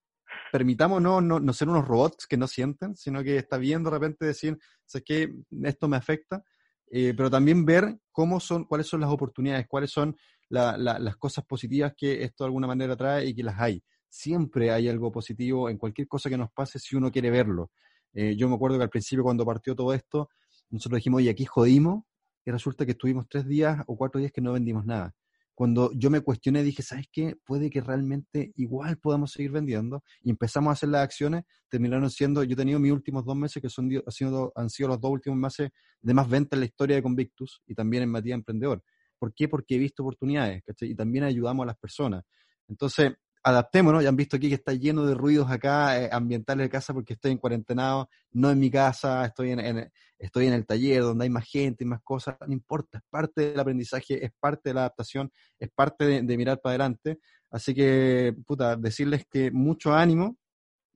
permitamos 0.52 1.02
no, 1.02 1.20
no, 1.20 1.52
ser 1.52 1.68
unos 1.68 1.86
robots 1.86 2.26
que 2.26 2.36
no 2.36 2.46
sienten, 2.46 2.96
sino 2.96 3.22
que 3.22 3.36
está 3.36 3.58
bien 3.58 3.82
de 3.82 3.90
repente 3.90 4.26
decir, 4.26 4.56
sé 4.84 5.02
que 5.02 5.34
esto 5.64 5.88
me 5.88 5.96
afecta, 5.96 6.42
eh, 6.90 7.12
pero 7.16 7.30
también 7.30 7.66
ver 7.66 7.98
cómo 8.12 8.40
son, 8.40 8.64
cuáles 8.64 8.86
son 8.86 9.00
las 9.00 9.10
oportunidades, 9.10 9.66
cuáles 9.68 9.90
son 9.90 10.16
las 10.50 11.16
cosas 11.16 11.44
positivas 11.44 11.92
que 11.94 12.22
esto 12.22 12.44
de 12.44 12.46
alguna 12.46 12.66
manera 12.66 12.96
trae 12.96 13.26
y 13.26 13.34
que 13.34 13.42
las 13.42 13.60
hay 13.60 13.82
siempre 14.08 14.70
hay 14.70 14.88
algo 14.88 15.12
positivo 15.12 15.68
en 15.68 15.78
cualquier 15.78 16.08
cosa 16.08 16.28
que 16.28 16.38
nos 16.38 16.50
pase 16.50 16.78
si 16.78 16.96
uno 16.96 17.10
quiere 17.10 17.30
verlo. 17.30 17.70
Eh, 18.12 18.36
yo 18.36 18.48
me 18.48 18.54
acuerdo 18.54 18.78
que 18.78 18.84
al 18.84 18.90
principio 18.90 19.22
cuando 19.22 19.44
partió 19.44 19.74
todo 19.74 19.92
esto, 19.92 20.28
nosotros 20.70 20.98
dijimos, 20.98 21.18
oye, 21.18 21.30
aquí 21.30 21.44
jodimos, 21.44 22.04
y 22.44 22.50
resulta 22.50 22.86
que 22.86 22.92
estuvimos 22.92 23.26
tres 23.28 23.46
días 23.46 23.82
o 23.86 23.96
cuatro 23.96 24.18
días 24.18 24.32
que 24.32 24.40
no 24.40 24.52
vendimos 24.52 24.86
nada. 24.86 25.14
Cuando 25.54 25.90
yo 25.92 26.08
me 26.08 26.20
cuestioné, 26.20 26.62
dije, 26.62 26.82
¿sabes 26.82 27.06
qué? 27.12 27.34
Puede 27.44 27.68
que 27.68 27.80
realmente 27.80 28.52
igual 28.54 28.96
podamos 28.96 29.32
seguir 29.32 29.50
vendiendo. 29.50 30.02
Y 30.22 30.30
empezamos 30.30 30.70
a 30.70 30.72
hacer 30.72 30.88
las 30.88 31.02
acciones, 31.02 31.42
terminaron 31.68 32.08
siendo, 32.10 32.44
yo 32.44 32.52
he 32.52 32.56
tenido 32.56 32.78
mis 32.78 32.92
últimos 32.92 33.24
dos 33.24 33.36
meses, 33.36 33.60
que 33.60 33.68
son, 33.68 33.90
han, 33.92 34.12
sido, 34.12 34.52
han 34.54 34.70
sido 34.70 34.88
los 34.88 35.00
dos 35.00 35.10
últimos 35.10 35.36
meses 35.36 35.70
de 36.00 36.14
más 36.14 36.28
venta 36.28 36.56
en 36.56 36.60
la 36.60 36.66
historia 36.66 36.96
de 36.96 37.02
Convictus 37.02 37.60
y 37.66 37.74
también 37.74 38.04
en 38.04 38.10
Matías 38.10 38.36
Emprendedor. 38.36 38.82
¿Por 39.18 39.34
qué? 39.34 39.48
Porque 39.48 39.74
he 39.74 39.78
visto 39.78 40.02
oportunidades, 40.02 40.62
Y 40.82 40.94
también 40.94 41.24
ayudamos 41.24 41.64
a 41.64 41.66
las 41.66 41.76
personas. 41.76 42.24
Entonces, 42.68 43.14
adaptémonos, 43.42 44.02
ya 44.02 44.08
han 44.08 44.16
visto 44.16 44.36
aquí 44.36 44.48
que 44.48 44.56
está 44.56 44.72
lleno 44.72 45.04
de 45.06 45.14
ruidos 45.14 45.50
acá 45.50 46.00
eh, 46.00 46.08
ambientales 46.12 46.64
de 46.64 46.70
casa 46.70 46.92
porque 46.92 47.14
estoy 47.14 47.32
en 47.32 47.38
cuarentenado, 47.38 48.08
no 48.32 48.50
en 48.50 48.58
mi 48.58 48.70
casa, 48.70 49.24
estoy 49.24 49.52
en, 49.52 49.90
estoy 50.18 50.46
en 50.46 50.52
el 50.52 50.66
taller 50.66 51.02
donde 51.02 51.24
hay 51.24 51.30
más 51.30 51.46
gente 51.46 51.84
y 51.84 51.86
más 51.86 52.00
cosas, 52.02 52.36
no 52.46 52.52
importa, 52.52 52.98
es 52.98 53.04
parte 53.08 53.50
del 53.50 53.60
aprendizaje, 53.60 54.24
es 54.24 54.32
parte 54.38 54.70
de 54.70 54.74
la 54.74 54.80
adaptación, 54.80 55.30
es 55.58 55.70
parte 55.70 56.22
de, 56.22 56.36
mirar 56.36 56.60
para 56.60 56.72
adelante. 56.72 57.18
Así 57.50 57.74
que, 57.74 58.34
puta, 58.46 58.76
decirles 58.76 59.24
que 59.30 59.50
mucho 59.50 59.94
ánimo, 59.94 60.36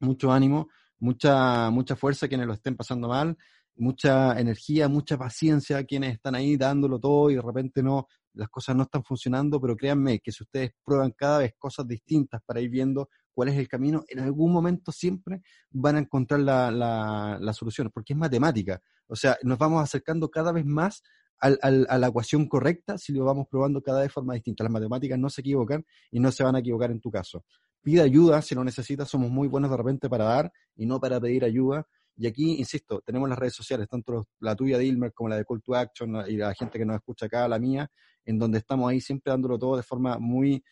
mucho 0.01 0.33
ánimo, 0.33 0.69
mucha, 0.99 1.71
mucha 1.71 1.97
fuerza 1.97 2.29
quienes 2.29 2.47
lo 2.47 2.53
estén 2.53 2.77
pasando 2.77 3.09
mal, 3.09 3.37
mucha 3.77 4.39
energía, 4.39 4.89
mucha 4.89 5.17
paciencia 5.17 5.85
quienes 5.85 6.15
están 6.15 6.35
ahí 6.35 6.57
dándolo 6.57 6.99
todo 6.99 7.31
y 7.31 7.37
de 7.37 7.43
repente 7.43 7.83
no, 7.83 8.07
las 8.35 8.49
cosas 8.49 8.77
no 8.77 8.85
están 8.85 9.05
funcionando, 9.05 9.61
pero 9.61 9.77
créanme 9.77 10.21
que 10.21 10.33
si 10.33 10.43
ustedes 10.43 10.73
prueban 10.85 11.13
cada 11.13 11.39
vez 11.39 11.55
cosas 11.59 11.87
distintas 11.87 12.43
para 12.45 12.61
ir 12.61 12.71
viendo 12.71 13.09
cuál 13.35 13.49
es 13.49 13.57
el 13.57 13.69
camino, 13.69 14.05
en 14.09 14.21
algún 14.21 14.53
momento 14.53 14.93
siempre 14.93 15.43
van 15.71 15.97
a 15.97 15.99
encontrar 16.01 16.41
la, 16.41 16.71
la, 16.71 17.53
solución, 17.53 17.91
porque 17.93 18.13
es 18.13 18.19
matemática. 18.19 18.81
O 19.07 19.17
sea, 19.17 19.37
nos 19.43 19.59
vamos 19.59 19.83
acercando 19.83 20.31
cada 20.31 20.53
vez 20.53 20.65
más 20.65 21.03
al, 21.39 21.59
a 21.89 21.99
la 21.99 22.07
ecuación 22.07 22.47
correcta 22.47 22.99
si 22.99 23.13
lo 23.13 23.25
vamos 23.25 23.47
probando 23.51 23.83
cada 23.83 24.01
vez 24.01 24.09
de 24.09 24.13
forma 24.13 24.35
distinta. 24.35 24.65
Las 24.65 24.73
matemáticas 24.73 25.19
no 25.19 25.29
se 25.29 25.41
equivocan 25.41 25.85
y 26.11 26.21
no 26.21 26.31
se 26.31 26.45
van 26.45 26.57
a 26.57 26.61
equivocar 26.61 26.91
en 26.91 27.01
tu 27.01 27.11
caso. 27.11 27.45
Pide 27.83 28.01
ayuda 28.01 28.41
si 28.43 28.55
lo 28.55 28.63
necesitas, 28.63 29.09
somos 29.09 29.31
muy 29.31 29.49
buenos 29.49 29.71
de 29.71 29.77
repente 29.77 30.09
para 30.09 30.25
dar 30.25 30.53
y 30.77 30.87
no 30.87 31.01
para 31.01 31.21
pedir 31.21 31.45
ayuda. 31.45 31.87
Y 32.17 32.27
aquí, 32.27 32.57
insisto, 32.59 33.01
tenemos 33.05 33.29
las 33.29 33.39
redes 33.39 33.55
sociales, 33.55 33.89
tanto 33.89 34.29
la 34.41 34.55
tuya 34.55 34.79
de 34.79 34.85
Ilmer 34.85 35.13
como 35.13 35.31
la 35.31 35.37
de 35.37 35.45
Call 35.45 35.63
to 35.63 35.75
Action 35.75 36.23
y 36.29 36.37
la 36.37 36.55
gente 36.55 36.79
que 36.79 36.85
nos 36.85 36.97
escucha 36.97 37.27
acá, 37.27 37.49
la 37.49 37.59
mía, 37.59 37.91
en 38.25 38.39
donde 38.39 38.59
estamos 38.59 38.91
ahí 38.91 39.01
siempre 39.01 39.31
dándolo 39.31 39.59
todo 39.59 39.77
de 39.77 39.83
forma 39.83 40.19
muy 40.19 40.63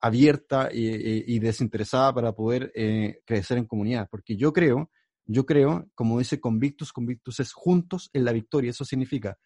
abierta 0.00 0.68
y, 0.70 1.38
desinteresada 1.38 2.12
para 2.12 2.32
poder 2.32 2.70
eh, 2.74 3.20
crecer 3.24 3.56
en 3.58 3.66
comunidad. 3.66 4.06
Porque 4.10 4.36
yo 4.36 4.52
creo, 4.52 4.90
yo 5.24 5.46
creo, 5.46 5.86
como 5.94 6.18
dice 6.18 6.40
Convictus, 6.40 6.92
Convictus 6.92 7.40
es 7.40 7.52
juntos 7.52 8.10
en 8.12 8.24
la 8.24 8.32
victoria. 8.32 8.70
Eso 8.70 8.84
significa 8.84 9.38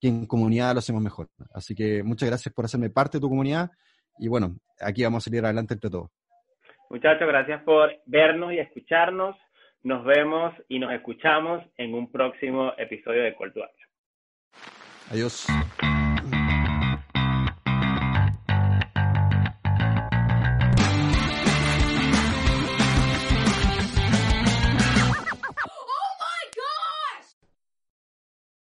que 0.00 0.08
en 0.08 0.26
comunidad 0.26 0.72
lo 0.74 0.78
hacemos 0.78 1.02
mejor. 1.02 1.30
Así 1.52 1.74
que 1.74 2.02
muchas 2.04 2.28
gracias 2.28 2.54
por 2.54 2.64
hacerme 2.64 2.90
parte 2.90 3.18
de 3.18 3.22
tu 3.22 3.28
comunidad 3.28 3.70
y 4.18 4.28
bueno, 4.28 4.56
aquí 4.80 5.02
vamos 5.02 5.24
a 5.24 5.30
salir 5.30 5.44
adelante 5.44 5.74
entre 5.74 5.90
todos. 5.90 6.10
Muchachos, 6.90 7.26
gracias 7.26 7.62
por 7.62 7.90
vernos 8.06 8.52
y 8.52 8.58
escucharnos. 8.58 9.36
Nos 9.82 10.04
vemos 10.04 10.54
y 10.68 10.78
nos 10.78 10.92
escuchamos 10.92 11.62
en 11.76 11.94
un 11.94 12.10
próximo 12.10 12.72
episodio 12.78 13.22
de 13.22 13.34
Call 13.36 13.52
to 13.52 13.64
Action. 13.64 13.90
Adiós. 15.10 15.46